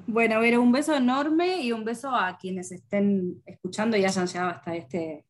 Bueno, 0.06 0.40
Vero, 0.40 0.60
un 0.60 0.72
beso 0.72 0.94
enorme 0.94 1.60
y 1.62 1.72
un 1.72 1.84
beso 1.84 2.14
a 2.14 2.36
quienes 2.38 2.72
estén 2.72 3.42
escuchando 3.46 3.96
y 3.96 4.04
hayan 4.04 4.26
llegado 4.26 4.50
hasta 4.50 4.74
este 4.74 5.24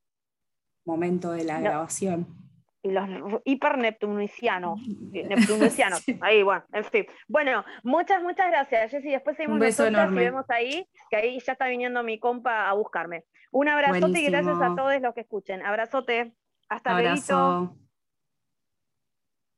momento 0.84 1.32
de 1.32 1.44
la 1.44 1.60
grabación 1.60 2.42
los 2.82 3.40
hiper 3.44 3.78
neptunicianos, 3.78 4.80
neptunicianos, 5.12 6.02
ahí, 6.20 6.42
bueno, 6.42 6.64
en 6.72 6.84
fin. 6.84 7.06
Bueno, 7.28 7.64
muchas, 7.82 8.22
muchas 8.22 8.48
gracias, 8.48 8.90
Jessy. 8.90 9.10
Después 9.10 9.36
seguimos 9.36 9.60
nosotros 9.60 10.12
y 10.12 10.14
vemos 10.14 10.44
ahí, 10.48 10.88
que 11.10 11.16
ahí 11.16 11.38
ya 11.40 11.52
está 11.52 11.68
viniendo 11.68 12.02
mi 12.02 12.18
compa 12.18 12.68
a 12.68 12.72
buscarme. 12.72 13.24
Un 13.50 13.68
abrazote 13.68 14.20
y 14.20 14.24
gracias 14.24 14.60
a 14.60 14.74
todos 14.74 15.00
los 15.00 15.14
que 15.14 15.20
escuchen. 15.20 15.64
Abrazote. 15.64 16.32
Hasta 16.68 17.00
luego. 17.00 17.76